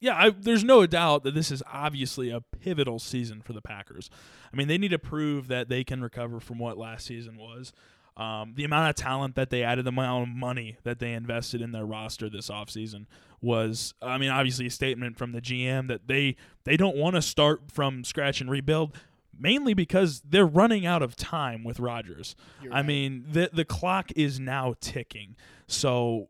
Yeah, 0.00 0.16
I, 0.16 0.30
there's 0.30 0.64
no 0.64 0.86
doubt 0.86 1.22
that 1.24 1.34
this 1.34 1.50
is 1.50 1.62
obviously 1.72 2.28
a 2.28 2.40
pivotal 2.40 2.98
season 2.98 3.40
for 3.40 3.54
the 3.54 3.62
Packers. 3.62 4.10
I 4.52 4.56
mean, 4.56 4.68
they 4.68 4.76
need 4.76 4.90
to 4.90 4.98
prove 4.98 5.48
that 5.48 5.70
they 5.70 5.82
can 5.82 6.02
recover 6.02 6.40
from 6.40 6.58
what 6.58 6.76
last 6.76 7.06
season 7.06 7.38
was. 7.38 7.72
Um, 8.16 8.52
the 8.54 8.64
amount 8.64 8.90
of 8.90 8.96
talent 8.96 9.34
that 9.36 9.50
they 9.50 9.62
added, 9.62 9.86
the 9.86 9.88
amount 9.88 10.28
of 10.28 10.34
money 10.34 10.76
that 10.84 10.98
they 10.98 11.12
invested 11.14 11.60
in 11.60 11.72
their 11.72 11.86
roster 11.86 12.28
this 12.28 12.48
offseason 12.48 13.06
was, 13.40 13.94
I 14.02 14.18
mean, 14.18 14.30
obviously 14.30 14.66
a 14.66 14.70
statement 14.70 15.16
from 15.16 15.32
the 15.32 15.40
GM 15.40 15.88
that 15.88 16.06
they 16.06 16.36
they 16.64 16.76
don't 16.76 16.96
want 16.96 17.16
to 17.16 17.22
start 17.22 17.72
from 17.72 18.04
scratch 18.04 18.40
and 18.40 18.50
rebuild, 18.50 18.94
mainly 19.36 19.74
because 19.74 20.22
they're 20.28 20.46
running 20.46 20.86
out 20.86 21.02
of 21.02 21.16
time 21.16 21.64
with 21.64 21.80
Rodgers. 21.80 22.36
I 22.70 22.82
mean, 22.82 23.24
the 23.32 23.50
the 23.52 23.64
clock 23.64 24.12
is 24.14 24.38
now 24.38 24.74
ticking. 24.80 25.34
So 25.66 26.28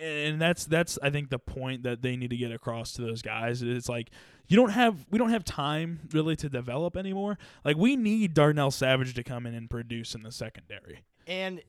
and 0.00 0.40
that's 0.40 0.64
that's 0.64 0.98
I 1.02 1.10
think 1.10 1.30
the 1.30 1.38
point 1.38 1.82
that 1.84 2.02
they 2.02 2.16
need 2.16 2.30
to 2.30 2.36
get 2.36 2.52
across 2.52 2.92
to 2.94 3.02
those 3.02 3.22
guys. 3.22 3.62
It's 3.62 3.88
like 3.88 4.10
you 4.48 4.56
don't 4.56 4.70
have 4.70 5.06
we 5.10 5.18
don't 5.18 5.30
have 5.30 5.44
time 5.44 6.00
really 6.12 6.36
to 6.36 6.48
develop 6.48 6.96
anymore. 6.96 7.38
Like 7.64 7.76
we 7.76 7.96
need 7.96 8.34
Darnell 8.34 8.70
Savage 8.70 9.14
to 9.14 9.22
come 9.22 9.46
in 9.46 9.54
and 9.54 9.68
produce 9.68 10.14
in 10.14 10.22
the 10.22 10.32
secondary. 10.32 11.04
And 11.26 11.62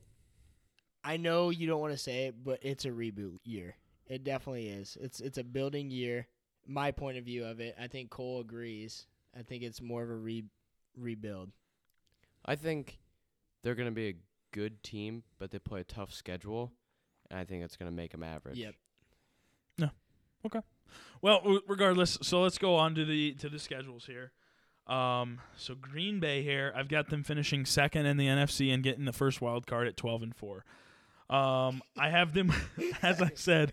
I 1.04 1.16
know 1.16 1.50
you 1.50 1.66
don't 1.66 1.80
want 1.80 1.92
to 1.92 1.98
say 1.98 2.26
it, 2.26 2.44
but 2.44 2.58
it's 2.62 2.84
a 2.84 2.90
reboot 2.90 3.38
year. 3.44 3.76
It 4.08 4.24
definitely 4.24 4.68
is. 4.68 4.96
It's 5.00 5.20
it's 5.20 5.38
a 5.38 5.44
building 5.44 5.90
year. 5.90 6.26
My 6.66 6.90
point 6.90 7.16
of 7.16 7.24
view 7.24 7.44
of 7.44 7.60
it, 7.60 7.76
I 7.80 7.86
think 7.86 8.10
Cole 8.10 8.40
agrees. 8.40 9.06
I 9.38 9.42
think 9.42 9.62
it's 9.62 9.80
more 9.80 10.02
of 10.02 10.10
a 10.10 10.16
re- 10.16 10.48
rebuild. 10.96 11.50
I 12.44 12.56
think 12.56 12.98
they're 13.62 13.74
going 13.74 13.88
to 13.88 13.94
be 13.94 14.08
a 14.08 14.16
good 14.52 14.82
team, 14.82 15.22
but 15.38 15.50
they 15.50 15.58
play 15.58 15.80
a 15.80 15.84
tough 15.84 16.12
schedule, 16.12 16.72
and 16.72 16.72
I 17.32 17.44
think 17.44 17.64
it's 17.64 17.76
going 17.76 17.90
to 17.90 17.96
make 17.96 18.12
them 18.12 18.22
average. 18.22 18.58
Yep. 18.58 18.74
No. 19.78 19.90
Okay. 20.46 20.60
Well, 21.22 21.40
w- 21.40 21.60
regardless, 21.66 22.18
so 22.22 22.42
let's 22.42 22.58
go 22.58 22.76
on 22.76 22.94
to 22.94 23.04
the 23.04 23.32
to 23.34 23.48
the 23.48 23.58
schedules 23.58 24.06
here. 24.06 24.32
Um, 24.86 25.40
so 25.56 25.74
Green 25.74 26.20
Bay 26.20 26.42
here, 26.42 26.72
I've 26.76 26.88
got 26.88 27.08
them 27.10 27.24
finishing 27.24 27.64
second 27.64 28.06
in 28.06 28.16
the 28.16 28.26
NFC 28.28 28.72
and 28.72 28.84
getting 28.84 29.04
the 29.04 29.12
first 29.12 29.40
wild 29.40 29.66
card 29.66 29.88
at 29.88 29.96
twelve 29.96 30.22
and 30.22 30.34
four. 30.34 30.64
Um, 31.28 31.82
I 31.98 32.10
have 32.10 32.34
them, 32.34 32.52
as 33.02 33.20
I 33.20 33.32
said, 33.34 33.72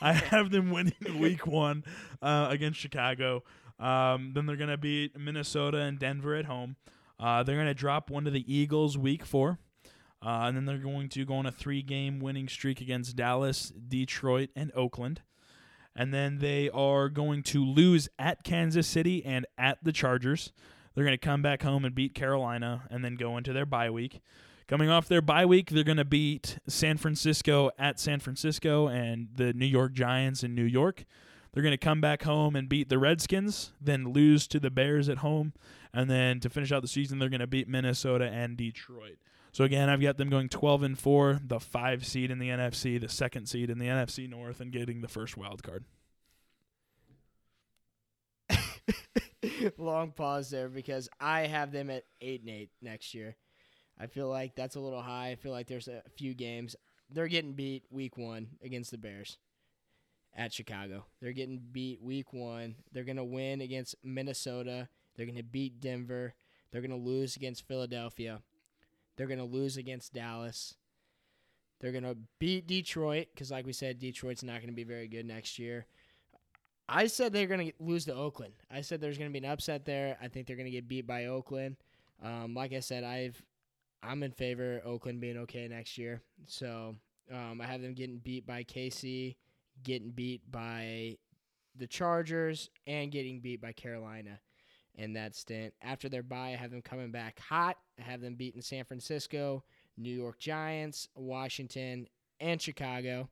I 0.00 0.12
have 0.12 0.50
them 0.50 0.70
winning 0.72 0.94
week 1.20 1.46
one 1.46 1.84
uh, 2.20 2.48
against 2.50 2.80
Chicago. 2.80 3.44
Um, 3.78 4.32
then 4.34 4.46
they're 4.46 4.56
going 4.56 4.70
to 4.70 4.76
beat 4.76 5.16
Minnesota 5.18 5.78
and 5.78 5.98
Denver 6.00 6.34
at 6.34 6.46
home. 6.46 6.74
Uh, 7.20 7.44
they're 7.44 7.54
going 7.56 7.68
to 7.68 7.74
drop 7.74 8.10
one 8.10 8.24
to 8.24 8.30
the 8.32 8.52
Eagles 8.52 8.98
week 8.98 9.24
four. 9.24 9.60
Uh, 10.24 10.44
and 10.46 10.56
then 10.56 10.64
they're 10.66 10.78
going 10.78 11.08
to 11.08 11.24
go 11.24 11.34
on 11.34 11.46
a 11.46 11.52
three 11.52 11.82
game 11.82 12.20
winning 12.20 12.48
streak 12.48 12.80
against 12.80 13.16
Dallas, 13.16 13.72
Detroit, 13.88 14.50
and 14.54 14.70
Oakland. 14.74 15.22
And 15.94 16.14
then 16.14 16.38
they 16.38 16.70
are 16.70 17.08
going 17.08 17.42
to 17.44 17.64
lose 17.64 18.08
at 18.18 18.44
Kansas 18.44 18.86
City 18.86 19.24
and 19.24 19.46
at 19.58 19.78
the 19.82 19.92
Chargers. 19.92 20.52
They're 20.94 21.04
going 21.04 21.18
to 21.18 21.26
come 21.26 21.42
back 21.42 21.62
home 21.62 21.84
and 21.84 21.94
beat 21.94 22.14
Carolina 22.14 22.84
and 22.90 23.04
then 23.04 23.16
go 23.16 23.36
into 23.36 23.52
their 23.52 23.66
bye 23.66 23.90
week. 23.90 24.20
Coming 24.68 24.88
off 24.88 25.08
their 25.08 25.20
bye 25.20 25.44
week, 25.44 25.70
they're 25.70 25.84
going 25.84 25.96
to 25.96 26.04
beat 26.04 26.58
San 26.66 26.96
Francisco 26.96 27.70
at 27.78 27.98
San 27.98 28.20
Francisco 28.20 28.88
and 28.88 29.28
the 29.34 29.52
New 29.52 29.66
York 29.66 29.92
Giants 29.92 30.42
in 30.42 30.54
New 30.54 30.64
York. 30.64 31.04
They're 31.52 31.62
going 31.62 31.72
to 31.72 31.78
come 31.78 32.00
back 32.00 32.22
home 32.22 32.56
and 32.56 32.68
beat 32.68 32.88
the 32.88 32.98
Redskins, 32.98 33.72
then 33.80 34.12
lose 34.12 34.46
to 34.48 34.58
the 34.58 34.70
Bears 34.70 35.10
at 35.10 35.18
home, 35.18 35.52
and 35.92 36.08
then 36.08 36.40
to 36.40 36.48
finish 36.48 36.72
out 36.72 36.80
the 36.80 36.88
season, 36.88 37.18
they're 37.18 37.28
going 37.28 37.40
to 37.40 37.46
beat 37.46 37.68
Minnesota 37.68 38.24
and 38.24 38.56
Detroit. 38.56 39.18
So 39.52 39.64
again, 39.64 39.90
I've 39.90 40.00
got 40.00 40.16
them 40.16 40.30
going 40.30 40.48
12 40.48 40.82
and 40.82 40.98
4, 40.98 41.40
the 41.44 41.60
5 41.60 42.06
seed 42.06 42.30
in 42.30 42.38
the 42.38 42.48
NFC, 42.48 42.98
the 42.98 43.08
second 43.08 43.46
seed 43.46 43.68
in 43.68 43.78
the 43.78 43.86
NFC 43.86 44.28
North 44.28 44.60
and 44.60 44.72
getting 44.72 45.02
the 45.02 45.08
first 45.08 45.36
wild 45.36 45.62
card. 45.62 45.84
Long 49.76 50.12
pause 50.12 50.48
there 50.48 50.70
because 50.70 51.10
I 51.20 51.42
have 51.42 51.70
them 51.70 51.90
at 51.90 52.04
8 52.22 52.40
and 52.40 52.50
8 52.50 52.70
next 52.80 53.12
year. 53.12 53.36
I 54.00 54.06
feel 54.06 54.28
like 54.28 54.56
that's 54.56 54.76
a 54.76 54.80
little 54.80 55.02
high. 55.02 55.32
I 55.32 55.34
feel 55.34 55.52
like 55.52 55.66
there's 55.66 55.88
a 55.88 56.02
few 56.16 56.32
games 56.32 56.74
they're 57.10 57.28
getting 57.28 57.52
beat 57.52 57.84
week 57.90 58.16
1 58.16 58.46
against 58.64 58.90
the 58.90 58.98
Bears 58.98 59.36
at 60.34 60.52
Chicago. 60.52 61.04
They're 61.20 61.32
getting 61.32 61.60
beat 61.72 62.02
week 62.02 62.32
1. 62.32 62.74
They're 62.92 63.04
going 63.04 63.16
to 63.16 63.24
win 63.24 63.60
against 63.60 63.96
Minnesota. 64.02 64.88
They're 65.14 65.26
going 65.26 65.36
to 65.36 65.42
beat 65.42 65.80
Denver. 65.80 66.34
They're 66.70 66.80
going 66.80 66.90
to 66.90 66.96
lose 66.96 67.36
against 67.36 67.68
Philadelphia. 67.68 68.40
They're 69.16 69.26
going 69.26 69.38
to 69.38 69.44
lose 69.44 69.76
against 69.76 70.14
Dallas. 70.14 70.74
They're 71.80 71.92
going 71.92 72.04
to 72.04 72.16
beat 72.38 72.66
Detroit 72.66 73.28
because, 73.34 73.50
like 73.50 73.66
we 73.66 73.72
said, 73.72 73.98
Detroit's 73.98 74.42
not 74.42 74.58
going 74.58 74.68
to 74.68 74.72
be 74.72 74.84
very 74.84 75.08
good 75.08 75.26
next 75.26 75.58
year. 75.58 75.86
I 76.88 77.06
said 77.06 77.32
they're 77.32 77.46
going 77.46 77.68
to 77.68 77.72
lose 77.78 78.04
to 78.06 78.14
Oakland. 78.14 78.54
I 78.70 78.82
said 78.82 79.00
there's 79.00 79.18
going 79.18 79.30
to 79.30 79.40
be 79.40 79.44
an 79.44 79.50
upset 79.50 79.84
there. 79.84 80.16
I 80.22 80.28
think 80.28 80.46
they're 80.46 80.56
going 80.56 80.66
to 80.66 80.72
get 80.72 80.88
beat 80.88 81.06
by 81.06 81.26
Oakland. 81.26 81.76
Um, 82.22 82.54
like 82.54 82.72
I 82.72 82.80
said, 82.80 83.02
I've 83.04 83.42
I'm 84.02 84.22
in 84.22 84.32
favor 84.32 84.78
of 84.78 84.86
Oakland 84.86 85.20
being 85.20 85.38
okay 85.38 85.66
next 85.68 85.96
year. 85.96 86.22
So 86.46 86.96
um, 87.32 87.60
I 87.60 87.66
have 87.66 87.82
them 87.82 87.94
getting 87.94 88.18
beat 88.18 88.46
by 88.46 88.64
KC, 88.64 89.36
getting 89.82 90.10
beat 90.10 90.42
by 90.50 91.18
the 91.76 91.86
Chargers, 91.86 92.68
and 92.86 93.10
getting 93.10 93.40
beat 93.40 93.60
by 93.60 93.72
Carolina 93.72 94.40
in 94.94 95.14
that 95.14 95.34
stint. 95.34 95.74
After 95.82 96.08
their 96.08 96.22
bye, 96.22 96.50
I 96.52 96.56
have 96.56 96.70
them 96.70 96.82
coming 96.82 97.10
back 97.10 97.38
hot. 97.40 97.76
I 97.98 98.02
have 98.02 98.20
them 98.20 98.34
beating 98.34 98.62
San 98.62 98.84
Francisco, 98.84 99.64
New 99.96 100.14
York 100.14 100.38
Giants, 100.38 101.08
Washington, 101.14 102.08
and 102.40 102.60
Chicago 102.60 103.28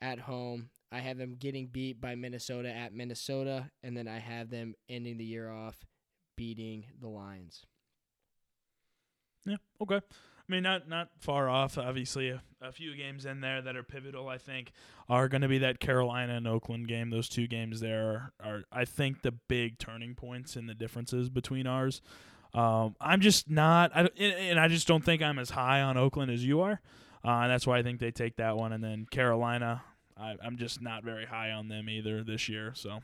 at 0.00 0.18
home. 0.18 0.68
I 0.90 0.98
have 0.98 1.16
them 1.16 1.36
getting 1.38 1.68
beat 1.68 2.00
by 2.00 2.14
Minnesota 2.14 2.70
at 2.70 2.92
Minnesota, 2.92 3.70
and 3.82 3.96
then 3.96 4.08
I 4.08 4.18
have 4.18 4.50
them 4.50 4.74
ending 4.88 5.16
the 5.16 5.24
year 5.24 5.50
off 5.50 5.76
beating 6.36 6.84
the 7.00 7.08
Lions. 7.08 7.64
Yeah, 9.46 9.56
okay. 9.80 10.00
I 10.48 10.52
mean, 10.52 10.62
not 10.62 10.88
not 10.88 11.08
far 11.18 11.48
off. 11.48 11.78
Obviously, 11.78 12.28
a, 12.30 12.42
a 12.60 12.72
few 12.72 12.94
games 12.96 13.24
in 13.24 13.40
there 13.40 13.62
that 13.62 13.76
are 13.76 13.82
pivotal. 13.82 14.28
I 14.28 14.38
think 14.38 14.72
are 15.08 15.28
going 15.28 15.42
to 15.42 15.48
be 15.48 15.58
that 15.58 15.80
Carolina 15.80 16.34
and 16.34 16.46
Oakland 16.48 16.88
game. 16.88 17.10
Those 17.10 17.28
two 17.28 17.46
games 17.46 17.80
there 17.80 18.08
are, 18.08 18.32
are, 18.50 18.62
I 18.72 18.84
think, 18.84 19.22
the 19.22 19.32
big 19.32 19.78
turning 19.78 20.14
points 20.14 20.56
in 20.56 20.66
the 20.66 20.74
differences 20.74 21.28
between 21.28 21.66
ours. 21.66 22.00
Um, 22.54 22.96
I'm 23.00 23.20
just 23.20 23.48
not, 23.48 23.92
I, 23.96 24.08
and 24.18 24.60
I 24.60 24.68
just 24.68 24.86
don't 24.86 25.02
think 25.04 25.22
I'm 25.22 25.38
as 25.38 25.50
high 25.50 25.80
on 25.80 25.96
Oakland 25.96 26.30
as 26.30 26.44
you 26.44 26.60
are, 26.60 26.80
uh, 27.24 27.28
and 27.30 27.50
that's 27.50 27.66
why 27.66 27.78
I 27.78 27.82
think 27.82 27.98
they 27.98 28.10
take 28.10 28.36
that 28.36 28.56
one. 28.56 28.72
And 28.74 28.84
then 28.84 29.06
Carolina, 29.10 29.82
I, 30.18 30.36
I'm 30.44 30.58
just 30.58 30.82
not 30.82 31.02
very 31.02 31.24
high 31.24 31.50
on 31.52 31.68
them 31.68 31.88
either 31.88 32.22
this 32.22 32.48
year. 32.50 32.72
So 32.74 33.00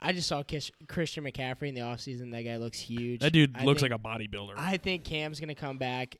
I 0.00 0.12
just 0.12 0.26
saw 0.28 0.42
Kish, 0.42 0.72
Christian 0.88 1.22
McCaffrey 1.24 1.68
in 1.68 1.74
the 1.74 1.82
offseason. 1.82 2.32
That 2.32 2.42
guy 2.42 2.56
looks 2.56 2.80
huge. 2.80 3.20
that 3.20 3.32
dude 3.32 3.56
I 3.56 3.64
looks 3.64 3.80
think- 3.80 3.92
like 3.92 4.00
a 4.00 4.02
bodybuilder. 4.02 4.54
I 4.56 4.76
think 4.76 5.04
Cam's 5.04 5.38
gonna 5.40 5.54
come 5.54 5.78
back 5.78 6.16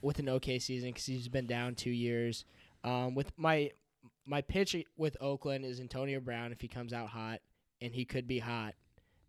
with 0.00 0.18
an 0.18 0.28
okay 0.28 0.58
season 0.58 0.90
because 0.90 1.06
he's 1.06 1.28
been 1.28 1.46
down 1.46 1.74
two 1.74 1.90
years. 1.90 2.44
Um, 2.84 3.14
with 3.14 3.32
my 3.36 3.70
my 4.24 4.42
pitch 4.42 4.76
with 4.96 5.16
Oakland 5.20 5.64
is 5.64 5.80
Antonio 5.80 6.20
Brown 6.20 6.52
if 6.52 6.60
he 6.60 6.68
comes 6.68 6.92
out 6.92 7.08
hot, 7.08 7.40
and 7.80 7.94
he 7.94 8.04
could 8.04 8.26
be 8.26 8.38
hot. 8.38 8.74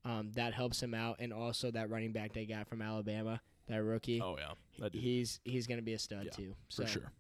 Um, 0.05 0.31
that 0.35 0.53
helps 0.53 0.81
him 0.81 0.93
out, 0.93 1.17
and 1.19 1.33
also 1.33 1.71
that 1.71 1.89
running 1.89 2.13
back 2.13 2.33
they 2.33 2.45
got 2.45 2.67
from 2.67 2.81
Alabama, 2.81 3.41
that 3.67 3.83
rookie. 3.83 4.21
oh 4.21 4.37
yeah, 4.37 4.53
that 4.79 4.93
dude, 4.93 5.01
he's 5.01 5.39
he's 5.43 5.67
gonna 5.67 5.81
be 5.81 5.93
a 5.93 5.99
stud 5.99 6.25
Yeah, 6.25 6.31
too. 6.31 6.55
for 6.73 6.87
sure. 6.87 7.11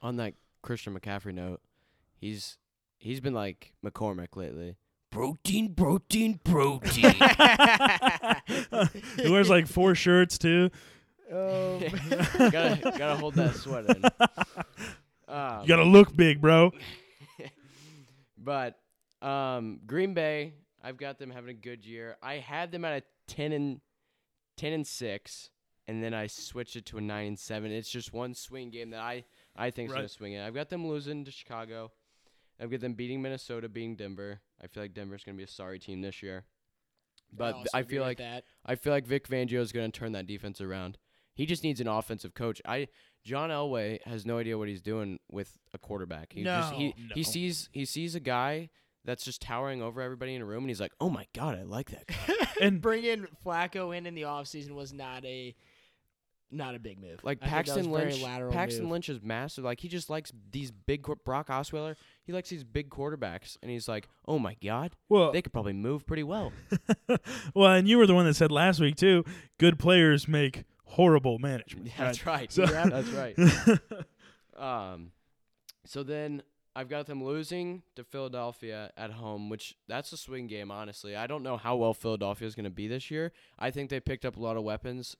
On 0.00 0.16
that 0.16 0.34
Christian 0.62 0.98
McCaffrey 0.98 1.34
note, 1.34 1.60
he's 2.20 2.56
he's 2.98 3.20
been 3.20 3.34
like 3.34 3.72
McCormick 3.84 4.36
lately. 4.36 4.76
Protein, 5.10 5.74
protein, 5.74 6.38
protein. 6.44 7.14
he 9.16 9.30
wears 9.30 9.48
like 9.48 9.66
four 9.66 9.94
shirts 9.94 10.38
too. 10.38 10.70
Um, 11.30 11.80
gotta 12.50 12.78
gotta 12.96 13.16
hold 13.16 13.34
that 13.34 13.54
sweat 13.54 13.84
in. 13.96 14.02
Um, 15.28 15.60
You 15.60 15.68
gotta 15.68 15.84
look 15.84 16.16
big, 16.16 16.40
bro. 16.40 16.72
but 18.38 18.78
um, 19.20 19.80
Green 19.86 20.14
Bay, 20.14 20.54
I've 20.82 20.96
got 20.96 21.18
them 21.18 21.30
having 21.30 21.50
a 21.50 21.54
good 21.54 21.84
year. 21.84 22.16
I 22.22 22.36
had 22.36 22.72
them 22.72 22.84
at 22.86 23.02
a 23.02 23.02
ten 23.26 23.52
and 23.52 23.80
ten 24.56 24.72
and 24.72 24.86
six, 24.86 25.50
and 25.86 26.02
then 26.02 26.14
I 26.14 26.28
switched 26.28 26.76
it 26.76 26.86
to 26.86 26.98
a 26.98 27.02
nine 27.02 27.26
and 27.26 27.38
seven. 27.38 27.70
It's 27.70 27.90
just 27.90 28.14
one 28.14 28.32
swing 28.32 28.70
game 28.70 28.88
that 28.90 29.00
I 29.00 29.24
I 29.54 29.70
think 29.70 29.90
is 29.90 29.94
gonna 29.94 30.08
swing 30.08 30.32
it. 30.32 30.46
I've 30.46 30.54
got 30.54 30.70
them 30.70 30.88
losing 30.88 31.26
to 31.26 31.30
Chicago. 31.30 31.92
I've 32.58 32.70
got 32.70 32.80
them 32.80 32.94
beating 32.94 33.20
Minnesota, 33.20 33.68
beating 33.68 33.96
Denver. 33.96 34.40
I 34.62 34.66
feel 34.66 34.82
like 34.82 34.94
Denver's 34.94 35.24
gonna 35.24 35.36
be 35.36 35.44
a 35.44 35.48
sorry 35.48 35.78
team 35.78 36.00
this 36.00 36.22
year. 36.22 36.46
But 37.32 37.54
I 37.74 37.82
feel 37.82 38.02
like 38.02 38.18
that. 38.18 38.44
I 38.64 38.74
feel 38.76 38.92
like 38.92 39.06
Vic 39.06 39.28
Fangio 39.28 39.60
is 39.60 39.72
going 39.72 39.90
to 39.90 39.98
turn 39.98 40.12
that 40.12 40.26
defense 40.26 40.60
around. 40.60 40.96
He 41.38 41.46
just 41.46 41.62
needs 41.62 41.80
an 41.80 41.86
offensive 41.86 42.34
coach. 42.34 42.60
I 42.66 42.88
John 43.24 43.50
Elway 43.50 44.02
has 44.06 44.26
no 44.26 44.38
idea 44.38 44.58
what 44.58 44.66
he's 44.66 44.82
doing 44.82 45.20
with 45.30 45.56
a 45.72 45.78
quarterback. 45.78 46.32
He 46.32 46.42
just 46.42 46.72
he, 46.74 46.88
No. 46.98 47.14
he 47.14 47.22
sees 47.22 47.68
he 47.72 47.84
sees 47.84 48.16
a 48.16 48.20
guy 48.20 48.70
that's 49.04 49.24
just 49.24 49.40
towering 49.40 49.80
over 49.80 50.02
everybody 50.02 50.34
in 50.34 50.42
a 50.42 50.44
room 50.44 50.64
and 50.64 50.68
he's 50.68 50.80
like, 50.80 50.90
"Oh 51.00 51.08
my 51.08 51.26
god, 51.32 51.56
I 51.56 51.62
like 51.62 51.90
that 51.92 52.08
guy." 52.08 52.34
And 52.60 52.80
bringing 52.82 53.24
Flacco 53.46 53.96
in 53.96 54.04
in 54.04 54.16
the 54.16 54.22
offseason 54.22 54.72
was 54.72 54.92
not 54.92 55.24
a 55.24 55.54
not 56.50 56.74
a 56.74 56.80
big 56.80 56.98
move. 56.98 57.20
like 57.22 57.38
I 57.40 57.46
think 57.48 57.66
that 57.66 57.76
was 57.76 57.86
Paxton 57.86 57.92
Lynch 57.92 58.22
lateral 58.22 58.52
Paxton 58.52 58.82
move. 58.84 58.92
Lynch 58.92 59.08
is 59.10 59.22
massive. 59.22 59.62
Like 59.62 59.78
he 59.78 59.86
just 59.86 60.10
likes 60.10 60.32
these 60.50 60.72
big 60.72 61.06
Brock 61.24 61.50
Osweiler. 61.50 61.94
He 62.24 62.32
likes 62.32 62.48
these 62.48 62.64
big 62.64 62.90
quarterbacks 62.90 63.56
and 63.62 63.70
he's 63.70 63.86
like, 63.86 64.08
"Oh 64.26 64.40
my 64.40 64.56
god, 64.60 64.96
well, 65.08 65.30
they 65.30 65.40
could 65.42 65.52
probably 65.52 65.74
move 65.74 66.04
pretty 66.04 66.24
well." 66.24 66.52
well, 67.54 67.70
and 67.72 67.86
you 67.86 67.96
were 67.96 68.06
the 68.08 68.14
one 68.14 68.24
that 68.24 68.34
said 68.34 68.50
last 68.50 68.80
week 68.80 68.96
too. 68.96 69.24
Good 69.60 69.78
players 69.78 70.26
make 70.26 70.64
horrible 70.88 71.38
management. 71.38 71.86
Yeah, 71.86 71.92
that's 71.98 72.26
right. 72.26 72.50
So- 72.52 72.66
that's 72.66 73.08
right. 73.10 73.36
Um, 74.56 75.12
so 75.84 76.02
then 76.02 76.42
I've 76.74 76.88
got 76.88 77.06
them 77.06 77.22
losing 77.22 77.84
to 77.94 78.02
Philadelphia 78.02 78.90
at 78.96 79.12
home, 79.12 79.48
which 79.50 79.76
that's 79.86 80.12
a 80.12 80.16
swing 80.16 80.48
game. 80.48 80.72
Honestly, 80.72 81.14
I 81.14 81.28
don't 81.28 81.44
know 81.44 81.56
how 81.56 81.76
well 81.76 81.94
Philadelphia 81.94 82.48
is 82.48 82.56
going 82.56 82.64
to 82.64 82.70
be 82.70 82.88
this 82.88 83.08
year. 83.08 83.30
I 83.56 83.70
think 83.70 83.88
they 83.88 84.00
picked 84.00 84.24
up 84.24 84.36
a 84.36 84.40
lot 84.40 84.56
of 84.56 84.64
weapons 84.64 85.14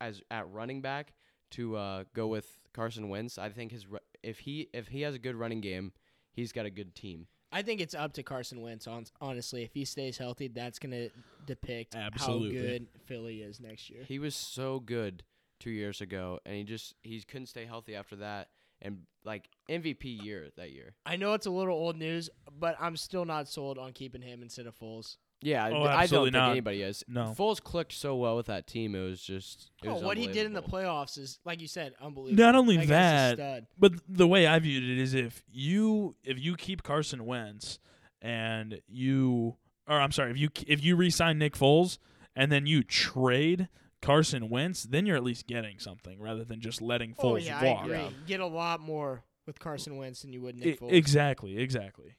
as 0.00 0.22
at 0.30 0.48
running 0.50 0.80
back 0.82 1.14
to 1.52 1.76
uh, 1.76 2.04
go 2.14 2.28
with 2.28 2.60
Carson 2.72 3.08
Wentz. 3.08 3.38
I 3.38 3.48
think 3.48 3.72
his 3.72 3.86
if 4.22 4.38
he 4.40 4.68
if 4.72 4.86
he 4.88 5.00
has 5.02 5.16
a 5.16 5.18
good 5.18 5.34
running 5.34 5.60
game, 5.60 5.92
he's 6.32 6.52
got 6.52 6.64
a 6.64 6.70
good 6.70 6.94
team. 6.94 7.26
I 7.52 7.62
think 7.62 7.80
it's 7.80 7.94
up 7.94 8.12
to 8.14 8.22
Carson 8.22 8.60
Wentz. 8.62 8.86
hon- 8.86 9.06
Honestly, 9.20 9.62
if 9.62 9.72
he 9.74 9.84
stays 9.84 10.16
healthy, 10.18 10.48
that's 10.48 10.78
gonna 10.78 11.08
depict 11.46 11.94
Absolutely. 11.94 12.56
how 12.56 12.62
good 12.62 12.86
Philly 13.06 13.42
is 13.42 13.60
next 13.60 13.90
year. 13.90 14.04
He 14.04 14.18
was 14.18 14.34
so 14.34 14.80
good 14.80 15.24
two 15.58 15.70
years 15.70 16.00
ago, 16.00 16.38
and 16.46 16.54
he 16.56 16.64
just 16.64 16.94
he 17.02 17.20
couldn't 17.22 17.46
stay 17.48 17.64
healthy 17.66 17.94
after 17.94 18.16
that. 18.16 18.48
And 18.82 19.02
like 19.24 19.50
MVP 19.68 20.22
year 20.24 20.48
that 20.56 20.70
year. 20.72 20.94
I 21.04 21.16
know 21.16 21.34
it's 21.34 21.44
a 21.46 21.50
little 21.50 21.74
old 21.76 21.96
news, 21.96 22.30
but 22.58 22.76
I'm 22.80 22.96
still 22.96 23.26
not 23.26 23.46
sold 23.46 23.76
on 23.78 23.92
keeping 23.92 24.22
him 24.22 24.42
instead 24.42 24.66
of 24.66 24.78
Foles. 24.78 25.16
Yeah, 25.42 25.70
Oh, 25.72 25.84
I 25.84 26.06
don't 26.06 26.24
think 26.26 26.34
not. 26.34 26.50
anybody 26.50 26.82
is. 26.82 27.02
No. 27.08 27.34
Foles 27.38 27.62
clicked 27.62 27.92
so 27.92 28.14
well 28.16 28.36
with 28.36 28.46
that 28.46 28.66
team. 28.66 28.94
It 28.94 29.00
was 29.02 29.22
just. 29.22 29.70
It 29.82 29.88
Oh, 29.88 29.94
was 29.94 30.02
what 30.02 30.18
he 30.18 30.26
did 30.26 30.44
in 30.44 30.52
the 30.52 30.62
playoffs 30.62 31.16
is, 31.18 31.38
like 31.46 31.60
you 31.62 31.66
said, 31.68 31.94
unbelievable. 32.00 32.42
Not 32.44 32.54
only 32.54 32.76
That 32.84 33.38
that. 33.38 33.64
But 33.78 33.92
the 34.08 34.26
way 34.28 34.46
I 34.46 34.58
viewed 34.58 34.82
it 34.82 34.98
is 34.98 35.14
if 35.14 35.42
you 35.50 36.14
if 36.24 36.38
you 36.38 36.56
keep 36.56 36.82
Carson 36.82 37.24
Wentz 37.24 37.78
and 38.20 38.80
you 38.86 39.56
or 39.88 39.98
I'm 39.98 40.12
sorry, 40.12 40.30
if 40.30 40.38
you 40.38 40.50
if 40.66 40.84
you 40.84 40.94
re-sign 40.96 41.38
Nick 41.38 41.54
Foles 41.56 41.96
and 42.36 42.52
then 42.52 42.66
you 42.66 42.82
trade 42.82 43.68
Carson 44.02 44.50
Wentz, 44.50 44.82
then 44.84 45.06
you're 45.06 45.16
at 45.16 45.24
least 45.24 45.46
getting 45.46 45.78
something 45.78 46.20
rather 46.20 46.44
than 46.44 46.60
just 46.60 46.82
letting 46.82 47.14
oh 47.18 47.24
Foles 47.34 47.46
yeah, 47.46 47.64
walk. 47.64 47.80
I 47.80 47.84
agree. 47.86 47.96
Yeah. 47.96 48.08
Get 48.26 48.40
a 48.40 48.46
lot 48.46 48.80
more 48.80 49.24
with 49.46 49.58
Carson 49.58 49.96
Wentz 49.96 50.20
than 50.20 50.34
you 50.34 50.42
would 50.42 50.56
I- 50.56 50.64
Nick 50.66 50.80
Foles. 50.80 50.92
exactly, 50.92 51.58
exactly. 51.58 52.16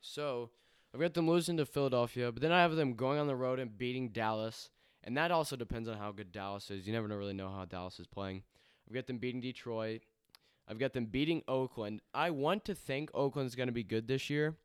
So 0.00 0.50
I've 0.94 1.00
got 1.00 1.14
them 1.14 1.28
losing 1.28 1.56
to 1.58 1.66
Philadelphia, 1.66 2.32
but 2.32 2.40
then 2.40 2.52
I 2.52 2.62
have 2.62 2.74
them 2.74 2.94
going 2.94 3.18
on 3.18 3.26
the 3.26 3.36
road 3.36 3.58
and 3.58 3.76
beating 3.76 4.08
Dallas, 4.08 4.70
and 5.04 5.16
that 5.16 5.30
also 5.30 5.54
depends 5.54 5.88
on 5.88 5.98
how 5.98 6.12
good 6.12 6.32
Dallas 6.32 6.70
is. 6.70 6.86
You 6.86 6.92
never 6.92 7.08
really 7.08 7.34
know 7.34 7.50
how 7.50 7.64
Dallas 7.66 8.00
is 8.00 8.06
playing. 8.06 8.42
I've 8.88 8.94
got 8.94 9.06
them 9.06 9.18
beating 9.18 9.40
Detroit. 9.40 10.02
I've 10.66 10.78
got 10.78 10.92
them 10.92 11.06
beating 11.06 11.42
Oakland. 11.46 12.00
I 12.14 12.30
want 12.30 12.64
to 12.66 12.74
think 12.74 13.10
Oakland's 13.14 13.54
going 13.54 13.68
to 13.68 13.72
be 13.72 13.84
good 13.84 14.06
this 14.08 14.28
year 14.30 14.56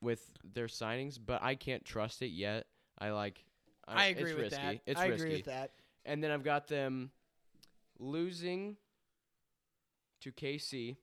with 0.00 0.30
their 0.54 0.66
signings, 0.66 1.18
but 1.24 1.42
I 1.42 1.54
can't 1.54 1.84
trust 1.84 2.22
it 2.22 2.30
yet. 2.30 2.66
I 2.98 3.10
like. 3.10 3.44
I 3.88 4.06
agree 4.06 4.30
it's 4.30 4.34
with 4.34 4.52
risky. 4.52 4.62
that. 4.62 4.80
It's 4.86 5.00
I 5.00 5.06
risky. 5.06 5.24
agree 5.24 5.36
with 5.36 5.46
that. 5.46 5.72
And 6.04 6.22
then 6.22 6.30
I've 6.30 6.44
got 6.44 6.68
them 6.68 7.10
losing 7.98 8.76
to 10.20 10.32
KC, 10.32 10.96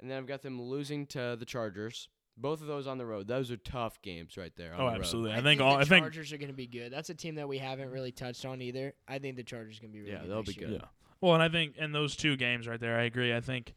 and 0.00 0.10
then 0.10 0.18
I've 0.18 0.26
got 0.26 0.42
them 0.42 0.60
losing 0.60 1.06
to 1.08 1.36
the 1.38 1.44
Chargers. 1.44 2.08
Both 2.36 2.60
of 2.60 2.66
those 2.66 2.86
on 2.86 2.98
the 2.98 3.06
road. 3.06 3.28
Those 3.28 3.50
are 3.52 3.56
tough 3.56 4.02
games 4.02 4.36
right 4.36 4.52
there. 4.56 4.74
on 4.74 4.80
Oh, 4.80 4.84
the 4.86 4.90
road. 4.92 4.98
absolutely. 5.00 5.30
I, 5.32 5.34
I 5.34 5.36
think 5.36 5.46
think 5.46 5.60
all. 5.60 5.74
the 5.76 5.80
I 5.82 5.84
think 5.84 6.02
Chargers 6.04 6.32
are 6.32 6.38
going 6.38 6.50
to 6.50 6.56
be 6.56 6.66
good. 6.66 6.92
That's 6.92 7.10
a 7.10 7.14
team 7.14 7.36
that 7.36 7.46
we 7.48 7.58
haven't 7.58 7.90
really 7.90 8.10
touched 8.12 8.44
on 8.44 8.60
either. 8.60 8.92
I 9.06 9.18
think 9.18 9.36
the 9.36 9.44
Chargers 9.44 9.78
are 9.78 9.82
going 9.82 9.92
to 9.92 9.94
be 9.94 10.00
really 10.00 10.12
Yeah, 10.12 10.20
good. 10.22 10.30
they'll 10.30 10.36
next 10.38 10.54
be 10.54 10.60
year. 10.60 10.68
good. 10.70 10.80
Yeah. 10.82 10.88
Well, 11.20 11.34
and 11.34 11.42
I 11.42 11.48
think 11.48 11.76
in 11.76 11.92
those 11.92 12.16
two 12.16 12.36
games 12.36 12.66
right 12.66 12.80
there, 12.80 12.98
I 12.98 13.04
agree. 13.04 13.34
I 13.34 13.40
think, 13.40 13.74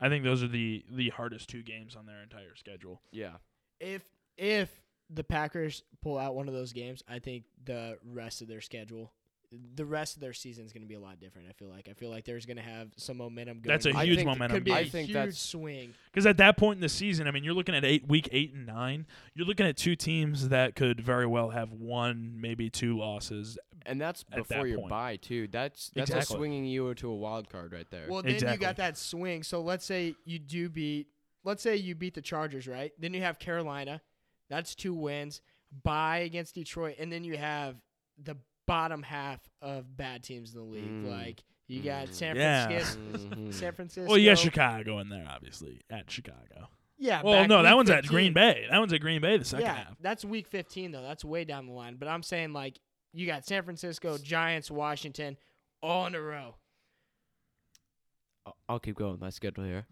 I 0.00 0.08
think 0.10 0.22
those 0.22 0.42
are 0.42 0.48
the 0.48 0.84
the 0.90 1.08
hardest 1.10 1.48
two 1.48 1.62
games 1.62 1.96
on 1.96 2.04
their 2.06 2.22
entire 2.22 2.54
schedule. 2.56 3.00
Yeah. 3.10 3.32
If 3.80 4.02
if 4.36 4.70
the 5.10 5.24
Packers 5.24 5.82
pull 6.02 6.18
out 6.18 6.34
one 6.34 6.46
of 6.48 6.54
those 6.54 6.72
games, 6.72 7.02
I 7.08 7.18
think 7.20 7.44
the 7.64 7.98
rest 8.04 8.42
of 8.42 8.48
their 8.48 8.60
schedule, 8.60 9.12
the 9.74 9.84
rest 9.84 10.16
of 10.16 10.20
their 10.20 10.32
season 10.32 10.64
is 10.64 10.72
going 10.72 10.82
to 10.82 10.88
be 10.88 10.94
a 10.94 11.00
lot 11.00 11.18
different. 11.20 11.48
I 11.48 11.52
feel 11.52 11.68
like. 11.68 11.88
I 11.88 11.92
feel 11.94 12.10
like 12.10 12.24
there's 12.24 12.46
going 12.46 12.56
to 12.56 12.62
have 12.62 12.88
some 12.96 13.16
momentum. 13.16 13.60
Going 13.60 13.72
That's 13.74 13.86
a 13.86 13.90
in. 13.90 13.96
I 13.96 14.04
huge 14.04 14.16
think- 14.18 14.26
momentum. 14.28 14.56
Could 14.56 14.64
be 14.64 14.70
a 14.72 14.74
I 14.76 14.88
think 14.88 15.08
huge 15.08 15.14
that's- 15.14 15.38
swing. 15.38 15.94
Because 16.12 16.26
at 16.26 16.36
that 16.38 16.56
point 16.56 16.76
in 16.76 16.80
the 16.80 16.88
season, 16.88 17.26
I 17.26 17.30
mean, 17.30 17.44
you're 17.44 17.54
looking 17.54 17.74
at 17.74 17.84
eight 17.84 18.06
week 18.08 18.28
eight 18.32 18.52
and 18.54 18.66
nine. 18.66 19.06
You're 19.34 19.46
looking 19.46 19.66
at 19.66 19.76
two 19.76 19.96
teams 19.96 20.48
that 20.50 20.74
could 20.74 21.00
very 21.00 21.26
well 21.26 21.50
have 21.50 21.72
one, 21.72 22.34
maybe 22.40 22.70
two 22.70 22.96
losses. 22.98 23.58
And 23.86 24.00
that's 24.00 24.22
At 24.32 24.36
that 24.36 24.48
before 24.48 24.66
your 24.66 24.78
point. 24.78 24.90
bye 24.90 25.16
too. 25.16 25.46
That's 25.48 25.90
that's 25.94 26.10
Exactly. 26.10 26.34
a 26.34 26.38
swinging 26.38 26.64
you 26.64 26.94
to 26.94 27.08
a 27.10 27.14
wild 27.14 27.50
card 27.50 27.72
right 27.72 27.86
there. 27.90 28.06
Well, 28.08 28.22
then 28.22 28.30
you 28.30 28.36
Exactly. 28.36 28.64
got 28.64 28.76
that 28.76 28.96
swing. 28.96 29.42
So 29.42 29.60
let's 29.60 29.84
say 29.84 30.14
you 30.24 30.38
do 30.38 30.68
beat. 30.70 31.08
Let's 31.44 31.62
say 31.62 31.76
you 31.76 31.94
beat 31.94 32.14
the 32.14 32.22
Chargers, 32.22 32.66
right? 32.66 32.92
Then 32.98 33.12
you 33.12 33.20
have 33.20 33.38
Carolina. 33.38 34.00
That's 34.48 34.74
two 34.74 34.94
wins. 34.94 35.42
Bye 35.82 36.18
against 36.18 36.54
Detroit, 36.54 36.96
and 36.98 37.12
then 37.12 37.24
you 37.24 37.36
have 37.36 37.76
the 38.22 38.36
bottom 38.66 39.02
half 39.02 39.40
of 39.62 39.96
bad 39.96 40.22
teams 40.22 40.54
in 40.54 40.58
the 40.60 40.64
league. 40.66 40.84
Mm. 41.04 41.10
Like 41.10 41.42
you 41.68 41.82
got 41.82 42.08
Mm. 42.08 42.14
San 42.14 42.36
Yeah. 42.36 42.66
Francisco. 42.66 43.00
Mhm. 43.00 43.54
San 43.54 43.72
Francisco. 43.72 44.08
Well, 44.08 44.18
you 44.18 44.30
got 44.30 44.38
Chicago 44.38 44.98
in 44.98 45.08
there, 45.08 45.26
obviously 45.28 45.80
at 45.90 46.10
Chicago. 46.10 46.68
Yeah. 46.98 47.22
Well, 47.22 47.46
no, 47.48 47.62
that 47.62 47.70
week 47.72 47.76
one's 47.76 47.90
at 47.90 48.06
Green 48.06 48.32
Bay. 48.32 48.66
That 48.70 48.78
one's 48.78 48.92
at 48.92 49.00
Green 49.00 49.20
Bay 49.20 49.36
the 49.36 49.44
second 49.44 49.66
yeah, 49.66 49.74
half. 49.74 49.96
that's 50.00 50.24
week 50.24 50.46
15 50.46 50.92
though. 50.92 51.02
That's 51.02 51.24
way 51.24 51.44
down 51.44 51.66
the 51.66 51.72
line. 51.72 51.96
But 51.96 52.08
I'm 52.08 52.22
saying 52.22 52.52
like 52.52 52.78
you 53.12 53.26
got 53.26 53.44
San 53.46 53.62
Francisco, 53.64 54.16
Giants, 54.18 54.70
Washington, 54.70 55.36
all 55.82 56.06
in 56.06 56.14
a 56.14 56.20
row. 56.20 56.56
I'll- 58.46 58.56
I'll 58.68 58.80
keep 58.80 58.96
going 58.96 59.12
with 59.12 59.20
my 59.20 59.30
schedule 59.30 59.64
here. 59.64 59.86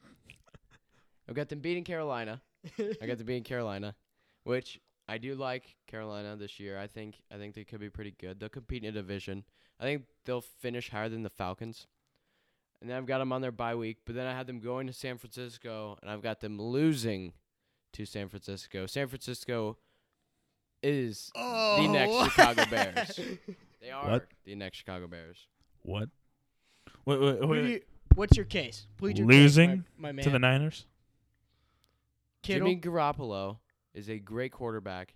I've 1.29 1.35
got 1.35 1.49
them 1.49 1.61
beating 1.61 1.85
Carolina. 1.85 2.43
I 2.79 3.07
got 3.07 3.18
them 3.18 3.27
beating 3.27 3.45
Carolina, 3.45 3.95
which 4.45 4.79
I 5.09 5.18
do 5.18 5.34
like 5.34 5.76
Carolina 5.86 6.36
this 6.36 6.61
year. 6.61 6.78
I 6.78 6.86
think 6.86 7.16
I 7.32 7.36
think 7.36 7.55
they 7.55 7.64
could 7.64 7.80
be 7.80 7.90
pretty 7.90 8.14
good. 8.18 8.40
They'll 8.40 8.48
compete 8.48 8.84
in 8.84 8.90
a 8.90 8.92
division. 8.92 9.44
I 9.80 9.84
think 9.84 10.05
they'll 10.24 10.40
finish 10.40 10.90
higher 10.90 11.09
than 11.09 11.22
the 11.22 11.30
Falcons. 11.30 11.86
And 12.80 12.90
then 12.90 12.96
I've 12.96 13.07
got 13.07 13.18
them 13.18 13.32
on 13.32 13.42
their 13.42 13.53
bye 13.53 13.74
week, 13.74 13.98
but 14.05 14.14
then 14.14 14.26
I 14.26 14.32
had 14.32 14.46
them 14.46 14.59
going 14.59 14.86
to 14.88 14.92
San 14.92 15.16
Francisco, 15.16 15.98
and 16.03 16.11
I've 16.11 16.22
got 16.22 16.40
them 16.40 16.61
losing 16.61 17.32
to 17.92 18.05
San 18.05 18.28
Francisco. 18.28 18.86
San 18.86 19.07
Francisco 19.07 19.78
is 20.82 21.30
oh, 21.36 21.80
the 21.80 21.88
next 21.88 22.12
oh. 22.12 22.28
Chicago 22.28 22.64
Bears. 22.70 23.20
They 23.80 23.90
are 23.90 24.09
What? 24.09 24.26
the 24.44 24.55
next 24.55 24.78
Chicago 24.78 25.09
Bears. 25.09 25.48
What? 25.82 26.09
Wait, 27.05 27.20
wait, 27.20 27.40
wait, 27.40 27.48
wait. 27.48 27.64
you- 27.64 27.80
what's 28.14 28.36
your 28.36 28.46
case? 28.46 28.86
Plead 28.96 29.18
your 29.18 29.26
Losing 29.26 29.70
case, 29.70 29.80
my, 29.98 30.09
my 30.09 30.12
man. 30.12 30.24
to 30.24 30.30
the 30.30 30.38
Niners? 30.38 30.86
Kittle. 32.44 32.68
Jimmy 32.68 32.80
Garoppolo 32.80 33.57
is 33.95 34.09
a 34.09 34.18
great 34.18 34.53
quarterback, 34.53 35.14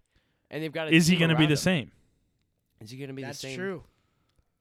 and 0.51 0.63
they've 0.63 0.73
got. 0.73 0.89
A 0.89 0.95
Is 0.95 1.07
he 1.07 1.17
going 1.17 1.31
to 1.31 1.37
be 1.37 1.47
the 1.47 1.57
same? 1.57 1.91
Is 2.81 2.91
he 2.91 2.99
going 2.99 3.09
to 3.09 3.15
be 3.15 3.23
That's 3.23 3.41
the 3.41 3.49
same? 3.49 3.59
true. 3.59 3.85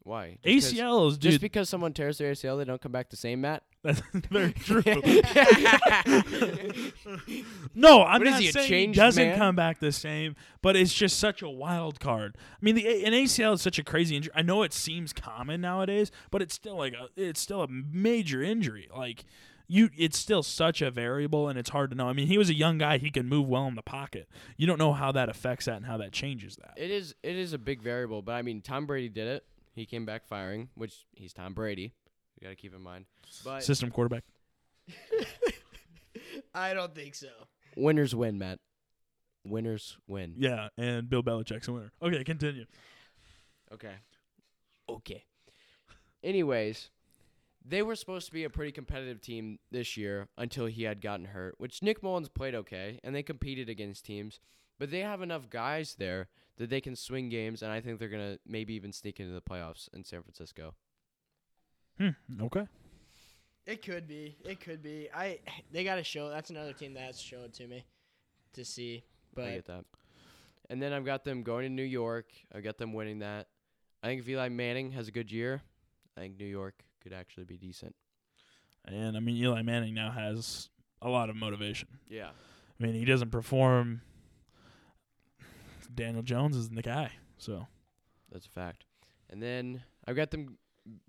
Why? 0.04 0.38
Just 0.44 0.72
'cause- 0.72 0.80
ACLs, 0.80 1.20
Just 1.20 1.42
because 1.42 1.68
someone 1.68 1.92
tears 1.92 2.20
their 2.20 2.32
ACL, 2.32 2.58
they 2.60 2.64
don't 2.66 2.80
come 2.80 2.92
back 2.92 3.10
the 3.10 3.18
same, 3.18 3.42
Matt. 3.42 3.64
That's 3.84 4.02
very 4.32 4.54
true. 4.54 4.84
no, 7.76 8.04
I'm 8.04 8.20
What 8.20 8.28
is 8.28 8.34
not 8.34 8.42
he, 8.42 8.50
a 8.50 8.54
saying 8.54 8.90
he 8.90 8.96
doesn't 8.96 9.28
man? 9.30 9.38
come 9.38 9.56
back 9.56 9.80
the 9.80 9.92
same, 9.92 10.36
but 10.62 10.76
it's 10.76 10.94
just 10.94 11.20
such 11.20 11.42
a 11.42 11.50
wild 11.50 12.00
card. 12.00 12.38
I 12.52 12.58
mean, 12.62 12.76
the 12.76 13.06
an 13.06 13.14
ACL 13.14 13.54
is 13.54 13.62
such 13.62 13.80
a 13.80 13.84
crazy 13.84 14.16
injury. 14.16 14.32
I 14.36 14.42
know 14.42 14.64
it 14.64 14.74
seems 14.74 15.14
common 15.14 15.62
nowadays, 15.62 16.12
but 16.32 16.42
it's 16.42 16.54
still 16.54 16.78
like 16.78 16.94
a 16.94 17.10
it's 17.16 17.40
still 17.42 17.62
a 17.64 17.68
major 17.68 18.42
injury. 18.42 18.88
Like 18.96 19.26
you, 19.68 19.90
it's 19.98 20.18
still 20.18 20.44
such 20.44 20.82
a 20.82 20.92
variable, 20.92 21.48
and 21.50 21.58
it's 21.58 21.70
hard 21.70 21.90
to 21.92 21.96
know. 21.96 22.08
I 22.08 22.14
mean, 22.14 22.28
he 22.28 22.38
was 22.38 22.50
a 22.50 22.54
young 22.54 22.78
guy; 22.78 22.98
he 22.98 23.10
can 23.10 23.28
move 23.28 23.48
well 23.48 23.68
in 23.68 23.76
the 23.76 23.82
pocket. 23.82 24.28
You 24.58 24.68
don't 24.68 24.80
know 24.80 24.94
how 24.94 25.12
that 25.12 25.30
affects 25.30 25.66
that 25.66 25.78
and 25.78 25.86
how 25.86 25.98
that 25.98 26.12
changes 26.12 26.56
that. 26.58 26.74
It 26.78 26.92
is. 26.92 27.16
It 27.24 27.36
is 27.36 27.54
a 27.54 27.58
big 27.58 27.82
variable, 27.82 28.22
but 28.22 28.34
I 28.34 28.42
mean, 28.42 28.62
Tom 28.62 28.86
Brady 28.86 29.10
did 29.10 29.28
it. 29.28 29.46
He 29.74 29.86
came 29.86 30.06
back 30.06 30.26
firing, 30.28 30.70
which 30.76 31.06
he's 31.14 31.34
Tom 31.34 31.54
Brady. 31.54 31.94
You 32.40 32.44
got 32.46 32.50
to 32.50 32.56
keep 32.56 32.74
in 32.74 32.82
mind. 32.82 33.06
But 33.44 33.64
System 33.64 33.92
quarterback. 33.92 34.24
I 36.54 36.74
don't 36.74 36.94
think 36.96 37.16
so. 37.16 37.28
winners 37.76 38.16
win, 38.16 38.38
Matt. 38.38 38.60
Winners 39.46 39.98
win. 40.08 40.34
Yeah, 40.38 40.70
and 40.78 41.10
Bill 41.10 41.22
Belichick's 41.24 41.68
a 41.68 41.74
winner. 41.74 41.92
Okay, 42.02 42.24
continue. 42.24 42.66
Okay. 43.74 43.94
Okay. 44.90 45.24
Anyways, 46.24 46.90
they 47.68 47.82
were 47.82 47.96
supposed 47.96 48.28
to 48.28 48.34
be 48.34 48.44
a 48.44 48.50
pretty 48.50 48.72
competitive 48.72 49.22
team 49.22 49.60
this 49.72 49.98
year 49.98 50.28
until 50.38 50.68
he 50.68 50.84
had 50.84 51.02
gotten 51.02 51.26
hurt, 51.26 51.56
which 51.58 51.82
Nick 51.82 52.04
Mullens 52.04 52.30
played 52.30 52.54
okay, 52.54 53.00
and 53.04 53.16
they 53.16 53.24
competed 53.24 53.70
against 53.70 54.06
teams. 54.06 54.40
But 54.78 54.92
they 54.92 55.00
have 55.00 55.22
enough 55.22 55.50
guys 55.50 55.96
there 55.98 56.28
that 56.58 56.70
they 56.70 56.82
can 56.82 56.96
swing 56.96 57.30
games, 57.30 57.64
and 57.64 57.72
I 57.72 57.82
think 57.82 57.98
they're 57.98 58.10
going 58.10 58.34
to 58.36 58.40
maybe 58.46 58.74
even 58.74 58.92
sneak 58.92 59.20
into 59.20 59.34
the 59.34 59.42
playoffs 59.42 59.90
in 59.94 60.04
San 60.04 60.22
Francisco. 60.22 60.76
Hmm. 61.98 62.10
Okay. 62.42 62.68
It 63.66 63.82
could 63.84 64.08
be. 64.08 64.36
It 64.44 64.60
could 64.60 64.84
be. 64.84 65.10
I. 65.14 65.40
They 65.72 65.84
got 65.84 65.96
to 65.96 66.04
show. 66.04 66.30
That's 66.30 66.50
another 66.50 66.74
team 66.74 66.94
that 66.94 67.04
has 67.04 67.18
to 67.18 67.24
show 67.24 67.44
it 67.44 67.54
to 67.56 67.68
me, 67.68 67.86
to 68.54 68.64
see. 68.64 69.04
I 69.06 69.42
But 69.42 69.54
get 69.54 69.66
that. 69.66 69.86
And 70.70 70.82
then 70.82 70.94
I've 70.94 71.06
got 71.06 71.24
them 71.24 71.42
going 71.42 71.64
to 71.64 71.70
New 71.70 71.84
York. 71.84 72.28
I've 72.54 72.64
got 72.64 72.78
them 72.78 72.94
winning 72.94 73.20
that. 73.20 73.48
I 74.04 74.08
think 74.08 74.22
if 74.22 74.30
Eli 74.30 74.50
Manning 74.50 74.92
has 74.92 75.08
a 75.08 75.12
good 75.12 75.32
year, 75.32 75.62
I 76.18 76.22
think 76.22 76.38
New 76.38 76.46
York 76.46 76.84
could 77.06 77.14
actually 77.14 77.44
be 77.44 77.56
decent. 77.56 77.96
And 78.84 79.16
I 79.16 79.20
mean, 79.20 79.36
Eli 79.36 79.62
Manning 79.62 79.94
now 79.94 80.10
has 80.10 80.70
a 81.04 81.10
lot 81.10 81.30
of 81.30 81.36
motivation. 81.36 81.88
Yeah. 82.10 82.30
I 82.30 82.84
mean, 82.84 82.96
he 82.96 83.06
doesn't 83.06 83.30
perform. 83.30 84.02
Daniel 85.94 86.24
Jones 86.24 86.58
isn't 86.58 86.76
the 86.76 86.82
guy. 86.82 87.12
So 87.38 87.68
That's 88.32 88.48
a 88.48 88.50
fact. 88.50 88.86
And 89.30 89.42
then 89.42 89.84
I've 90.08 90.16
got 90.16 90.32
them 90.32 90.58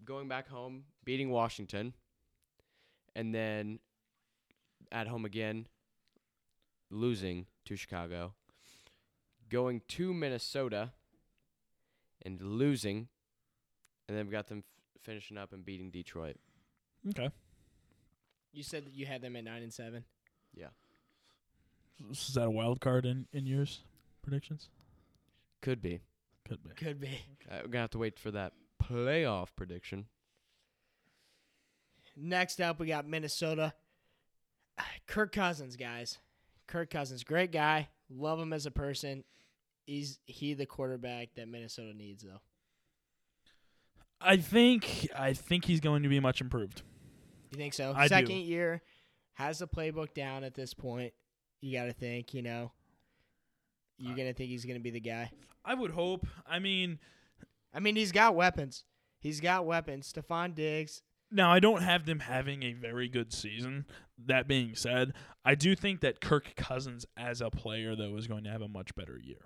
going 0.04 0.28
back 0.28 0.48
home, 0.48 0.84
beating 1.04 1.30
Washington, 1.30 1.94
and 3.14 3.34
then 3.34 3.78
at 4.92 5.08
home 5.08 5.24
again, 5.24 5.66
losing 6.90 7.46
to 7.64 7.74
Chicago, 7.74 8.34
going 9.48 9.80
to 9.88 10.12
Minnesota, 10.12 10.92
and 12.24 12.40
losing, 12.40 13.08
and 14.08 14.16
then 14.16 14.26
we've 14.26 14.32
got 14.32 14.48
them 14.48 14.62
finishing 15.02 15.38
up 15.38 15.52
and 15.52 15.64
beating 15.64 15.90
Detroit. 15.90 16.36
okay, 17.10 17.30
you 18.52 18.62
said 18.62 18.86
that 18.86 18.94
you 18.94 19.06
had 19.06 19.22
them 19.22 19.36
at 19.36 19.44
nine 19.44 19.62
and 19.62 19.72
seven. 19.72 20.04
Yeah. 20.54 20.68
is 22.10 22.34
that 22.34 22.46
a 22.46 22.50
wild 22.50 22.80
card 22.80 23.06
in 23.06 23.26
in 23.32 23.46
yours 23.46 23.82
predictions? 24.22 24.68
Could 25.62 25.82
be. 25.82 26.00
Could 26.46 26.62
be. 26.62 26.70
Could 26.76 27.00
be. 27.00 27.20
Uh, 27.50 27.58
we're 27.62 27.68
gonna 27.68 27.82
have 27.82 27.90
to 27.90 27.98
wait 27.98 28.18
for 28.18 28.30
that 28.30 28.52
playoff 28.82 29.48
prediction. 29.56 30.06
Next 32.16 32.60
up, 32.60 32.78
we 32.80 32.86
got 32.86 33.06
Minnesota. 33.06 33.74
Kirk 35.06 35.32
Cousins, 35.32 35.76
guys. 35.76 36.18
Kirk 36.66 36.90
Cousins, 36.90 37.24
great 37.24 37.52
guy. 37.52 37.88
Love 38.10 38.40
him 38.40 38.52
as 38.52 38.66
a 38.66 38.70
person. 38.70 39.24
Is 39.86 40.18
he 40.26 40.54
the 40.54 40.66
quarterback 40.66 41.34
that 41.36 41.48
Minnesota 41.48 41.94
needs, 41.94 42.22
though? 42.24 42.40
I 44.20 44.36
think 44.36 45.08
I 45.16 45.32
think 45.32 45.64
he's 45.64 45.80
going 45.80 46.02
to 46.02 46.08
be 46.08 46.20
much 46.20 46.40
improved. 46.40 46.82
You 47.50 47.58
think 47.58 47.74
so? 47.74 47.92
I 47.96 48.04
do. 48.04 48.08
Second 48.08 48.38
year, 48.38 48.82
has 49.34 49.58
the 49.58 49.68
playbook 49.68 50.14
down 50.14 50.44
at 50.44 50.54
this 50.54 50.74
point. 50.74 51.12
You 51.60 51.76
got 51.78 51.84
to 51.84 51.92
think, 51.92 52.34
you 52.34 52.42
know. 52.42 52.72
You're 53.98 54.16
going 54.16 54.28
to 54.28 54.34
think 54.34 54.50
he's 54.50 54.64
going 54.64 54.76
to 54.76 54.82
be 54.82 54.90
the 54.90 55.00
guy. 55.00 55.30
I 55.64 55.74
would 55.74 55.90
hope. 55.90 56.26
I 56.46 56.58
mean, 56.58 56.98
I 57.72 57.80
mean, 57.80 57.96
he's 57.96 58.12
got 58.12 58.34
weapons. 58.34 58.84
He's 59.20 59.40
got 59.40 59.64
weapons. 59.64 60.12
Stefon 60.12 60.54
Diggs. 60.54 61.02
now 61.30 61.50
I 61.50 61.60
don't 61.60 61.82
have 61.82 62.04
them 62.04 62.20
having 62.20 62.62
a 62.62 62.72
very 62.74 63.08
good 63.08 63.32
season. 63.32 63.86
That 64.26 64.46
being 64.48 64.74
said, 64.74 65.12
I 65.44 65.54
do 65.54 65.74
think 65.74 66.00
that 66.00 66.20
Kirk 66.20 66.54
Cousins 66.56 67.06
as 67.16 67.40
a 67.40 67.50
player 67.50 67.96
though 67.96 68.16
is 68.16 68.26
going 68.26 68.44
to 68.44 68.50
have 68.50 68.62
a 68.62 68.68
much 68.68 68.94
better 68.94 69.18
year. 69.18 69.40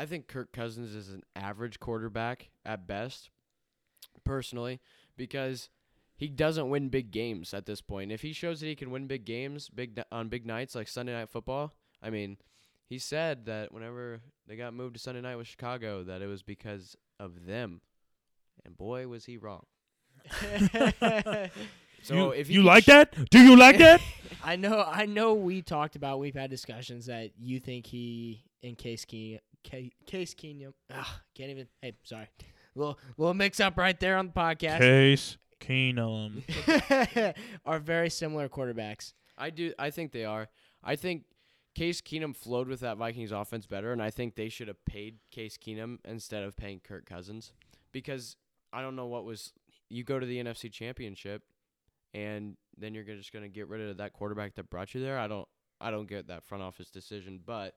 I 0.00 0.06
think 0.06 0.28
Kirk 0.28 0.50
Cousins 0.50 0.94
is 0.94 1.10
an 1.10 1.22
average 1.36 1.78
quarterback 1.78 2.48
at 2.64 2.86
best, 2.86 3.28
personally, 4.24 4.80
because 5.14 5.68
he 6.16 6.26
doesn't 6.28 6.70
win 6.70 6.88
big 6.88 7.10
games 7.10 7.52
at 7.52 7.66
this 7.66 7.82
point. 7.82 8.10
If 8.10 8.22
he 8.22 8.32
shows 8.32 8.60
that 8.60 8.66
he 8.66 8.74
can 8.74 8.90
win 8.90 9.06
big 9.06 9.26
games, 9.26 9.68
big 9.68 10.00
on 10.10 10.28
big 10.28 10.46
nights 10.46 10.74
like 10.74 10.88
Sunday 10.88 11.12
Night 11.12 11.28
Football, 11.28 11.74
I 12.02 12.08
mean, 12.08 12.38
he 12.86 12.98
said 12.98 13.44
that 13.44 13.72
whenever 13.74 14.20
they 14.46 14.56
got 14.56 14.72
moved 14.72 14.94
to 14.94 15.00
Sunday 15.00 15.20
Night 15.20 15.36
with 15.36 15.46
Chicago, 15.46 16.02
that 16.04 16.22
it 16.22 16.28
was 16.28 16.42
because 16.42 16.96
of 17.18 17.44
them. 17.44 17.82
and 18.64 18.78
boy 18.78 19.06
was 19.06 19.26
he 19.26 19.36
wrong. 19.36 19.66
So 22.02 22.14
you, 22.14 22.30
if 22.30 22.48
you 22.48 22.62
like 22.62 22.84
sh- 22.84 22.86
that? 22.86 23.30
Do 23.30 23.40
you 23.40 23.56
like 23.56 23.78
that? 23.86 24.00
I 24.42 24.56
know. 24.56 24.82
I 24.86 25.06
know. 25.06 25.34
We 25.34 25.62
talked 25.62 25.96
about. 25.96 26.18
We've 26.18 26.34
had 26.34 26.50
discussions 26.50 27.06
that 27.06 27.32
you 27.38 27.60
think 27.60 27.86
he 27.86 28.44
in 28.62 28.74
Case 28.74 29.04
Keenum. 29.04 29.40
Case 29.62 30.34
Keenum. 30.34 30.72
Ah, 30.92 31.20
can't 31.34 31.50
even. 31.50 31.66
Hey, 31.80 31.94
sorry. 32.04 32.28
Little 32.74 32.98
little 33.16 33.34
mix 33.34 33.60
up 33.60 33.76
right 33.76 33.98
there 33.98 34.16
on 34.16 34.28
the 34.28 34.32
podcast. 34.32 34.78
Case 34.78 35.38
Keenum. 35.60 36.42
are 37.66 37.78
very 37.78 38.10
similar 38.10 38.48
quarterbacks. 38.48 39.12
I 39.36 39.50
do. 39.50 39.72
I 39.78 39.90
think 39.90 40.12
they 40.12 40.24
are. 40.24 40.48
I 40.82 40.96
think 40.96 41.24
Case 41.74 42.00
Keenum 42.00 42.34
flowed 42.34 42.68
with 42.68 42.80
that 42.80 42.96
Vikings 42.96 43.32
offense 43.32 43.66
better, 43.66 43.92
and 43.92 44.02
I 44.02 44.10
think 44.10 44.34
they 44.34 44.48
should 44.48 44.68
have 44.68 44.84
paid 44.84 45.18
Case 45.30 45.56
Keenum 45.56 45.98
instead 46.04 46.42
of 46.42 46.56
paying 46.56 46.80
Kirk 46.80 47.06
Cousins 47.06 47.52
because 47.92 48.36
I 48.72 48.82
don't 48.82 48.96
know 48.96 49.06
what 49.06 49.24
was. 49.24 49.52
You 49.88 50.04
go 50.04 50.20
to 50.20 50.26
the 50.26 50.42
NFC 50.42 50.70
Championship, 50.70 51.42
and 52.14 52.56
then 52.76 52.94
you're 52.94 53.04
just 53.04 53.32
going 53.32 53.42
to 53.42 53.48
get 53.48 53.68
rid 53.68 53.80
of 53.80 53.96
that 53.96 54.12
quarterback 54.12 54.54
that 54.54 54.70
brought 54.70 54.94
you 54.94 55.02
there. 55.02 55.18
I 55.18 55.26
don't. 55.28 55.48
I 55.80 55.90
don't 55.90 56.08
get 56.08 56.28
that 56.28 56.44
front 56.44 56.62
office 56.62 56.90
decision, 56.90 57.40
but 57.44 57.74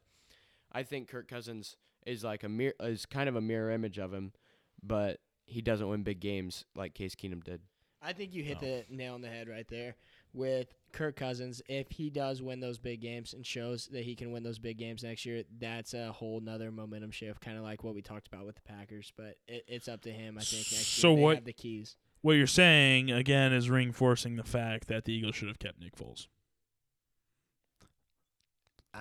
I 0.73 0.83
think 0.83 1.07
Kirk 1.07 1.27
Cousins 1.27 1.77
is 2.05 2.23
like 2.23 2.43
a 2.43 2.49
mirror 2.49 2.73
is 2.81 3.05
kind 3.05 3.29
of 3.29 3.35
a 3.35 3.41
mirror 3.41 3.71
image 3.71 3.97
of 3.97 4.13
him, 4.13 4.33
but 4.81 5.19
he 5.45 5.61
doesn't 5.61 5.87
win 5.87 6.03
big 6.03 6.19
games 6.19 6.65
like 6.75 6.93
Case 6.93 7.15
Keenum 7.15 7.43
did. 7.43 7.61
I 8.01 8.11
think 8.11 8.33
you 8.33 8.43
hit 8.43 8.61
No. 8.61 8.67
the 8.67 8.85
nail 8.89 9.13
on 9.13 9.21
the 9.21 9.29
head 9.29 9.47
right 9.47 9.67
there 9.69 9.95
with 10.33 10.73
Kirk 10.91 11.15
Cousins. 11.15 11.61
If 11.69 11.89
he 11.91 12.09
does 12.09 12.41
win 12.41 12.59
those 12.59 12.77
big 12.77 12.99
games 12.99 13.33
and 13.33 13.45
shows 13.45 13.87
that 13.93 14.03
he 14.03 14.13
can 14.15 14.33
win 14.33 14.43
those 14.43 14.59
big 14.59 14.77
games 14.77 15.03
next 15.03 15.25
year, 15.25 15.43
that's 15.57 15.93
a 15.93 16.11
whole 16.11 16.41
nother 16.41 16.69
momentum 16.69 17.11
shift, 17.11 17.39
kind 17.39 17.57
of 17.57 17.63
like 17.63 17.81
what 17.83 17.95
we 17.95 18.01
talked 18.01 18.27
about 18.27 18.45
with 18.45 18.55
the 18.55 18.61
Packers. 18.61 19.13
But 19.15 19.37
it, 19.47 19.63
it's 19.69 19.87
up 19.87 20.01
to 20.01 20.11
him. 20.11 20.37
I 20.37 20.41
think 20.41 20.63
next 20.71 20.87
So 20.87 21.09
year 21.11 21.15
they 21.15 21.21
what- 21.21 21.35
have 21.35 21.45
the 21.45 21.53
keys. 21.53 21.95
what 22.21 22.33
you're 22.33 22.45
saying 22.47 23.09
again 23.09 23.53
is 23.53 23.69
reinforcing 23.69 24.35
the 24.35 24.43
fact 24.43 24.87
that 24.89 25.05
the 25.05 25.13
Eagles 25.13 25.35
should 25.35 25.47
have 25.47 25.59
kept 25.59 25.79
Nick 25.79 25.95
Foles. 25.95 26.27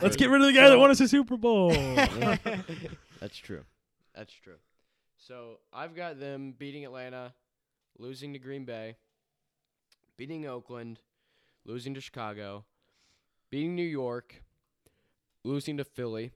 Let's 0.00 0.16
get 0.16 0.30
rid 0.30 0.40
of 0.40 0.46
the 0.46 0.52
guy 0.52 0.68
that 0.68 0.78
won 0.78 0.90
us 0.90 1.00
a 1.00 1.08
Super 1.08 1.36
Bowl. 1.36 1.72
That's 3.20 3.36
true. 3.36 3.64
That's 4.14 4.32
true. 4.32 4.56
So 5.16 5.58
I've 5.72 5.94
got 5.94 6.18
them 6.18 6.54
beating 6.58 6.84
Atlanta, 6.84 7.34
losing 7.98 8.32
to 8.32 8.38
Green 8.38 8.64
Bay, 8.64 8.96
beating 10.16 10.46
Oakland, 10.46 11.00
losing 11.64 11.94
to 11.94 12.00
Chicago, 12.00 12.64
beating 13.50 13.74
New 13.76 13.82
York, 13.82 14.42
losing 15.44 15.76
to 15.76 15.84
Philly, 15.84 16.32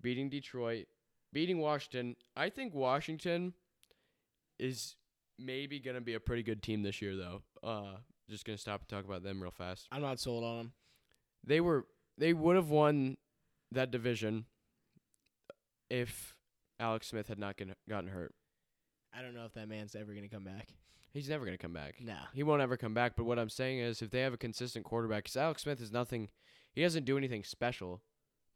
beating 0.00 0.30
Detroit, 0.30 0.86
beating 1.32 1.58
Washington. 1.58 2.16
I 2.36 2.48
think 2.48 2.74
Washington 2.74 3.52
is 4.58 4.96
maybe 5.38 5.80
going 5.80 5.96
to 5.96 6.00
be 6.00 6.14
a 6.14 6.20
pretty 6.20 6.42
good 6.42 6.62
team 6.62 6.82
this 6.82 7.02
year, 7.02 7.16
though. 7.16 7.42
Uh, 7.62 7.96
just 8.30 8.44
going 8.44 8.56
to 8.56 8.60
stop 8.60 8.80
and 8.80 8.88
talk 8.88 9.04
about 9.04 9.22
them 9.22 9.42
real 9.42 9.50
fast. 9.50 9.88
I'm 9.92 10.02
not 10.02 10.18
sold 10.20 10.44
on 10.44 10.56
them. 10.56 10.72
They 11.46 11.60
were 11.60 11.84
they 12.18 12.32
would 12.32 12.56
have 12.56 12.70
won 12.70 13.16
that 13.72 13.90
division 13.90 14.46
if 15.90 16.36
Alex 16.78 17.08
Smith 17.08 17.28
had 17.28 17.38
not 17.38 17.56
gotten 17.88 18.10
hurt. 18.10 18.34
I 19.16 19.22
don't 19.22 19.34
know 19.34 19.44
if 19.44 19.54
that 19.54 19.68
man's 19.68 19.94
ever 19.94 20.12
going 20.12 20.28
to 20.28 20.34
come 20.34 20.44
back. 20.44 20.68
He's 21.12 21.28
never 21.28 21.44
going 21.44 21.56
to 21.56 21.62
come 21.62 21.72
back. 21.72 21.96
Nah. 22.00 22.14
He 22.32 22.42
won't 22.42 22.60
ever 22.62 22.76
come 22.76 22.94
back. 22.94 23.12
But 23.16 23.24
what 23.24 23.38
I'm 23.38 23.48
saying 23.48 23.78
is, 23.78 24.02
if 24.02 24.10
they 24.10 24.20
have 24.20 24.32
a 24.32 24.36
consistent 24.38 24.84
quarterback, 24.84 25.24
because 25.24 25.36
Alex 25.36 25.62
Smith 25.62 25.80
is 25.80 25.92
nothing, 25.92 26.28
he 26.72 26.82
doesn't 26.82 27.04
do 27.04 27.16
anything 27.16 27.44
special 27.44 28.02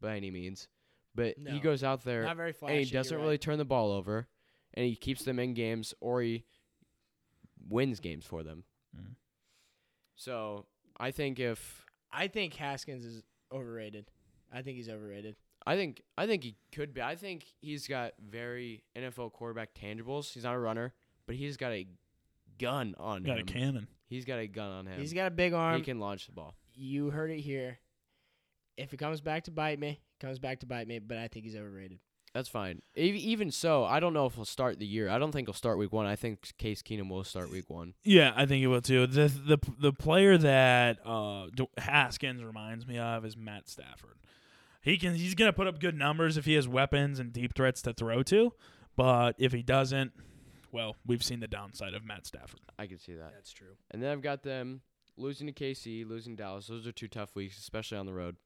by 0.01 0.17
any 0.17 0.33
means. 0.33 0.67
But 1.15 1.37
he 1.49 1.59
goes 1.59 1.83
out 1.83 2.05
there 2.05 2.25
Not 2.25 2.37
very 2.37 2.53
flashy. 2.53 2.77
and 2.77 2.85
he 2.85 2.91
doesn't 2.91 3.17
right. 3.17 3.23
really 3.23 3.39
turn 3.39 3.59
the 3.59 3.65
ball 3.65 3.93
over, 3.93 4.29
and 4.75 4.87
he 4.87 4.95
keeps 4.95 5.25
them 5.25 5.39
in 5.39 5.55
games 5.55 5.95
or 6.01 6.23
he 6.23 6.45
wins 7.69 8.01
games 8.01 8.25
for 8.25 8.43
them. 8.43 8.65
Mm. 8.97 9.15
So 10.17 10.67
I 10.99 11.11
think 11.11 11.41
if 11.41 11.85
I 12.13 12.29
think 12.29 12.55
Haskins 12.55 13.05
is 13.05 13.23
overrated. 13.53 14.11
I 14.53 14.63
think 14.63 14.77
he's 14.77 14.89
overrated. 14.89 15.37
I 15.67 15.77
think 15.77 16.03
I 16.17 16.27
think 16.27 16.43
he 16.45 16.57
could 16.73 16.95
be. 16.95 17.03
I 17.03 17.15
think 17.17 17.45
he's 17.61 17.87
got 17.87 18.13
very 18.19 18.85
NFL 18.97 19.33
quarterback 19.33 19.75
tangibles. 19.75 20.33
He's 20.33 20.45
not 20.45 20.55
a 20.55 20.59
runner, 20.59 20.95
but 21.27 21.37
he's 21.37 21.57
got 21.57 21.73
a 21.73 21.87
gun 22.59 22.95
on 22.99 23.23
Got 23.25 23.37
a 23.37 23.41
him. 23.41 23.47
cannon. 23.47 23.89
He's 24.09 24.25
got 24.25 24.39
a 24.39 24.47
gun 24.47 24.71
on 24.71 24.87
him. 24.87 24.99
He's 25.01 25.13
got 25.13 25.27
a 25.27 25.31
big 25.31 25.53
arm. 25.53 25.77
he 25.77 25.83
can 25.83 25.99
launch 26.01 26.27
the 26.27 26.33
ball. 26.33 26.55
you 26.75 27.11
heard 27.11 27.31
it 27.31 27.41
here. 27.41 27.79
If 28.79 28.95
it 28.95 28.97
comes 28.99 29.21
back 29.21 29.45
to 29.45 29.51
bite 29.51 29.79
me, 29.79 29.89
it 29.91 30.25
comes 30.25 30.39
back 30.39 30.61
to 30.61 30.67
bite 30.67 30.87
me. 30.89 30.99
But 31.01 31.19
I 31.19 31.29
think 31.29 31.45
he's 31.45 31.57
overrated. 31.57 31.99
That's 32.35 32.49
fine. 32.49 32.83
Even 32.95 33.51
so, 33.51 33.85
I 33.85 34.01
don't 34.01 34.13
know 34.13 34.27
if 34.27 34.35
he'll 34.35 34.45
start 34.45 34.79
the 34.79 34.87
year. 34.87 35.09
I 35.09 35.19
don't 35.19 35.33
think 35.33 35.49
he'll 35.49 35.55
start 35.55 35.79
week 35.79 35.93
one. 35.93 36.07
I 36.07 36.15
think 36.17 36.57
Case 36.59 36.83
Keenum 36.83 37.09
will 37.09 37.25
start 37.25 37.51
week 37.51 37.69
one. 37.69 37.95
Yeah, 38.05 38.33
I 38.37 38.47
think 38.47 38.61
he 38.61 38.67
will 38.67 38.83
too. 38.83 39.07
The 39.07 39.29
the 39.29 39.59
the 39.79 39.93
player 39.93 40.37
that 40.37 40.99
uh, 41.05 41.47
Haskins 41.79 42.43
reminds 42.43 42.87
me 42.87 42.99
of 42.99 43.25
is 43.25 43.37
Matt 43.37 43.69
Stafford. 43.69 44.19
He 44.83 44.99
can 44.99 45.15
he's 45.15 45.35
gonna 45.35 45.53
put 45.53 45.67
up 45.67 45.81
good 45.81 45.97
numbers 45.97 46.37
if 46.37 46.45
he 46.45 46.55
has 46.55 46.69
weapons 46.69 47.19
and 47.19 47.33
deep 47.33 47.55
threats 47.55 47.83
to 47.83 47.93
throw 47.93 48.23
to, 48.25 48.53
but 48.97 49.35
if 49.39 49.53
he 49.53 49.63
doesn't, 49.63 50.13
well, 50.71 50.97
we've 51.07 51.25
seen 51.25 51.41
the 51.41 51.49
downside 51.49 51.95
of 51.95 52.05
Matt 52.05 52.27
Stafford. 52.27 52.61
I 52.79 52.87
can 52.87 52.99
see 52.99 53.15
that. 53.15 53.33
That's 53.35 53.53
true. 53.53 53.77
And 53.91 54.03
then 54.03 54.13
I've 54.13 54.23
got 54.23 54.43
them 54.43 54.83
losing 55.17 55.47
to 55.47 55.53
KC, 55.53 56.09
losing 56.09 56.37
to 56.37 56.43
Dallas. 56.43 56.67
Those 56.67 56.87
are 56.87 56.93
two 56.93 57.09
tough 57.09 57.35
weeks, 57.35 57.59
especially 57.59 57.99
on 57.99 58.07
the 58.07 58.13
road. 58.13 58.37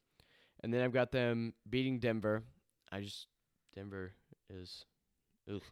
And 0.62 0.72
then 0.72 0.82
I've 0.82 0.92
got 0.92 1.10
them 1.12 1.54
beating 1.68 1.98
Denver. 1.98 2.44
I 2.90 3.00
just 3.00 3.26
Denver 3.74 4.12
is, 4.50 4.84
ugh. 5.52 5.62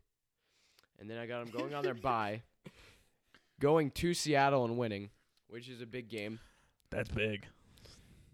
And 0.98 1.09
then 1.09 1.18
I 1.18 1.26
got 1.26 1.44
them 1.44 1.59
going 1.59 1.74
on 1.74 1.82
their 1.82 1.94
bye, 1.94 2.42
going 3.61 3.90
to 3.92 4.14
Seattle 4.14 4.64
and 4.64 4.76
winning, 4.76 5.11
which 5.48 5.68
is 5.68 5.80
a 5.80 5.86
big 5.86 6.09
game. 6.09 6.40
That's 6.90 7.09
big. 7.11 7.46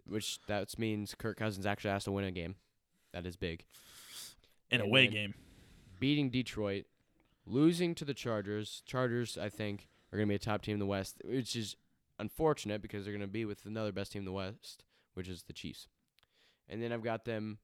Which 0.09 0.41
that 0.47 0.79
means 0.79 1.15
Kirk 1.17 1.37
Cousins 1.37 1.67
actually 1.67 1.91
has 1.91 2.05
to 2.05 2.13
win 2.13 2.25
a 2.25 2.31
game. 2.31 2.57
That 3.13 3.27
is 3.27 3.37
big. 3.37 3.65
In 4.71 4.81
a 4.81 4.85
And 4.85 4.91
away 4.91 5.07
game. 5.09 5.35
Beating 6.01 6.31
Detroit, 6.31 6.85
losing 7.47 7.95
to 7.95 8.05
the 8.05 8.15
Chargers. 8.15 8.83
Chargers, 8.85 9.39
I 9.39 9.49
think, 9.49 9.89
are 10.13 10.17
going 10.17 10.29
to 10.29 10.33
be 10.33 10.37
a 10.37 10.39
top 10.39 10.63
team 10.63 10.75
in 10.75 10.81
the 10.81 10.87
West, 10.87 11.17
which 11.25 11.57
is 11.57 11.77
unfortunate 12.19 12.83
because 12.83 13.05
they're 13.05 13.13
going 13.13 13.21
to 13.21 13.27
be 13.27 13.45
with 13.45 13.65
another 13.65 13.93
best 13.93 14.13
team 14.13 14.21
in 14.21 14.27
the 14.27 14.33
West, 14.33 14.85
which 15.15 15.29
is 15.29 15.45
the 15.45 15.53
Chiefs. 15.53 15.89
And 16.69 16.83
then 16.83 16.93
I've 16.93 17.03
got 17.03 17.25
them 17.25 17.59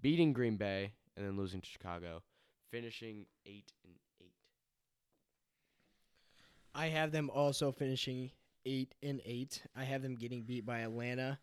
beating 0.00 0.32
Green 0.32 0.56
Bay 0.56 0.92
and 1.16 1.26
then 1.26 1.36
losing 1.36 1.60
to 1.60 1.68
Chicago, 1.68 2.22
finishing 2.70 3.26
eight 3.46 3.72
and 3.84 3.94
eight. 4.20 4.32
I 6.74 6.86
have 6.86 7.12
them 7.12 7.30
also 7.30 7.72
finishing 7.72 8.30
eight 8.66 8.94
and 9.02 9.20
eight. 9.24 9.62
I 9.76 9.84
have 9.84 10.02
them 10.02 10.16
getting 10.16 10.42
beat 10.42 10.66
by 10.66 10.80
Atlanta, 10.80 11.38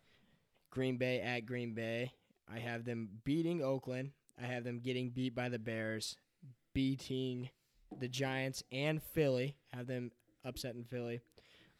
Green 0.70 0.96
Bay 0.96 1.20
at 1.20 1.46
Green 1.46 1.74
Bay. 1.74 2.12
I 2.52 2.58
have 2.58 2.84
them 2.84 3.08
beating 3.24 3.62
Oakland. 3.62 4.10
I 4.40 4.46
have 4.46 4.64
them 4.64 4.80
getting 4.80 5.10
beat 5.10 5.34
by 5.34 5.48
the 5.48 5.58
Bears, 5.58 6.16
beating 6.74 7.50
the 7.98 8.08
Giants 8.08 8.62
and 8.72 9.02
Philly. 9.02 9.56
Have 9.72 9.86
them 9.86 10.10
upsetting 10.44 10.84
Philly. 10.84 11.20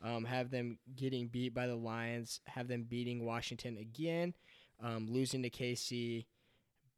Um, 0.03 0.25
have 0.25 0.51
them 0.51 0.79
getting 0.97 1.29
beat 1.29 1.55
by 1.55 1.67
the 1.67 1.77
Lions. 1.77 2.41
Have 2.47 2.69
them 2.69 2.85
beating 2.89 3.25
Washington 3.25 3.79
again. 3.79 4.35
Um, 4.83 5.07
losing 5.09 5.43
to 5.43 5.51
KC, 5.51 6.27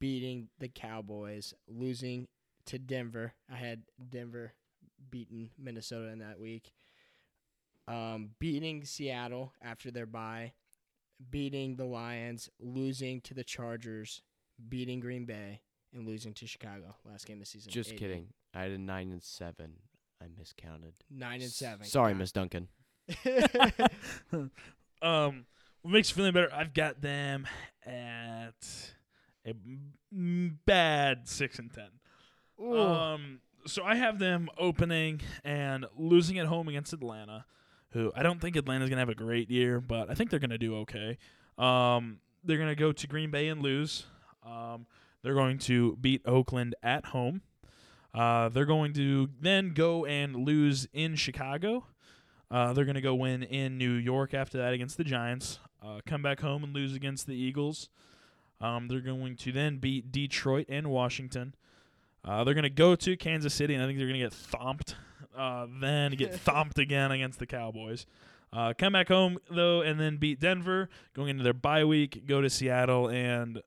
beating 0.05 0.48
the 0.59 0.68
Cowboys, 0.68 1.55
losing 1.66 2.28
to 2.66 2.78
Denver. 2.78 3.32
I 3.50 3.57
had 3.57 3.84
Denver 4.11 4.52
beaten 5.11 5.48
Minnesota 5.59 6.09
in 6.09 6.18
that 6.18 6.38
week. 6.38 6.74
Um, 7.88 8.32
beating 8.38 8.84
Seattle 8.84 9.55
after 9.62 9.90
their 9.90 10.05
bye, 10.05 10.52
beating 11.30 11.76
the 11.76 11.86
Lions, 11.86 12.50
losing 12.61 13.22
to 13.22 13.32
the 13.32 13.44
Chargers, 13.44 14.20
beating 14.68 15.00
Green 15.00 15.24
Bay, 15.24 15.62
and 15.94 16.07
losing 16.07 16.34
to 16.34 16.46
Chicago 16.46 16.96
last 17.07 17.26
game 17.26 17.36
of 17.38 17.40
the 17.40 17.46
season. 17.46 17.72
Just 17.72 17.92
Eight- 17.92 17.98
kidding. 17.98 18.26
I 18.52 18.64
had 18.64 18.72
a 18.72 18.78
nine 18.78 19.11
and 19.11 19.22
seven. 19.22 19.72
I 20.22 20.26
miscounted. 20.38 20.96
Nine 21.11 21.40
and 21.40 21.50
seven. 21.50 21.86
Sorry, 21.86 22.12
Miss 22.12 22.30
Duncan. 22.30 22.68
um, 25.00 25.46
what 25.80 25.92
makes 25.92 26.11
you 26.11 26.14
feeling 26.14 26.34
better? 26.34 26.52
I've 26.52 26.74
got 26.74 27.00
them 27.00 27.46
at 27.86 28.93
a 29.47 29.55
bad 30.12 31.28
six 31.28 31.59
and 31.59 31.72
ten. 31.72 31.88
Ooh. 32.61 32.78
Um, 32.78 33.40
so 33.66 33.82
I 33.84 33.95
have 33.95 34.18
them 34.18 34.49
opening 34.59 35.20
and 35.42 35.86
losing 35.97 36.38
at 36.38 36.47
home 36.47 36.68
against 36.68 36.92
Atlanta, 36.92 37.47
who 37.90 38.12
I 38.14 38.22
don't 38.22 38.40
think 38.40 38.57
Atlanta's 38.57 38.90
gonna 38.90 39.01
have 39.01 39.09
a 39.09 39.14
great 39.14 39.51
year, 39.51 39.80
but 39.80 40.11
I 40.11 40.14
think 40.14 40.30
they're 40.30 40.40
gonna 40.40 40.59
do 40.59 40.76
okay. 40.78 41.18
Um, 41.59 42.18
they're 42.42 42.59
gonna 42.59 42.74
go 42.74 42.92
to 42.92 43.07
Green 43.07 43.30
Bay 43.30 43.49
and 43.49 43.62
lose. 43.62 44.05
Um, 44.45 44.86
they're 45.22 45.34
going 45.34 45.59
to 45.61 45.97
beat 45.97 46.20
Oakland 46.26 46.74
at 46.82 47.07
home. 47.07 47.40
Uh, 48.12 48.51
they're 48.51 48.66
going 48.66 48.92
to 48.92 49.30
then 49.40 49.72
go 49.72 50.05
and 50.05 50.36
lose 50.36 50.86
in 50.92 51.16
Chicago. 51.16 51.86
Uh, 52.51 52.74
they're 52.74 52.84
going 52.84 52.95
to 52.95 53.01
go 53.01 53.14
win 53.14 53.42
in 53.42 53.78
New 53.78 53.92
York 53.92 54.34
after 54.34 54.59
that 54.59 54.74
against 54.74 54.99
the 54.99 55.03
Giants. 55.03 55.59
Uh, 55.82 56.01
come 56.07 56.22
back 56.22 56.40
home 56.40 56.62
and 56.62 56.74
lose 56.74 56.95
against 56.95 57.26
the 57.26 57.34
Eagles. 57.34 57.88
Um, 58.61 58.88
they're 58.88 59.00
going 59.00 59.36
to 59.36 59.52
then 59.52 59.78
beat 59.78 60.12
Detroit 60.12 60.66
and 60.68 60.88
Washington. 60.88 61.55
Uh, 62.24 62.44
they're 62.44 62.55
going 62.55 62.62
to 62.62 62.70
go 62.70 62.96
to 62.96 63.16
Kansas 63.16 63.52
City, 63.52 63.74
and 63.74 63.82
I 63.82 63.86
think 63.86 63.98
they're 63.98 64.09
going 64.09 64.20
to 64.20 64.26
get 64.26 64.32
thumped. 64.32 64.96
Uh, 65.36 65.66
then 65.80 66.12
get 66.12 66.32
thumped 66.40 66.78
again 66.78 67.11
against 67.11 67.40
the 67.40 67.46
Cowboys. 67.46 68.07
Uh, 68.52 68.72
come 68.78 68.92
back 68.92 69.09
home 69.09 69.36
though, 69.50 69.80
and 69.80 69.98
then 69.98 70.16
beat 70.16 70.38
Denver. 70.38 70.88
Going 71.12 71.30
into 71.30 71.42
their 71.42 71.52
bye 71.52 71.84
week, 71.84 72.24
go 72.24 72.40
to 72.40 72.48
Seattle, 72.48 73.09
and 73.09 73.61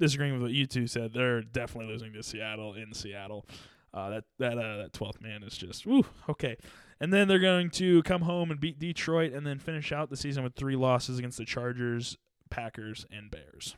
disagreeing 0.00 0.32
with 0.32 0.42
what 0.42 0.50
you 0.50 0.66
two 0.66 0.88
said, 0.88 1.12
they're 1.12 1.42
definitely 1.42 1.92
losing 1.92 2.12
to 2.14 2.24
Seattle 2.24 2.74
in 2.74 2.92
Seattle. 2.92 3.46
Uh, 3.94 4.10
that 4.10 4.24
that 4.38 4.58
uh, 4.58 4.78
that 4.78 4.92
twelfth 4.92 5.20
man 5.20 5.44
is 5.44 5.56
just 5.56 5.86
woo 5.86 6.04
okay. 6.28 6.56
And 6.98 7.12
then 7.12 7.28
they're 7.28 7.38
going 7.38 7.70
to 7.72 8.02
come 8.02 8.22
home 8.22 8.50
and 8.50 8.58
beat 8.58 8.80
Detroit, 8.80 9.32
and 9.32 9.46
then 9.46 9.60
finish 9.60 9.92
out 9.92 10.10
the 10.10 10.16
season 10.16 10.42
with 10.42 10.54
three 10.54 10.76
losses 10.76 11.18
against 11.18 11.38
the 11.38 11.44
Chargers, 11.44 12.16
Packers, 12.50 13.06
and 13.12 13.30
Bears. 13.30 13.76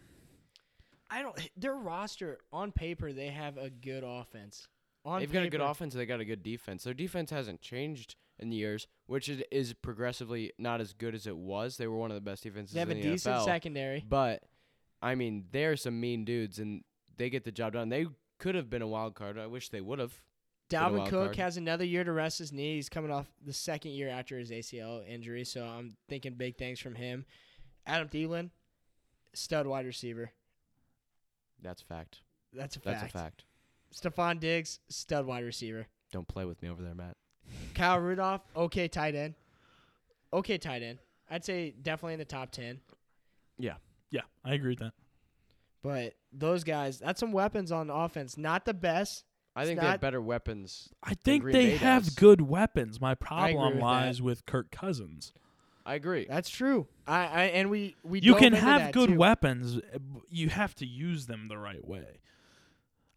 I 1.10 1.22
don't. 1.22 1.36
Their 1.56 1.74
roster 1.74 2.38
on 2.52 2.72
paper, 2.72 3.12
they 3.12 3.28
have 3.28 3.56
a 3.56 3.70
good 3.70 4.04
offense. 4.04 4.68
On 5.04 5.20
They've 5.20 5.32
got 5.32 5.44
a 5.44 5.50
good 5.50 5.60
offense. 5.60 5.94
They 5.94 6.06
got 6.06 6.20
a 6.20 6.24
good 6.24 6.42
defense. 6.42 6.84
Their 6.84 6.94
defense 6.94 7.30
hasn't 7.30 7.60
changed 7.60 8.16
in 8.38 8.50
the 8.50 8.56
years, 8.56 8.86
which 9.06 9.28
is, 9.28 9.42
is 9.50 9.72
progressively 9.74 10.52
not 10.58 10.80
as 10.80 10.92
good 10.92 11.14
as 11.14 11.26
it 11.26 11.36
was. 11.36 11.76
They 11.76 11.86
were 11.86 11.96
one 11.96 12.10
of 12.10 12.14
the 12.14 12.20
best 12.20 12.42
defenses 12.42 12.74
They 12.74 12.80
have 12.80 12.90
a 12.90 12.94
the 12.94 13.02
decent 13.02 13.36
NFL. 13.36 13.44
secondary. 13.44 14.04
But 14.06 14.42
I 15.00 15.14
mean, 15.14 15.46
they're 15.50 15.76
some 15.76 16.00
mean 16.00 16.24
dudes, 16.24 16.58
and 16.58 16.82
they 17.16 17.30
get 17.30 17.44
the 17.44 17.52
job 17.52 17.72
done. 17.72 17.88
They 17.88 18.06
could 18.38 18.54
have 18.54 18.68
been 18.68 18.82
a 18.82 18.86
wild 18.86 19.14
card. 19.14 19.38
I 19.38 19.46
wish 19.46 19.68
they 19.70 19.80
would 19.80 19.98
have. 19.98 20.20
Dalvin 20.70 21.08
Cook 21.08 21.26
card. 21.28 21.36
has 21.36 21.56
another 21.56 21.84
year 21.84 22.04
to 22.04 22.12
rest 22.12 22.40
his 22.40 22.52
knee. 22.52 22.74
He's 22.74 22.90
coming 22.90 23.10
off 23.10 23.26
the 23.42 23.54
second 23.54 23.92
year 23.92 24.10
after 24.10 24.38
his 24.38 24.50
ACL 24.50 25.08
injury, 25.08 25.44
so 25.44 25.64
I'm 25.64 25.96
thinking 26.10 26.34
big 26.34 26.58
things 26.58 26.78
from 26.78 26.94
him. 26.94 27.24
Adam 27.86 28.08
Thielen, 28.08 28.50
stud 29.32 29.66
wide 29.66 29.86
receiver. 29.86 30.32
That's 31.62 31.82
fact. 31.82 32.20
That's 32.52 32.76
a 32.76 32.80
fact. 32.80 33.00
That's 33.00 33.14
a 33.14 33.18
fact. 33.18 33.44
Stefon 33.94 34.40
Diggs, 34.40 34.80
stud 34.88 35.26
wide 35.26 35.44
receiver. 35.44 35.86
Don't 36.12 36.28
play 36.28 36.44
with 36.44 36.62
me 36.62 36.68
over 36.68 36.82
there, 36.82 36.94
Matt. 36.94 37.16
Kyle 37.74 37.98
Rudolph, 37.98 38.42
okay 38.56 38.88
tight 38.88 39.14
end. 39.14 39.34
Okay 40.32 40.58
tight 40.58 40.82
end. 40.82 40.98
I'd 41.30 41.44
say 41.44 41.70
definitely 41.82 42.14
in 42.14 42.18
the 42.18 42.24
top 42.24 42.50
10. 42.50 42.80
Yeah, 43.58 43.74
Yeah, 44.10 44.22
I 44.44 44.54
agree 44.54 44.70
with 44.70 44.78
that. 44.80 44.92
But 45.82 46.14
those 46.32 46.64
guys, 46.64 46.98
that's 46.98 47.20
some 47.20 47.32
weapons 47.32 47.72
on 47.72 47.90
offense. 47.90 48.36
Not 48.36 48.64
the 48.64 48.74
best. 48.74 49.24
I 49.56 49.62
It's 49.62 49.68
think 49.70 49.80
they 49.80 49.86
have 49.86 50.00
better 50.00 50.20
weapons. 50.20 50.88
I 51.02 51.14
think 51.14 51.42
Green 51.44 51.52
they 51.52 51.66
Bay 51.70 51.76
have 51.76 52.04
does. 52.04 52.14
good 52.14 52.40
weapons. 52.42 53.00
My 53.00 53.14
problem 53.14 53.74
with 53.74 53.82
lies 53.82 54.18
that. 54.18 54.22
with 54.24 54.46
Kirk 54.46 54.70
Cousins. 54.70 55.32
I 55.88 55.94
agree. 55.94 56.26
That's 56.28 56.50
true. 56.50 56.86
I, 57.06 57.20
I 57.26 57.42
and 57.44 57.70
we 57.70 57.96
we 58.04 58.20
you 58.20 58.34
can 58.34 58.52
have 58.52 58.92
good 58.92 59.08
too. 59.08 59.16
weapons. 59.16 59.78
uh, 59.78 59.98
You 60.28 60.50
have 60.50 60.74
to 60.76 60.86
use 60.86 61.26
them 61.26 61.48
the 61.48 61.56
right 61.56 61.82
way. 61.86 62.20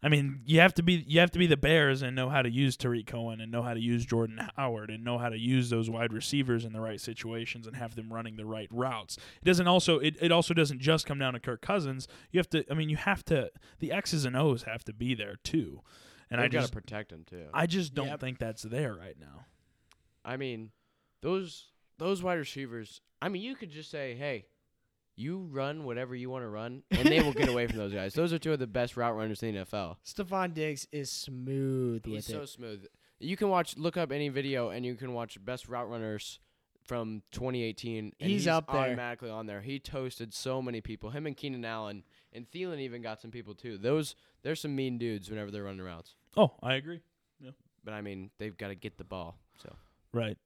I 0.02 0.08
mean, 0.08 0.40
you 0.46 0.58
have 0.60 0.72
to 0.74 0.82
be 0.82 1.04
you 1.06 1.20
have 1.20 1.30
to 1.32 1.38
be 1.38 1.46
the 1.46 1.58
Bears 1.58 2.00
and 2.02 2.16
know 2.16 2.30
how 2.30 2.40
to 2.40 2.50
use 2.50 2.76
Tarik 2.78 3.06
Cohen 3.06 3.42
and 3.42 3.52
know 3.52 3.62
how 3.62 3.74
to 3.74 3.78
use 3.80 4.06
Jordan 4.06 4.40
Howard 4.56 4.90
and 4.90 5.04
know 5.04 5.18
how 5.18 5.28
to 5.28 5.38
use 5.38 5.68
those 5.68 5.90
wide 5.90 6.12
receivers 6.14 6.64
in 6.64 6.72
the 6.72 6.80
right 6.80 7.00
situations 7.00 7.66
and 7.66 7.76
have 7.76 7.94
them 7.94 8.10
running 8.12 8.36
the 8.36 8.46
right 8.46 8.68
routes. 8.72 9.18
It 9.42 9.44
doesn't 9.44 9.68
also 9.68 9.98
it, 9.98 10.16
it 10.20 10.32
also 10.32 10.54
doesn't 10.54 10.80
just 10.80 11.04
come 11.06 11.18
down 11.18 11.34
to 11.34 11.40
Kirk 11.40 11.60
Cousins. 11.60 12.08
You 12.30 12.38
have 12.40 12.48
to 12.50 12.64
I 12.70 12.74
mean, 12.74 12.88
you 12.88 12.96
have 12.96 13.22
to 13.26 13.50
the 13.80 13.92
X's 13.92 14.24
and 14.24 14.34
O's 14.34 14.62
have 14.62 14.82
to 14.86 14.94
be 14.94 15.14
there 15.14 15.36
too. 15.44 15.82
And 16.30 16.40
They've 16.40 16.46
I 16.46 16.48
got 16.48 16.60
just 16.62 16.72
to 16.72 16.80
protect 16.80 17.10
them 17.10 17.24
too. 17.28 17.44
I 17.52 17.66
just 17.66 17.92
don't 17.94 18.06
Yep. 18.08 18.20
think 18.20 18.38
that's 18.38 18.62
there 18.62 18.94
right 18.94 19.16
now. 19.20 19.44
I 20.24 20.36
mean, 20.38 20.70
those 21.20 21.66
those 22.02 22.22
wide 22.22 22.34
receivers. 22.38 23.00
I 23.20 23.28
mean, 23.28 23.42
you 23.42 23.54
could 23.54 23.70
just 23.70 23.90
say, 23.90 24.14
"Hey, 24.14 24.46
you 25.14 25.38
run 25.50 25.84
whatever 25.84 26.14
you 26.16 26.30
want 26.30 26.42
to 26.44 26.48
run," 26.48 26.82
and 26.90 27.06
they 27.06 27.20
will 27.22 27.32
get 27.32 27.48
away 27.48 27.66
from 27.66 27.78
those 27.78 27.92
guys. 27.92 28.14
Those 28.14 28.32
are 28.32 28.38
two 28.38 28.52
of 28.52 28.58
the 28.58 28.66
best 28.66 28.96
route 28.96 29.14
runners 29.16 29.42
in 29.42 29.54
the 29.54 29.60
NFL. 29.60 29.98
Stefon 30.04 30.52
Diggs 30.54 30.88
is 30.90 31.10
smooth 31.10 32.04
He's 32.04 32.14
with 32.14 32.24
so 32.24 32.42
it. 32.42 32.46
smooth. 32.48 32.86
You 33.20 33.36
can 33.36 33.48
watch, 33.48 33.76
look 33.76 33.96
up 33.96 34.10
any 34.10 34.28
video, 34.30 34.70
and 34.70 34.84
you 34.84 34.96
can 34.96 35.12
watch 35.14 35.42
best 35.44 35.68
route 35.68 35.88
runners 35.88 36.40
from 36.84 37.22
2018. 37.30 38.12
And 38.18 38.30
He's 38.30 38.48
up 38.48 38.66
there. 38.66 38.80
automatically 38.80 39.30
on 39.30 39.46
there. 39.46 39.60
He 39.60 39.78
toasted 39.78 40.34
so 40.34 40.60
many 40.60 40.80
people. 40.80 41.10
Him 41.10 41.26
and 41.28 41.36
Keenan 41.36 41.64
Allen 41.64 42.02
and 42.32 42.50
Thielen 42.50 42.80
even 42.80 43.00
got 43.02 43.20
some 43.20 43.30
people 43.30 43.54
too. 43.54 43.78
Those 43.78 44.16
there's 44.42 44.58
some 44.60 44.74
mean 44.74 44.98
dudes 44.98 45.30
whenever 45.30 45.52
they're 45.52 45.62
running 45.62 45.82
routes. 45.82 46.16
Oh, 46.36 46.54
I 46.60 46.74
agree. 46.74 47.00
Yeah. 47.40 47.52
But 47.84 47.94
I 47.94 48.00
mean, 48.00 48.30
they've 48.38 48.56
got 48.56 48.68
to 48.68 48.74
get 48.74 48.98
the 48.98 49.04
ball. 49.04 49.38
So 49.62 49.72
Right. 50.12 50.36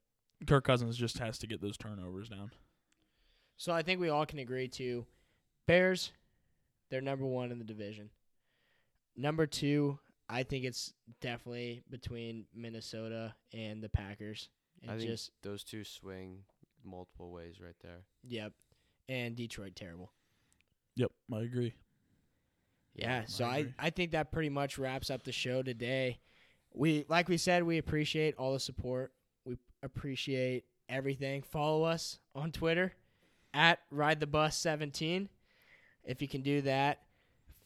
Kirk 0.46 0.64
Cousins 0.64 0.96
just 0.96 1.18
has 1.18 1.38
to 1.38 1.46
get 1.46 1.60
those 1.60 1.76
turnovers 1.76 2.28
down. 2.28 2.50
So 3.56 3.72
I 3.72 3.82
think 3.82 4.00
we 4.00 4.10
all 4.10 4.26
can 4.26 4.38
agree 4.38 4.68
to 4.68 5.06
Bears, 5.66 6.12
they're 6.90 7.00
number 7.00 7.24
one 7.24 7.50
in 7.50 7.58
the 7.58 7.64
division. 7.64 8.10
Number 9.16 9.46
two, 9.46 9.98
I 10.28 10.42
think 10.42 10.64
it's 10.64 10.92
definitely 11.20 11.82
between 11.90 12.44
Minnesota 12.54 13.34
and 13.52 13.82
the 13.82 13.88
Packers. 13.88 14.50
And 14.82 14.90
I 14.90 14.98
think 14.98 15.10
just 15.10 15.30
those 15.42 15.64
two 15.64 15.84
swing 15.84 16.40
multiple 16.84 17.30
ways 17.30 17.60
right 17.60 17.74
there. 17.82 18.02
yep. 18.26 18.52
And 19.08 19.36
Detroit 19.36 19.76
terrible. 19.76 20.12
Yep, 20.96 21.12
I 21.32 21.40
agree. 21.40 21.74
Yeah, 22.94 23.24
so 23.26 23.44
I 23.44 23.50
I. 23.50 23.74
I 23.78 23.90
think 23.90 24.12
that 24.12 24.32
pretty 24.32 24.48
much 24.48 24.78
wraps 24.78 25.10
up 25.10 25.22
the 25.22 25.30
show 25.30 25.62
today. 25.62 26.18
We 26.74 27.04
like 27.08 27.28
we 27.28 27.36
said, 27.36 27.62
we 27.62 27.78
appreciate 27.78 28.34
all 28.36 28.52
the 28.52 28.58
support. 28.58 29.12
Appreciate 29.82 30.64
everything. 30.88 31.42
Follow 31.42 31.84
us 31.84 32.18
on 32.34 32.52
Twitter 32.52 32.92
at 33.54 33.80
Ride 33.90 34.20
the 34.20 34.26
Bus 34.26 34.56
17. 34.58 35.28
If 36.04 36.22
you 36.22 36.28
can 36.28 36.42
do 36.42 36.62
that 36.62 37.00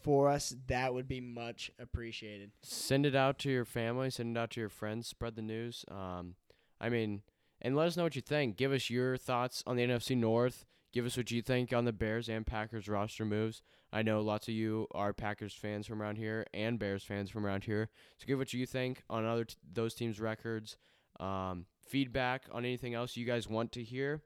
for 0.01 0.31
us, 0.31 0.55
that 0.67 0.95
would 0.95 1.09
be 1.09 1.21
much 1.21 1.71
appreciated. 1.79 2.53
Send 2.63 3.05
it 3.05 3.15
out 3.15 3.39
to 3.41 3.51
your 3.51 3.65
family. 3.65 4.11
Send 4.11 4.37
it 4.37 4.41
out 4.41 4.51
to 4.53 4.61
your 4.61 4.69
friends. 4.69 5.09
Spread 5.09 5.37
the 5.37 5.43
news. 5.43 5.85
Um, 5.91 6.35
I 6.81 6.89
mean, 6.89 7.23
and 7.61 7.77
let 7.77 7.89
us 7.89 7.97
know 7.97 8.05
what 8.05 8.17
you 8.17 8.23
think. 8.23 8.57
Give 8.57 8.73
us 8.73 8.89
your 8.89 9.17
thoughts 9.17 9.63
on 9.67 9.77
the 9.77 9.87
NFC 9.87 10.17
North. 10.17 10.65
Give 10.93 11.07
us 11.07 11.17
what 11.17 11.31
you 11.31 11.43
think 11.43 11.73
on 11.73 11.85
the 11.85 11.93
Bears 11.93 12.29
and 12.29 12.47
Packers 12.47 12.89
roster 12.89 13.25
moves. 13.25 13.63
I 13.93 14.03
know 14.03 14.21
lots 14.21 14.49
of 14.49 14.55
you 14.55 14.87
are 14.93 15.13
Packers 15.13 15.53
fans 15.53 15.87
from 15.87 16.01
around 16.01 16.17
here 16.17 16.47
and 16.55 16.79
Bears 16.79 17.03
fans 17.03 17.31
from 17.31 17.45
around 17.45 17.65
here. 17.65 17.91
So 18.19 18.27
give 18.27 18.39
what 18.39 18.53
you 18.53 18.67
think 18.67 19.03
on 19.11 19.25
other 19.25 19.45
t- 19.45 19.57
those 19.73 19.95
teams' 19.95 20.21
records. 20.21 20.77
Um, 21.19 21.67
feedback 21.91 22.45
on 22.53 22.65
anything 22.65 22.95
else 22.95 23.17
you 23.17 23.27
guys 23.27 23.49
want 23.49 23.73
to 23.73 23.83
hear, 23.85 24.23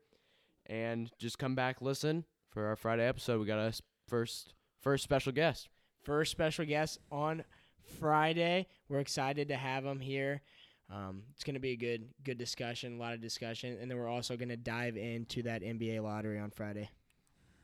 and 0.67 1.11
just 1.19 1.39
come 1.39 1.55
back 1.55 1.81
listen 1.83 2.25
for 2.51 2.67
our 2.67 2.77
Friday 2.77 3.07
episode. 3.07 3.41
We 3.41 3.47
got 3.47 3.59
a 3.59 3.69
s- 3.69 3.83
first 4.07 4.55
first 4.81 5.03
special 5.03 5.33
guest. 5.33 5.69
First 6.05 6.31
special 6.31 6.65
guest 6.67 6.99
on 7.11 7.43
Friday. 7.99 8.67
We're 8.89 9.01
excited 9.01 9.49
to 9.49 9.57
have 9.57 9.85
him 9.85 10.01
here. 10.01 10.43
Um, 10.93 11.23
it's 11.35 11.45
going 11.45 11.55
to 11.55 11.61
be 11.61 11.71
a 11.73 11.77
good 11.77 12.09
good 12.23 12.37
discussion, 12.39 12.97
a 12.97 13.01
lot 13.01 13.15
of 13.15 13.21
discussion, 13.23 13.79
and 13.81 13.91
then 13.91 13.97
we're 13.99 14.09
also 14.09 14.37
going 14.37 14.51
to 14.51 14.57
dive 14.57 14.97
into 14.97 15.43
that 15.45 15.63
NBA 15.63 16.03
lottery 16.03 16.39
on 16.39 16.51
Friday. 16.51 16.91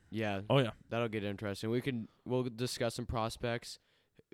Yeah, 0.09 0.41
Oh 0.49 0.57
yeah. 0.59 0.71
That'll 0.89 1.07
get 1.07 1.23
interesting. 1.23 1.69
We 1.69 1.81
can 1.81 2.07
we'll 2.25 2.43
discuss 2.43 2.95
some 2.95 3.05
prospects, 3.05 3.79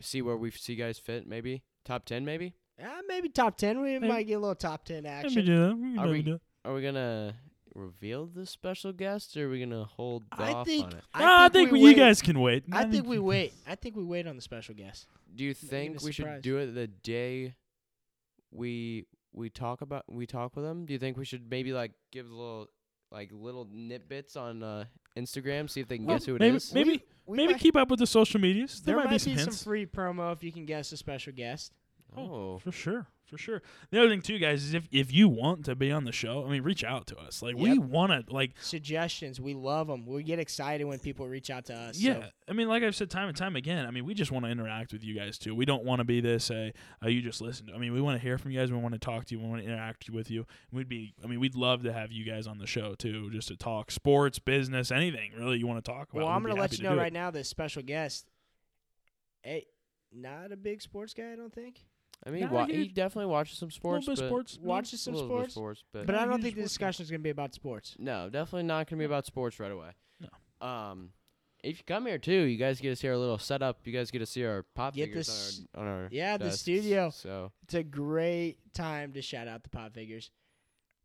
see 0.02 0.22
where 0.22 0.38
we 0.38 0.50
see 0.52 0.76
guys 0.76 0.98
fit. 0.98 1.28
Maybe 1.28 1.64
top 1.86 2.06
ten. 2.06 2.24
Maybe 2.26 2.54
Uh, 2.82 3.02
maybe 3.08 3.30
top 3.30 3.58
10. 3.58 3.82
We 3.82 3.94
Maybe- 3.94 4.08
might 4.08 4.24
get 4.28 4.34
a 4.34 4.40
little 4.40 4.56
top 4.56 4.86
10 4.86 5.04
Let 5.04 5.26
action. 5.26 5.36
me 5.36 5.42
do 5.44 5.68
that. 5.68 5.76
We 5.76 5.82
can 5.94 6.00
Are 6.00 6.06
do 6.06 6.12
we- 6.12 6.22
that. 6.24 6.42
are 6.66 6.74
we 6.76 6.82
gonna 6.82 7.36
reveal 7.74 8.26
the 8.28 8.46
special 8.46 8.92
guest, 8.94 9.36
or 9.38 9.48
are 9.48 9.50
we 9.50 9.60
gonna 9.60 9.84
hold 9.86 10.26
I 10.32 10.54
off 10.54 10.68
think 10.68 10.86
on 10.86 10.94
it? 10.94 11.04
Ah, 11.14 11.46
I 11.46 11.50
think 11.50 11.72
we 11.72 11.80
you 11.80 11.86
wait. 11.86 11.98
guys 11.98 12.22
can 12.22 12.40
wait. 12.40 12.66
I 12.72 12.86
think 12.86 13.06
we 13.08 13.20
wait. 13.20 13.54
I 13.68 13.76
think 13.76 13.96
we 13.96 14.04
wait 14.04 14.28
on 14.28 14.36
the 14.36 14.42
special 14.42 14.76
guest. 14.76 15.08
Do 15.34 15.44
you 15.44 15.52
even 15.52 15.66
a 15.66 15.70
think 15.70 16.02
we 16.04 16.12
should 16.12 16.42
do 16.42 16.58
it 16.58 16.68
the 16.74 16.88
day 16.88 17.56
we 18.52 19.06
we 19.34 19.50
talk 19.50 19.82
about 19.82 20.04
we 20.12 20.26
talk 20.26 20.56
with 20.56 20.66
them? 20.66 20.86
Do 20.86 20.94
you 20.94 21.00
think 21.00 21.18
we 21.18 21.26
should 21.26 21.50
maybe 21.50 21.74
like 21.74 21.92
give 22.12 22.26
a 22.28 22.34
little 22.34 22.68
like 23.12 23.32
little 23.32 23.66
nitbits 23.68 24.36
on 24.36 24.64
uh, 24.64 24.86
Instagram, 25.18 25.70
see 25.70 25.82
if 25.82 25.88
they 25.88 25.98
can 25.98 26.06
Well, 26.06 26.18
guess 26.18 26.26
who 26.26 26.36
it 26.36 26.40
maybe 26.40 26.58
is? 26.58 26.74
maybe 26.74 27.04
We 27.26 27.38
maybe 27.38 27.54
might- 27.54 27.62
keep 27.62 27.76
up 27.76 27.90
with 27.90 28.00
the 28.00 28.08
social 28.08 28.40
medias. 28.40 28.82
There, 28.82 28.96
there 28.96 29.04
might, 29.06 29.12
be 29.12 29.18
some 29.18 29.34
some 29.34 29.40
hints. 29.46 29.64
free 29.64 29.86
promo 29.86 30.34
if 30.34 30.44
you 30.44 30.52
can 30.52 30.66
guess 30.66 30.92
a 30.92 30.98
special 30.98 31.34
guest. 31.34 31.74
Oh, 32.16 32.58
For 32.60 32.72
sure, 32.72 33.08
for 33.26 33.38
sure. 33.38 33.62
The 33.92 34.00
other 34.00 34.10
thing 34.10 34.22
too, 34.22 34.40
guys, 34.40 34.64
is 34.64 34.74
if 34.74 34.88
if 34.92 35.14
you 35.14 35.28
want 35.30 35.66
to 35.66 35.76
be 35.76 35.92
on 35.92 36.06
the 36.06 36.12
show, 36.12 36.46
I 36.46 36.50
mean, 36.50 36.64
reach 36.64 36.84
out 36.84 37.06
to 37.08 37.18
us. 37.18 37.42
Like 37.44 37.56
we 37.56 37.78
want 37.78 38.12
to, 38.28 38.34
like, 38.34 38.54
Suggestions, 38.60 39.40
we 39.40 39.54
love 39.54 39.88
them. 39.88 40.06
We 40.06 40.24
get 40.24 40.40
excited 40.40 40.86
when 40.86 40.98
people 41.00 41.28
reach 41.28 41.50
out 41.50 41.66
to 41.66 41.76
us. 41.76 42.00
yeah. 42.00 42.22
so 42.22 42.30
I 42.50 42.54
mean, 42.54 42.70
like 42.70 42.82
I've 42.82 42.96
said 42.96 43.12
time 43.12 43.28
and 43.28 43.38
time 43.38 43.56
again. 43.56 43.86
I 43.86 43.92
mean, 43.92 44.06
we 44.06 44.14
just 44.14 44.32
want 44.32 44.46
to 44.46 44.52
interact 44.52 44.94
with 44.94 45.04
you 45.04 45.14
guys 45.16 45.38
too. 45.38 45.54
We 45.54 45.66
don't 45.66 45.84
want 45.84 46.00
to 46.00 46.06
be 46.06 46.22
this. 46.22 46.50
Uh, 46.50 46.72
uh, 47.04 47.10
you 47.10 47.22
just 47.22 47.42
listen. 47.42 47.68
To, 47.68 47.74
I 47.74 47.78
mean, 47.78 47.94
we 47.94 48.02
want 48.02 48.18
to 48.18 48.22
hear 48.22 48.38
from 48.38 48.52
you 48.52 48.60
guys. 48.60 48.72
We 48.72 48.78
want 48.78 48.94
to 48.94 49.00
talk 49.00 49.26
to 49.26 49.36
you. 49.36 49.42
We 49.42 49.48
want 49.48 49.62
to 49.62 49.68
interact 49.68 50.10
with 50.10 50.32
you. 50.32 50.46
We'd 50.72 50.90
be. 50.90 51.14
I 51.24 51.28
mean, 51.28 51.40
we'd 51.40 51.56
love 51.56 51.84
to 51.84 51.94
have 51.94 52.12
you 52.12 52.24
guys 52.26 52.48
on 52.48 52.58
the 52.58 52.68
show 52.68 52.96
too, 52.96 53.30
just 53.32 53.50
to 53.50 53.58
talk 53.58 53.92
sports, 53.92 54.40
business, 54.40 54.92
anything 54.92 55.34
really 55.38 55.60
you 55.60 55.68
want 55.68 55.84
to 55.84 55.92
talk 55.92 56.10
about. 56.12 56.24
well, 56.24 56.28
I'm 56.30 56.42
be 56.42 56.50
gonna 56.50 56.62
let 56.62 56.78
you 56.78 56.84
know 56.84 56.94
do 56.94 57.00
it. 57.00 57.02
right 57.02 57.14
now. 57.14 57.30
This 57.30 57.50
special 57.50 57.84
guest, 57.84 58.26
hey, 59.44 59.66
not 60.14 60.54
a 60.54 60.56
big 60.58 60.82
sports 60.82 61.14
guy, 61.14 61.34
I 61.34 61.36
don't 61.36 61.54
think. 61.54 61.82
I 62.28 62.30
mean, 62.32 62.42
Not 62.42 62.52
wa- 62.52 62.64
a 62.64 62.68
he 62.68 62.74
huge- 62.74 62.94
definitely 62.94 63.32
watches 63.32 63.58
some 63.58 63.72
sports. 63.72 64.08
Little 64.08 64.22
bit 64.24 64.30
but 64.30 64.50
sports. 64.50 64.60
Watches 64.62 65.02
some 65.02 65.14
a 65.14 65.18
little 65.18 65.30
bit 65.38 65.46
of 65.46 65.52
sports, 65.52 65.80
sports, 65.80 65.84
but, 65.94 66.06
but 66.08 66.16
I 66.16 66.26
don't 66.26 66.42
think 66.42 66.56
the 66.56 66.62
discussion 66.64 67.04
is 67.04 67.10
gonna 67.10 67.20
be 67.24 67.30
about 67.30 67.54
sports. 67.54 67.96
no, 67.98 68.30
definitely 68.30 68.64
not 68.64 68.90
gonna 68.90 69.00
be 69.00 69.06
about 69.06 69.26
sports 69.26 69.60
right 69.60 69.72
away. 69.72 69.92
No. 70.20 70.68
Um, 70.68 71.12
If 71.64 71.80
you 71.80 71.84
come 71.86 72.06
here 72.06 72.18
too, 72.20 72.42
you 72.44 72.58
guys 72.58 72.80
get 72.80 72.90
to 72.90 72.96
see 72.96 73.08
our 73.08 73.18
little 73.18 73.38
setup. 73.40 73.86
You 73.88 73.92
guys 73.94 74.12
get 74.12 74.20
to 74.20 74.26
see 74.28 74.44
our 74.46 74.64
pop 74.76 74.94
Get 74.94 75.06
figures 75.08 75.28
this- 75.28 75.62
on 75.74 75.88
our, 75.88 75.94
on 75.96 76.04
our 76.04 76.10
Yeah, 76.12 76.38
the 76.38 76.46
desks. 76.46 76.62
studio. 76.62 77.10
So 77.10 77.52
It's 77.64 77.74
a 77.74 77.84
great 77.84 78.60
time 78.74 79.14
to 79.14 79.22
shout 79.22 79.48
out 79.48 79.64
the 79.64 79.70
pop 79.70 79.94
figures. 79.94 80.30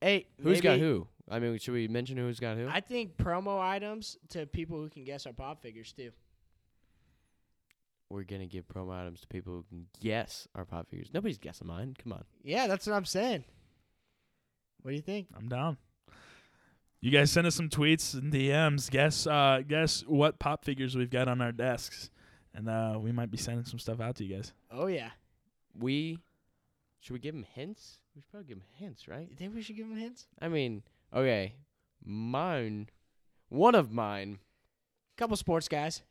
Hey, 0.00 0.26
who's 0.42 0.60
got 0.60 0.72
maybe- 0.72 0.82
who? 0.82 1.08
I 1.30 1.38
mean, 1.38 1.56
should 1.58 1.72
we 1.74 1.86
mention 1.88 2.16
who's 2.16 2.40
got 2.40 2.56
who? 2.56 2.68
I 2.68 2.80
think 2.80 3.16
promo 3.16 3.60
items 3.60 4.18
to 4.30 4.44
people 4.46 4.76
who 4.78 4.90
can 4.90 5.04
guess 5.04 5.24
our 5.26 5.32
pop 5.32 5.62
figures 5.62 5.92
too. 5.92 6.10
We're 8.12 8.24
gonna 8.24 8.46
give 8.46 8.66
promo 8.68 8.94
items 8.98 9.20
to 9.22 9.26
people 9.28 9.54
who 9.54 9.64
can 9.68 9.86
guess 10.00 10.46
our 10.54 10.64
pop 10.64 10.88
figures. 10.90 11.08
Nobody's 11.14 11.38
guessing 11.38 11.66
mine. 11.66 11.94
Come 12.02 12.12
on. 12.12 12.24
Yeah, 12.42 12.66
that's 12.66 12.86
what 12.86 12.94
I'm 12.94 13.04
saying. 13.06 13.44
What 14.82 14.90
do 14.90 14.96
you 14.96 15.02
think? 15.02 15.28
I'm 15.36 15.48
down. 15.48 15.76
You 17.00 17.10
guys 17.10 17.30
send 17.30 17.46
us 17.46 17.54
some 17.54 17.68
tweets 17.68 18.14
and 18.14 18.32
DMs. 18.32 18.90
Guess 18.90 19.26
uh 19.26 19.62
guess 19.66 20.02
what 20.06 20.38
pop 20.38 20.64
figures 20.64 20.94
we've 20.96 21.10
got 21.10 21.26
on 21.28 21.40
our 21.40 21.52
desks. 21.52 22.10
And 22.54 22.68
uh 22.68 22.98
we 23.00 23.12
might 23.12 23.30
be 23.30 23.38
sending 23.38 23.64
some 23.64 23.78
stuff 23.78 24.00
out 24.00 24.16
to 24.16 24.24
you 24.24 24.36
guys. 24.36 24.52
Oh 24.70 24.86
yeah, 24.86 25.10
We 25.78 26.18
should 27.00 27.14
we 27.14 27.18
give 27.18 27.34
them 27.34 27.46
hints? 27.54 27.98
We 28.14 28.20
should 28.20 28.30
probably 28.30 28.48
give 28.48 28.58
them 28.58 28.66
hints, 28.74 29.08
right? 29.08 29.26
you 29.28 29.36
think 29.36 29.54
we 29.54 29.62
should 29.62 29.76
give 29.76 29.88
them 29.88 29.96
hints? 29.96 30.26
I 30.40 30.48
mean, 30.48 30.82
okay, 31.14 31.54
mine, 32.04 32.88
one 33.48 33.74
of 33.74 33.90
mine 33.90 34.38
Couple 35.16 35.36
sports 35.36 35.68
guys. 35.68 36.02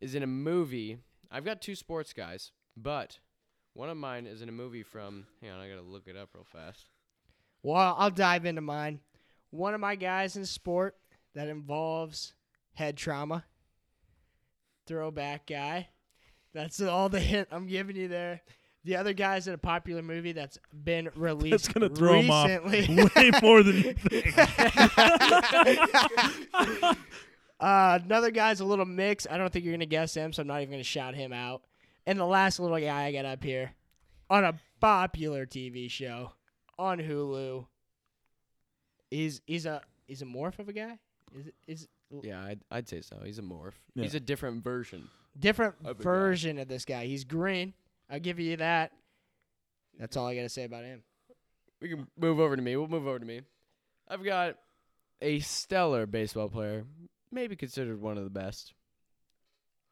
is 0.00 0.14
in 0.14 0.22
a 0.22 0.26
movie. 0.26 0.98
I've 1.30 1.44
got 1.44 1.60
two 1.60 1.74
sports 1.74 2.12
guys, 2.12 2.52
but 2.76 3.18
one 3.74 3.88
of 3.88 3.96
mine 3.96 4.26
is 4.26 4.42
in 4.42 4.48
a 4.48 4.52
movie 4.52 4.82
from. 4.82 5.26
Hang 5.40 5.50
on, 5.50 5.60
I 5.60 5.68
gotta 5.68 5.82
look 5.82 6.06
it 6.06 6.16
up 6.16 6.30
real 6.34 6.44
fast. 6.44 6.86
Well, 7.62 7.94
I'll 7.98 8.10
dive 8.10 8.46
into 8.46 8.62
mine. 8.62 9.00
One 9.50 9.74
of 9.74 9.80
my 9.80 9.96
guys 9.96 10.36
in 10.36 10.46
sport 10.46 10.96
that 11.34 11.48
involves 11.48 12.34
head 12.74 12.96
trauma. 12.96 13.44
Throwback 14.86 15.46
guy. 15.46 15.88
That's 16.52 16.80
all 16.80 17.08
the 17.08 17.20
hint 17.20 17.48
I'm 17.52 17.66
giving 17.66 17.96
you 17.96 18.08
there. 18.08 18.40
The 18.82 18.96
other 18.96 19.12
guy's 19.12 19.46
in 19.46 19.52
a 19.54 19.58
popular 19.58 20.02
movie 20.02 20.32
that's 20.32 20.58
been 20.72 21.10
released 21.14 21.72
gonna 21.74 21.90
throw 21.90 22.18
'em 22.18 22.30
off 22.30 22.48
recently. 22.64 23.04
way 23.14 23.30
more 23.42 23.62
than 23.62 23.76
you 23.76 23.92
think. 23.92 24.34
uh, 27.60 27.98
another 28.04 28.30
guy's 28.30 28.60
a 28.60 28.64
little 28.64 28.86
mix. 28.86 29.26
I 29.30 29.36
don't 29.36 29.52
think 29.52 29.64
you're 29.64 29.74
gonna 29.74 29.86
guess 29.86 30.14
him, 30.14 30.32
so 30.32 30.42
I'm 30.42 30.48
not 30.48 30.60
even 30.62 30.70
gonna 30.72 30.82
shout 30.82 31.14
him 31.14 31.32
out. 31.32 31.62
And 32.06 32.18
the 32.18 32.24
last 32.26 32.58
little 32.58 32.78
guy 32.78 33.04
I 33.04 33.12
got 33.12 33.24
up 33.26 33.44
here 33.44 33.72
on 34.28 34.44
a 34.44 34.54
popular 34.80 35.46
TV 35.46 35.90
show 35.90 36.32
on 36.78 36.98
Hulu. 36.98 37.66
is 39.10 39.40
he's 39.46 39.66
a 39.66 39.82
he's 40.06 40.22
a 40.22 40.26
morph 40.26 40.58
of 40.58 40.68
a 40.68 40.72
guy. 40.72 40.98
Is 41.34 41.46
it- 41.48 41.54
is 41.66 41.88
Yeah, 42.22 42.42
I'd, 42.42 42.60
I'd 42.70 42.88
say 42.88 43.00
so. 43.02 43.20
He's 43.24 43.38
a 43.38 43.42
morph. 43.42 43.74
Yeah. 43.94 44.02
He's 44.04 44.14
a 44.14 44.20
different 44.20 44.64
version. 44.64 45.08
different 45.38 45.74
Of 45.84 45.98
version 45.98 46.58
of 46.58 46.68
this 46.68 46.84
guy. 46.84 47.06
He's 47.06 47.24
green. 47.24 47.74
I'll 48.10 48.18
give 48.20 48.40
you 48.40 48.56
that. 48.56 48.92
That's 49.98 50.16
all 50.16 50.26
I 50.26 50.34
gotta 50.34 50.48
say 50.48 50.64
about 50.64 50.84
him. 50.84 51.02
We 51.80 51.88
can 51.88 52.06
move 52.18 52.40
over 52.40 52.56
to 52.56 52.62
me. 52.62 52.76
We'll 52.76 52.88
move 52.88 53.06
over 53.06 53.18
to 53.18 53.24
me. 53.26 53.42
I've 54.08 54.24
got 54.24 54.56
a 55.22 55.38
stellar 55.40 56.06
baseball 56.06 56.48
player, 56.48 56.84
maybe 57.30 57.56
considered 57.56 58.00
one 58.00 58.18
of 58.18 58.24
the 58.24 58.30
best. 58.30 58.74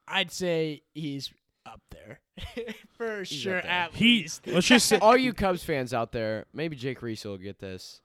I'd 0.07 0.31
say 0.31 0.83
he's 0.95 1.31
up 1.67 1.83
there 1.91 2.21
for 2.97 3.19
He's 3.19 3.29
sure. 3.29 3.55
there. 3.61 3.67
At 3.67 3.95
He 3.95 4.21
least. 4.23 4.47
let's 4.47 4.67
just 4.67 4.87
say 4.89 4.99
All 4.99 5.17
you 5.17 5.33
Cubs 5.35 5.63
fans 5.63 5.93
out 5.93 6.13
there, 6.13 6.47
maybe 6.53 6.77
Jake 6.77 7.03
Reese 7.03 7.25
will 7.25 7.37
get 7.39 7.59
this. 7.59 8.01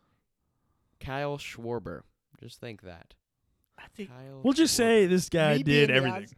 Kyle 1.00 1.38
Schwarber. 1.38 2.02
Just 2.42 2.60
think 2.60 2.82
that. 2.82 3.14
I 3.78 3.84
think. 3.96 4.10
Kyle 4.10 4.42
we'll 4.44 4.54
just 4.54 4.74
Schwarber. 4.74 4.78
say 4.78 5.06
this 5.08 5.30
guy 5.30 5.58
Me 5.58 5.64
did 5.64 5.90
everything. 5.92 6.24
odds- 6.24 6.36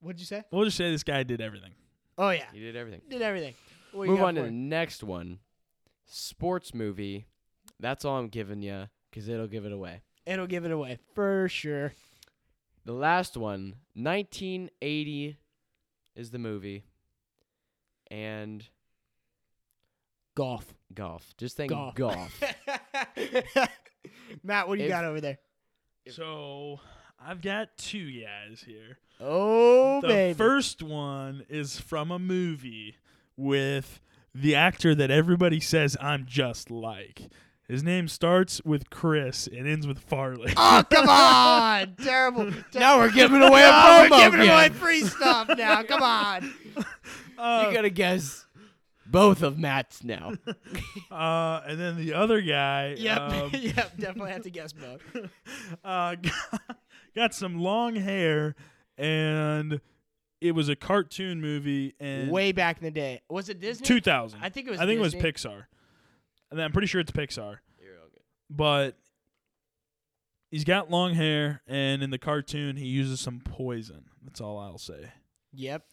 What'd 0.00 0.20
you 0.20 0.26
say? 0.26 0.44
We'll 0.52 0.64
just 0.64 0.76
say 0.76 0.90
this 0.90 1.02
guy 1.04 1.22
did 1.24 1.40
everything. 1.40 1.72
Oh 2.16 2.30
yeah, 2.30 2.44
he 2.52 2.60
did 2.60 2.74
everything. 2.76 3.02
did 3.08 3.22
everything. 3.22 3.54
What 3.92 4.08
Move 4.08 4.20
on 4.22 4.34
to 4.34 4.40
for 4.42 4.46
the 4.46 4.52
next 4.52 5.02
one. 5.02 5.38
Sports 6.06 6.74
movie. 6.74 7.26
That's 7.80 8.04
all 8.04 8.18
I'm 8.18 8.28
giving 8.28 8.62
you 8.62 8.88
because 9.10 9.28
it'll 9.28 9.46
give 9.46 9.64
it 9.64 9.72
away. 9.72 10.02
It'll 10.26 10.46
give 10.46 10.64
it 10.64 10.70
away 10.72 10.98
for 11.14 11.48
sure. 11.48 11.92
The 12.88 12.94
last 12.94 13.36
one, 13.36 13.74
1980, 13.96 15.36
is 16.16 16.30
the 16.30 16.38
movie, 16.38 16.84
and 18.10 18.66
Golf. 20.34 20.72
golf. 20.94 21.34
Just 21.36 21.54
think 21.58 21.70
Golf. 21.70 21.94
golf. 21.96 22.42
Matt, 24.42 24.68
what 24.68 24.76
do 24.78 24.84
you 24.84 24.88
If- 24.88 24.90
got 24.90 25.04
over 25.04 25.20
there? 25.20 25.36
So 26.08 26.80
I've 27.22 27.42
got 27.42 27.76
two 27.76 28.10
guys 28.22 28.64
here. 28.66 28.96
Oh 29.20 30.00
the 30.00 30.08
baby. 30.08 30.32
first 30.38 30.82
one 30.82 31.44
is 31.50 31.78
from 31.78 32.10
a 32.10 32.18
movie 32.18 32.96
with 33.36 34.00
the 34.34 34.54
actor 34.54 34.94
that 34.94 35.10
everybody 35.10 35.60
says 35.60 35.94
I'm 36.00 36.24
just 36.24 36.70
like. 36.70 37.28
His 37.68 37.82
name 37.84 38.08
starts 38.08 38.62
with 38.64 38.88
Chris 38.88 39.46
and 39.46 39.68
ends 39.68 39.86
with 39.86 39.98
Farley. 39.98 40.52
Oh 40.56 40.82
come 40.90 41.08
on! 41.08 41.96
Terrible. 42.02 42.50
now 42.74 42.98
we're 42.98 43.10
giving 43.10 43.42
away 43.42 43.62
a 43.62 43.68
Oh, 43.72 44.06
promo 44.08 44.10
we're 44.10 44.18
giving 44.24 44.40
again. 44.40 44.54
away 44.54 44.68
free 44.70 45.02
stuff 45.02 45.50
now. 45.56 45.82
Come 45.82 46.02
on. 46.02 46.54
Uh, 47.36 47.66
you 47.68 47.74
gotta 47.74 47.90
guess 47.90 48.46
both 49.06 49.42
of 49.42 49.58
Matt's 49.58 50.02
now. 50.02 50.32
uh, 51.10 51.60
and 51.66 51.78
then 51.78 51.96
the 51.98 52.14
other 52.14 52.40
guy 52.40 52.94
Yep. 52.96 53.18
um, 53.20 53.50
yep. 53.52 53.96
Definitely 53.98 54.32
have 54.32 54.42
to 54.44 54.50
guess 54.50 54.72
both. 54.72 55.02
uh, 55.84 56.14
got, 56.16 56.76
got 57.14 57.34
some 57.34 57.58
long 57.60 57.96
hair 57.96 58.54
and 58.96 59.80
it 60.40 60.52
was 60.52 60.68
a 60.68 60.76
cartoon 60.76 61.40
movie 61.40 61.94
and 62.00 62.30
Way 62.30 62.52
back 62.52 62.78
in 62.78 62.84
the 62.84 62.90
day, 62.90 63.20
was 63.28 63.48
it 63.48 63.60
Disney? 63.60 63.84
2000. 63.86 64.38
I 64.42 64.48
think 64.48 64.68
it 64.68 64.70
was. 64.70 64.80
I 64.80 64.86
think 64.86 65.02
Disney. 65.02 65.18
it 65.18 65.22
was 65.24 65.32
Pixar. 65.34 65.64
And 66.50 66.60
I'm 66.60 66.72
pretty 66.72 66.86
sure 66.88 67.00
it's 67.00 67.12
Pixar. 67.12 67.58
But 68.50 68.96
he's 70.50 70.64
got 70.64 70.90
long 70.90 71.12
hair, 71.14 71.60
and 71.66 72.02
in 72.02 72.08
the 72.10 72.18
cartoon, 72.18 72.76
he 72.76 72.86
uses 72.86 73.20
some 73.20 73.40
poison. 73.40 74.06
That's 74.24 74.40
all 74.40 74.58
I'll 74.58 74.78
say. 74.78 75.10
Yep. 75.52 75.84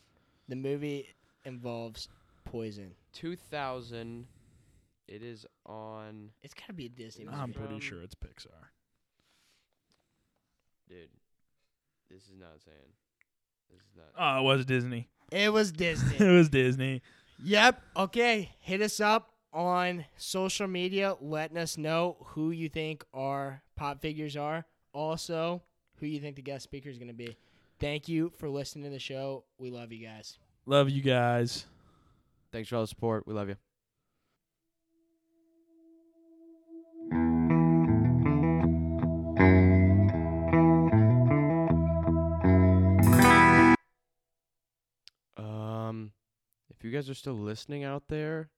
The 0.47 0.55
movie 0.55 1.07
involves 1.43 2.07
poison. 2.45 2.91
2000. 3.11 4.27
It 5.07 5.21
is 5.21 5.45
on. 5.65 6.29
It's 6.43 6.53
gotta 6.53 6.73
be 6.73 6.85
a 6.85 6.89
Disney 6.89 7.25
movie. 7.25 7.37
I'm 7.37 7.51
pretty 7.53 7.75
Um, 7.75 7.79
sure 7.81 8.01
it's 8.01 8.15
Pixar. 8.15 8.47
Dude, 10.89 11.09
this 12.09 12.23
is 12.23 12.35
not 12.39 12.61
saying. 12.63 12.93
This 13.71 13.81
is 13.81 13.95
not. 13.97 14.05
Oh, 14.17 14.39
it 14.39 14.43
was 14.43 14.65
Disney. 14.65 15.09
It 15.31 15.51
was 15.51 15.71
Disney. 15.71 16.15
it 16.25 16.31
was 16.31 16.49
Disney. 16.49 17.01
yep. 17.43 17.81
Okay. 17.97 18.51
Hit 18.61 18.81
us 18.81 18.99
up 18.99 19.31
on 19.55 20.05
social 20.17 20.67
media, 20.67 21.15
letting 21.21 21.57
us 21.57 21.77
know 21.77 22.17
who 22.25 22.51
you 22.51 22.69
think 22.69 23.03
our 23.13 23.63
pop 23.75 24.01
figures 24.01 24.35
are. 24.35 24.65
Also, 24.93 25.63
who 25.99 26.05
you 26.05 26.19
think 26.19 26.35
the 26.35 26.41
guest 26.41 26.65
speaker 26.65 26.89
is 26.89 26.99
gonna 26.99 27.13
be. 27.13 27.37
Thank 27.79 28.07
you 28.07 28.31
for 28.37 28.49
listening 28.49 28.83
to 28.85 28.91
the 28.91 28.99
show. 28.99 29.45
We 29.57 29.69
love 29.69 29.91
you 29.91 30.05
guys. 30.05 30.37
Love 30.65 30.89
you 30.89 31.01
guys. 31.01 31.65
Thanks 32.51 32.69
for 32.69 32.75
all 32.75 32.83
the 32.83 32.87
support. 32.87 33.25
We 33.27 33.33
love 33.33 33.49
you. 33.49 33.55
Um, 45.37 46.11
if 46.69 46.83
you 46.83 46.91
guys 46.91 47.09
are 47.09 47.13
still 47.13 47.33
listening 47.33 47.83
out 47.83 48.07
there, 48.07 48.49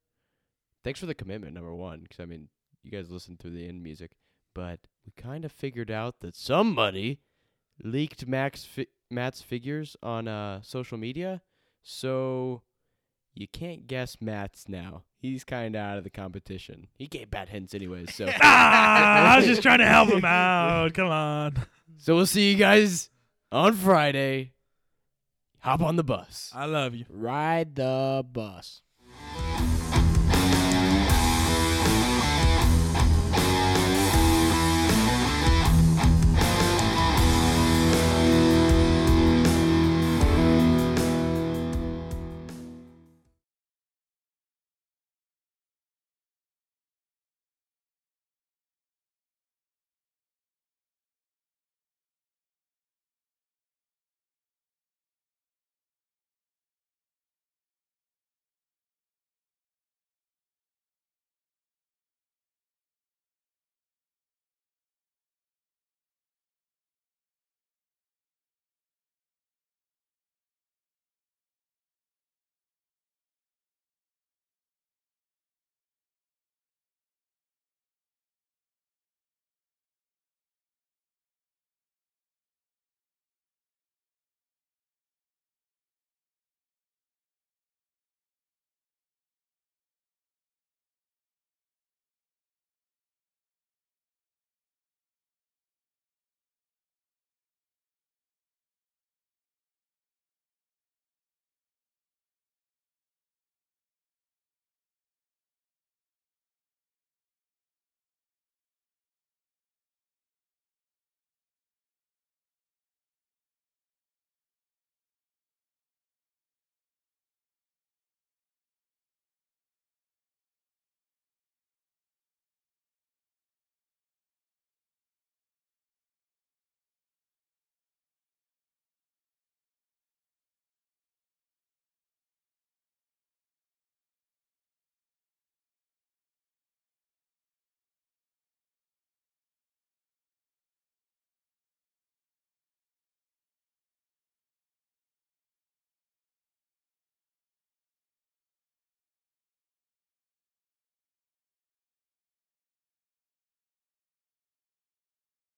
thanks 0.88 1.02
for 1.02 1.06
the 1.06 1.14
commitment. 1.14 1.54
Number 1.54 1.76
one, 1.76 2.00
because 2.04 2.22
I 2.22 2.26
mean, 2.26 2.48
you 2.82 2.90
guys 2.92 3.12
listened 3.12 3.40
through 3.40 3.52
the 3.52 3.68
end 3.68 3.84
music, 3.84 4.12
but 4.56 4.80
we 5.06 5.12
kind 5.22 5.44
of 5.44 5.52
figured 5.52 5.92
out 5.92 6.22
that 6.22 6.34
somebody 6.34 7.20
leaked 7.84 8.26
Max 8.26 8.64
fi- 8.64 8.88
Matt's 9.12 9.42
figures 9.42 9.98
on 10.02 10.30
uh 10.30 10.62
social 10.62 10.98
media, 10.98 11.42
so 11.84 12.62
you 13.34 13.50
can't 13.50 13.86
guess 13.86 14.18
Matt's 14.22 14.70
now. 14.70 15.04
He's 15.20 15.44
kind 15.44 15.76
of 15.76 15.82
out 15.82 15.98
of 15.98 16.06
the 16.06 16.10
competition. 16.10 16.88
He 16.96 17.08
gave 17.08 17.30
bad 17.30 17.50
hints 17.50 17.74
anyways, 17.74 18.16
so 18.16 18.30
ah, 18.42 19.34
I 19.34 19.38
was 19.38 19.46
just 19.46 19.62
trying 19.62 19.80
to 19.80 19.88
help 19.88 20.08
him 20.08 20.24
out. 20.24 20.94
Come 20.94 21.10
on. 21.10 21.66
so 21.98 22.16
we'll 22.16 22.26
see 22.26 22.50
you 22.52 22.58
guys 22.58 23.10
on 23.52 23.74
Friday. 23.74 24.54
Hop 25.60 25.82
on 25.82 25.98
the 25.98 26.04
bus. 26.04 26.50
I 26.56 26.64
love 26.64 26.96
you. 26.96 27.04
Ride 27.10 27.76
the 27.76 28.26
bus. 28.32 28.84